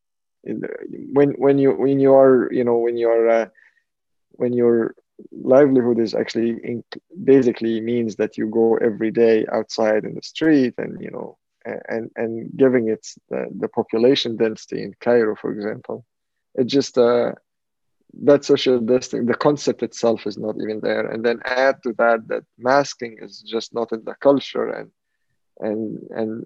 when 1.14 1.32
when 1.32 1.58
you 1.60 1.72
when 1.72 2.00
you 2.00 2.14
are 2.14 2.52
you 2.52 2.64
know 2.64 2.78
when 2.78 2.98
you're 2.98 3.30
uh, 3.30 3.46
when 4.32 4.54
your 4.54 4.96
livelihood 5.32 6.00
is 6.00 6.16
actually 6.16 6.52
in, 6.64 6.84
basically 7.24 7.82
means 7.82 8.16
that 8.16 8.38
you 8.38 8.48
go 8.48 8.78
every 8.78 9.12
day 9.12 9.46
outside 9.52 10.06
in 10.06 10.16
the 10.16 10.22
street 10.22 10.74
and 10.78 11.02
you 11.02 11.12
know 11.12 11.38
and 11.66 12.10
and 12.16 12.52
giving 12.56 12.90
it 12.90 13.06
the, 13.30 13.48
the 13.60 13.68
population 13.68 14.38
density 14.38 14.84
in 14.84 14.94
Cairo, 15.00 15.36
for 15.36 15.52
example, 15.52 16.06
it 16.60 16.68
just 16.68 16.98
uh, 16.98 17.32
that 18.24 18.44
social 18.46 18.80
distancing, 18.80 19.26
the 19.28 19.36
concept 19.36 19.84
itself 19.84 20.28
is 20.28 20.38
not 20.38 20.56
even 20.62 20.80
there, 20.82 21.08
and 21.08 21.26
then 21.26 21.40
add 21.46 21.76
to 21.84 21.94
that 21.98 22.28
that 22.28 22.44
masking 22.58 23.18
is 23.22 23.42
just 23.42 23.74
not 23.74 23.92
in 23.92 24.04
the 24.06 24.16
culture, 24.22 24.68
and 24.70 24.90
and 25.60 26.00
and 26.20 26.46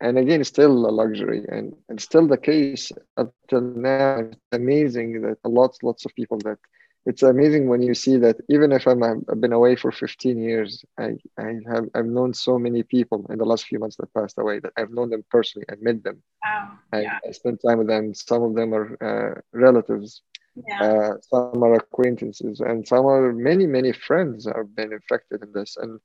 and 0.00 0.18
again, 0.18 0.44
still 0.44 0.86
a 0.88 0.92
luxury, 1.02 1.44
and 1.48 1.74
and 1.88 2.00
still 2.00 2.26
the 2.26 2.38
case 2.38 2.92
until 3.16 3.62
now. 3.62 4.12
It's 4.14 4.38
amazing 4.52 5.22
that 5.22 5.38
lots 5.44 5.82
lots 5.82 6.04
of 6.06 6.14
people 6.14 6.38
that 6.44 6.58
it's 7.06 7.22
amazing 7.22 7.68
when 7.68 7.82
you 7.82 7.94
see 7.94 8.16
that 8.18 8.36
even 8.48 8.72
if 8.72 8.86
I'm 8.86 9.02
I've 9.02 9.40
been 9.40 9.52
away 9.52 9.76
for 9.76 9.92
15 9.92 10.38
years, 10.38 10.84
I, 10.98 11.16
I 11.38 11.54
have 11.70 11.88
I've 11.94 12.06
known 12.06 12.34
so 12.34 12.58
many 12.58 12.82
people 12.82 13.24
in 13.30 13.38
the 13.38 13.44
last 13.44 13.66
few 13.66 13.78
months 13.78 13.96
that 13.96 14.12
passed 14.12 14.38
away 14.38 14.58
that 14.58 14.72
I've 14.76 14.90
known 14.90 15.10
them 15.10 15.24
personally. 15.30 15.66
I 15.70 15.76
met 15.80 16.02
them. 16.02 16.20
Wow. 16.44 16.72
I, 16.92 17.06
I 17.26 17.30
spent 17.30 17.62
time 17.62 17.78
with 17.78 17.86
them. 17.86 18.12
Some 18.12 18.42
of 18.42 18.56
them 18.56 18.74
are 18.74 18.88
uh, 19.00 19.40
relatives. 19.52 20.22
Yeah. 20.56 20.82
Uh, 20.82 21.12
some 21.20 21.62
are 21.62 21.74
acquaintances, 21.74 22.60
and 22.60 22.86
some 22.86 23.06
are 23.06 23.32
many 23.32 23.66
many 23.66 23.92
friends 23.92 24.46
have 24.46 24.74
been 24.74 24.92
infected 24.92 25.42
in 25.44 25.52
this. 25.52 25.76
And 25.76 26.00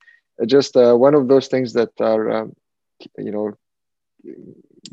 just 0.45 0.78
uh, 0.78 0.93
one 0.93 1.16
of 1.16 1.28
those 1.28 1.47
things 1.47 1.74
that 1.74 1.99
are, 1.99 2.30
um, 2.30 2.56
you 3.18 3.32
know, 3.32 3.58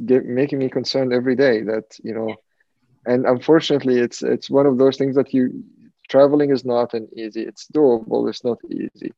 get, 0.07 0.25
making 0.25 0.59
me 0.59 0.71
concerned 0.71 1.13
every 1.13 1.37
day. 1.37 1.63
That 1.63 1.85
you 2.03 2.15
know, 2.15 2.35
and 3.05 3.27
unfortunately, 3.27 3.99
it's 3.99 4.23
it's 4.23 4.49
one 4.49 4.65
of 4.65 4.79
those 4.79 4.97
things 4.97 5.17
that 5.17 5.35
you 5.35 5.65
traveling 6.09 6.51
is 6.51 6.65
not 6.65 6.95
an 6.95 7.09
easy 7.17 7.43
it's 7.43 7.67
doable 7.69 8.29
it's 8.29 8.45
not 8.45 8.59
easy 8.71 9.13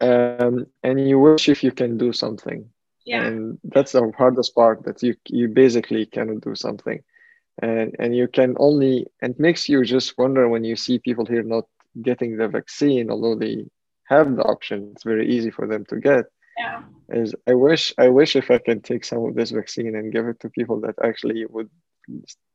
um, 0.00 0.66
and 0.82 1.08
you 1.08 1.18
wish 1.18 1.48
if 1.48 1.62
you 1.62 1.72
can 1.72 1.98
do 1.98 2.12
something 2.12 2.70
yeah. 3.04 3.24
and 3.24 3.58
that's 3.64 3.92
the 3.92 4.12
hardest 4.16 4.54
part 4.54 4.84
that 4.84 5.02
you 5.02 5.14
you 5.26 5.48
basically 5.48 6.06
cannot 6.06 6.40
do 6.40 6.54
something 6.54 7.02
and 7.62 7.94
and 7.98 8.16
you 8.16 8.28
can 8.28 8.56
only 8.58 9.06
and 9.20 9.38
makes 9.38 9.68
you 9.68 9.84
just 9.84 10.16
wonder 10.18 10.48
when 10.48 10.64
you 10.64 10.76
see 10.76 10.98
people 10.98 11.26
here 11.26 11.42
not 11.42 11.64
getting 12.02 12.36
the 12.36 12.48
vaccine 12.48 13.10
although 13.10 13.34
they 13.34 13.66
have 14.04 14.36
the 14.36 14.42
option 14.42 14.90
it's 14.92 15.04
very 15.04 15.28
easy 15.28 15.50
for 15.50 15.66
them 15.66 15.84
to 15.84 15.96
get 15.96 16.24
yeah. 16.58 16.82
is 17.10 17.34
i 17.46 17.54
wish 17.54 17.92
i 17.98 18.08
wish 18.08 18.36
if 18.36 18.50
i 18.50 18.58
can 18.58 18.80
take 18.80 19.04
some 19.04 19.24
of 19.24 19.34
this 19.34 19.50
vaccine 19.50 19.94
and 19.96 20.12
give 20.12 20.26
it 20.26 20.38
to 20.40 20.48
people 20.50 20.80
that 20.80 20.94
actually 21.02 21.44
would 21.46 21.70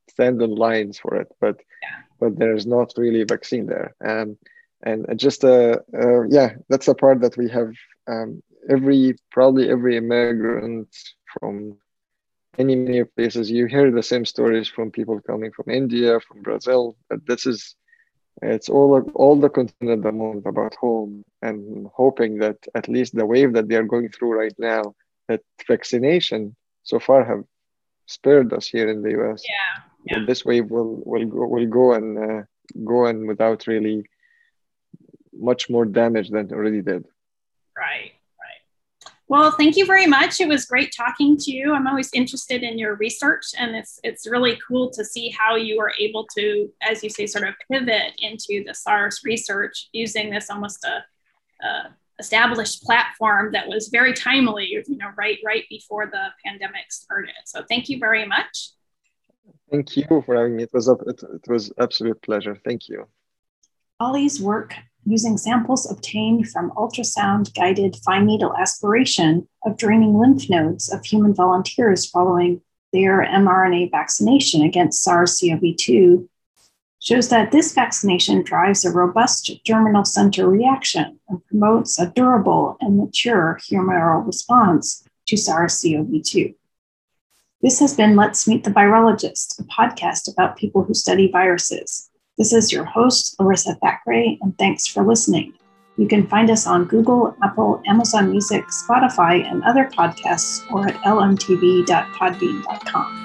stand 0.09 0.41
on 0.41 0.55
lines 0.55 0.97
for 0.97 1.15
it 1.15 1.27
but 1.39 1.57
yeah. 1.81 2.04
But 2.19 2.37
there's 2.37 2.65
not 2.65 2.93
really 2.97 3.21
a 3.21 3.25
vaccine 3.25 3.65
there. 3.65 3.95
Um, 4.03 4.37
and 4.85 5.05
just 5.19 5.43
uh, 5.43 5.77
uh, 5.93 6.23
yeah 6.29 6.53
that's 6.69 6.87
a 6.87 6.95
part 6.95 7.19
that 7.21 7.35
we 7.37 7.49
have 7.49 7.71
um, 8.07 8.41
every 8.69 9.15
probably 9.31 9.69
every 9.69 9.97
immigrant 9.97 10.87
from 11.27 11.77
many 12.57 12.75
many 12.75 13.03
places 13.03 13.51
you 13.51 13.65
hear 13.65 13.91
the 13.91 14.03
same 14.03 14.25
stories 14.25 14.67
from 14.67 14.91
people 14.91 15.19
coming 15.21 15.51
from 15.51 15.69
india 15.69 16.19
from 16.21 16.41
brazil 16.41 16.95
but 17.09 17.25
this 17.25 17.45
is 17.45 17.75
it's 18.41 18.69
all 18.69 19.01
all 19.13 19.35
the 19.39 19.49
concern 19.49 19.89
at 19.89 20.03
the 20.03 20.11
moment 20.11 20.45
about 20.45 20.75
home 20.75 21.23
and 21.41 21.87
hoping 21.93 22.37
that 22.37 22.57
at 22.75 22.87
least 22.87 23.15
the 23.15 23.25
wave 23.25 23.53
that 23.53 23.67
they 23.67 23.75
are 23.75 23.91
going 23.93 24.09
through 24.09 24.33
right 24.37 24.55
now 24.57 24.93
that 25.27 25.41
vaccination 25.67 26.55
so 26.83 26.99
far 26.99 27.23
have 27.23 27.43
spared 28.05 28.53
us 28.53 28.67
here 28.67 28.89
in 28.89 29.01
the 29.01 29.11
us 29.31 29.41
yeah 29.47 29.94
yeah. 30.05 30.19
this 30.25 30.45
wave 30.45 30.69
will 30.69 31.01
will 31.05 31.25
go 31.25 31.47
will 31.47 31.67
go 31.67 31.93
and 31.93 32.17
uh, 32.17 32.43
go 32.83 33.05
and 33.05 33.27
without 33.27 33.67
really 33.67 34.05
much 35.33 35.69
more 35.69 35.85
damage 35.85 36.29
than 36.29 36.51
already 36.51 36.81
did. 36.81 37.05
Right, 37.77 38.13
right. 38.39 39.11
Well, 39.27 39.51
thank 39.51 39.75
you 39.75 39.85
very 39.85 40.07
much. 40.07 40.39
It 40.39 40.47
was 40.47 40.65
great 40.65 40.93
talking 40.95 41.37
to 41.37 41.51
you. 41.51 41.73
I'm 41.73 41.87
always 41.87 42.09
interested 42.13 42.63
in 42.63 42.77
your 42.77 42.95
research, 42.95 43.45
and 43.57 43.75
it's 43.75 43.99
it's 44.03 44.27
really 44.27 44.59
cool 44.67 44.89
to 44.91 45.03
see 45.03 45.29
how 45.29 45.55
you 45.55 45.77
were 45.77 45.93
able 45.99 46.25
to, 46.37 46.69
as 46.81 47.03
you 47.03 47.09
say, 47.09 47.25
sort 47.25 47.47
of 47.47 47.55
pivot 47.69 48.13
into 48.19 48.63
the 48.65 48.73
SARS 48.73 49.21
research 49.23 49.89
using 49.91 50.29
this 50.29 50.49
almost 50.49 50.85
a, 50.85 51.03
a 51.65 51.95
established 52.17 52.81
platform 52.83 53.51
that 53.51 53.67
was 53.67 53.89
very 53.89 54.13
timely. 54.13 54.67
You 54.67 54.97
know, 54.97 55.09
right 55.17 55.39
right 55.43 55.65
before 55.69 56.05
the 56.05 56.27
pandemic 56.45 56.91
started. 56.91 57.35
So, 57.45 57.63
thank 57.67 57.89
you 57.89 57.99
very 57.99 58.25
much. 58.25 58.74
Thank 59.71 59.97
you 59.97 60.05
for 60.25 60.35
having 60.35 60.55
me. 60.55 60.63
It 60.63 60.73
was 60.73 60.87
a, 60.87 60.93
it, 60.93 61.23
it 61.23 61.47
was 61.47 61.71
absolute 61.79 62.21
pleasure. 62.21 62.55
Thank 62.63 62.87
you. 62.87 63.07
Ali's 63.99 64.41
work 64.41 64.75
using 65.05 65.37
samples 65.37 65.89
obtained 65.89 66.49
from 66.49 66.71
ultrasound 66.71 67.53
guided 67.53 67.95
fine 68.03 68.25
needle 68.25 68.55
aspiration 68.57 69.47
of 69.65 69.77
draining 69.77 70.17
lymph 70.17 70.49
nodes 70.49 70.91
of 70.91 71.05
human 71.05 71.33
volunteers 71.33 72.05
following 72.09 72.61
their 72.91 73.25
mRNA 73.25 73.91
vaccination 73.91 74.61
against 74.61 75.03
SARS 75.03 75.39
CoV 75.39 75.75
2 75.77 76.29
shows 76.99 77.29
that 77.29 77.51
this 77.51 77.73
vaccination 77.73 78.41
drives 78.41 78.83
a 78.83 78.91
robust 78.91 79.63
germinal 79.63 80.03
center 80.03 80.49
reaction 80.49 81.19
and 81.29 81.45
promotes 81.45 81.99
a 81.99 82.09
durable 82.09 82.77
and 82.81 82.97
mature 82.97 83.59
humoral 83.69 84.25
response 84.25 85.07
to 85.27 85.37
SARS 85.37 85.81
CoV 85.81 86.23
2. 86.23 86.53
This 87.61 87.79
has 87.79 87.95
been 87.95 88.15
Let's 88.15 88.47
Meet 88.47 88.63
the 88.63 88.71
Virologist, 88.71 89.59
a 89.59 89.63
podcast 89.63 90.31
about 90.31 90.55
people 90.57 90.83
who 90.83 90.93
study 90.93 91.29
viruses. 91.31 92.09
This 92.37 92.53
is 92.53 92.71
your 92.71 92.85
host, 92.85 93.35
Larissa 93.39 93.75
Thackray, 93.83 94.37
and 94.41 94.55
thanks 94.57 94.85
for 94.85 95.03
listening. 95.03 95.53
You 95.97 96.07
can 96.07 96.27
find 96.27 96.51
us 96.51 96.67
on 96.67 96.85
Google, 96.85 97.35
Apple, 97.41 97.81
Amazon 97.87 98.29
Music, 98.29 98.65
Spotify, 98.67 99.49
and 99.49 99.63
other 99.63 99.85
podcasts 99.85 100.69
or 100.71 100.87
at 100.87 100.95
lmtv.podbean.com. 101.03 103.24